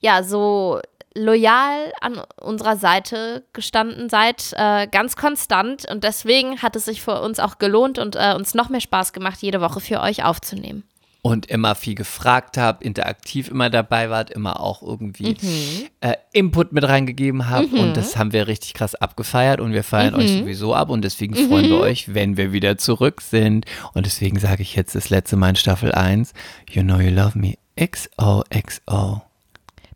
ja, 0.00 0.22
so 0.22 0.80
loyal 1.14 1.92
an 2.00 2.22
unserer 2.40 2.76
Seite 2.76 3.44
gestanden 3.52 4.08
seid, 4.08 4.52
äh, 4.56 4.86
ganz 4.86 5.16
konstant. 5.16 5.90
Und 5.90 6.04
deswegen 6.04 6.62
hat 6.62 6.76
es 6.76 6.84
sich 6.84 7.02
für 7.02 7.20
uns 7.20 7.40
auch 7.40 7.58
gelohnt 7.58 7.98
und 7.98 8.14
äh, 8.14 8.34
uns 8.36 8.54
noch 8.54 8.68
mehr 8.68 8.80
Spaß 8.80 9.12
gemacht, 9.12 9.38
jede 9.40 9.60
Woche 9.60 9.80
für 9.80 10.00
euch 10.00 10.24
aufzunehmen. 10.24 10.84
Und 11.28 11.46
immer 11.46 11.74
viel 11.74 11.94
gefragt 11.94 12.56
habt, 12.56 12.82
interaktiv 12.82 13.48
immer 13.48 13.70
dabei 13.70 14.10
wart, 14.10 14.30
immer 14.30 14.60
auch 14.60 14.82
irgendwie 14.82 15.36
Mhm. 15.40 15.86
äh, 16.00 16.14
Input 16.32 16.72
mit 16.72 16.84
reingegeben 16.86 17.48
habt. 17.50 17.72
Und 17.72 17.96
das 17.96 18.16
haben 18.16 18.32
wir 18.32 18.46
richtig 18.46 18.74
krass 18.74 18.94
abgefeiert 18.94 19.60
und 19.60 19.72
wir 19.72 19.84
feiern 19.84 20.14
euch 20.14 20.32
Mhm. 20.32 20.38
sowieso 20.40 20.74
ab 20.74 20.90
und 20.90 21.02
deswegen 21.02 21.34
freuen 21.34 21.68
wir 21.68 21.78
euch, 21.80 22.14
wenn 22.14 22.36
wir 22.36 22.52
wieder 22.52 22.78
zurück 22.78 23.20
sind. 23.20 23.64
Und 23.94 24.06
deswegen 24.06 24.38
sage 24.38 24.62
ich 24.62 24.74
jetzt 24.76 24.94
das 24.94 25.10
letzte 25.10 25.36
Mal 25.36 25.50
in 25.50 25.56
Staffel 25.56 25.92
1, 25.92 26.32
You 26.70 26.82
know 26.82 26.98
you 27.00 27.10
love 27.10 27.38
me, 27.38 27.54
XOXO. 27.76 29.22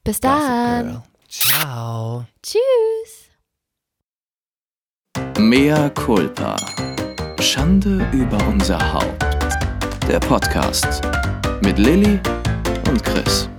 Bis 0.04 0.20
dann. 0.20 1.02
Ciao. 1.28 2.24
Tschüss. 2.42 3.30
Mea 5.38 5.88
culpa. 5.90 6.56
Schande 7.40 8.06
über 8.12 8.38
unser 8.48 8.92
Haupt. 8.92 9.24
Der 10.08 10.18
Podcast 10.20 11.00
mit 11.62 11.78
Lilly 11.78 12.20
und 12.88 13.02
Chris. 13.04 13.51